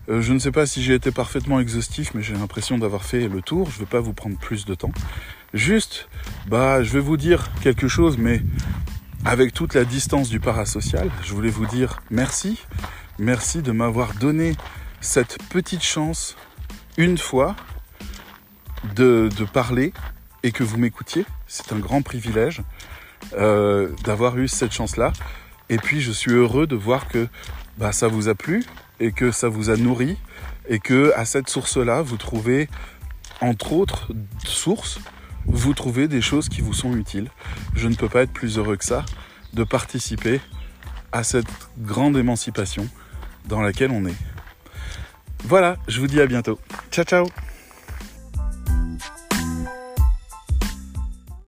Euh, 0.10 0.22
je 0.22 0.34
ne 0.34 0.40
sais 0.40 0.52
pas 0.52 0.66
si 0.66 0.84
j'ai 0.84 0.94
été 0.94 1.12
parfaitement 1.12 1.60
exhaustif, 1.60 2.14
mais 2.14 2.22
j'ai 2.22 2.34
l'impression 2.34 2.78
d'avoir 2.78 3.04
fait 3.04 3.28
le 3.28 3.42
tour. 3.42 3.70
Je 3.72 3.76
ne 3.76 3.80
vais 3.80 3.90
pas 3.90 4.00
vous 4.00 4.14
prendre 4.14 4.38
plus 4.38 4.66
de 4.66 4.76
temps. 4.76 4.92
Juste, 5.54 6.10
bah, 6.48 6.82
je 6.82 6.92
vais 6.94 7.00
vous 7.00 7.16
dire 7.16 7.52
quelque 7.62 7.88
chose, 7.88 8.18
mais 8.18 8.42
avec 9.24 9.54
toute 9.54 9.76
la 9.76 9.86
distance 9.86 10.30
du 10.30 10.40
parasocial, 10.40 11.12
je 11.24 11.32
voulais 11.34 11.52
vous 11.52 11.68
dire 11.68 12.02
merci. 12.10 12.60
Merci 13.20 13.62
de 13.62 13.72
m'avoir 13.72 14.16
donné 14.16 14.56
cette 15.00 15.38
petite 15.50 15.84
chance, 15.84 16.36
une 16.98 17.20
fois, 17.20 17.56
de, 18.96 19.30
parler 19.54 19.94
et 20.42 20.52
que 20.52 20.64
vous 20.64 20.78
m'écoutiez. 20.78 21.24
C'est 21.46 21.72
un 21.72 21.78
grand 21.78 22.02
privilège 22.02 22.64
euh, 23.38 23.90
d'avoir 24.04 24.36
eu 24.40 24.48
cette 24.48 24.72
chance-là. 24.72 25.14
Et 25.70 25.78
puis, 25.78 26.02
je 26.02 26.12
suis 26.12 26.32
heureux 26.32 26.66
de 26.66 26.76
voir 26.76 27.08
que 27.08 27.28
bah, 27.78 27.92
ça 27.92 28.08
vous 28.08 28.28
a 28.28 28.34
plu 28.34 28.66
et 29.00 29.12
que 29.12 29.32
ça 29.32 29.50
vous 29.50 29.70
a 29.70 29.78
nourri 29.78 30.18
et 30.68 30.80
que 30.80 31.14
à 31.16 31.26
cette 31.26 31.50
source-là, 31.50 32.02
vous 32.02 32.18
trouvez, 32.18 32.70
entre 33.40 33.74
autres 33.74 34.08
sources, 34.46 35.00
vous 35.46 35.74
trouvez 35.74 36.08
des 36.08 36.22
choses 36.22 36.50
qui 36.50 36.62
vous 36.62 36.74
sont 36.74 36.96
utiles. 36.96 37.30
Je 37.76 37.88
ne 37.88 37.96
peux 37.96 38.10
pas 38.10 38.24
être 38.24 38.34
plus 38.34 38.58
heureux 38.58 38.78
que 38.78 38.86
ça 38.86 39.06
de 39.54 39.64
participer 39.64 40.42
à 41.12 41.24
cette 41.24 41.46
grande 41.80 42.18
émancipation 42.18 42.88
dans 43.46 43.62
laquelle 43.62 43.92
on 43.92 44.06
est. 44.06 44.16
Voilà, 45.46 45.78
je 45.88 46.00
vous 46.00 46.08
dis 46.08 46.22
à 46.22 46.26
bientôt. 46.26 46.60
Ciao 46.92 47.06
ciao 47.06 47.53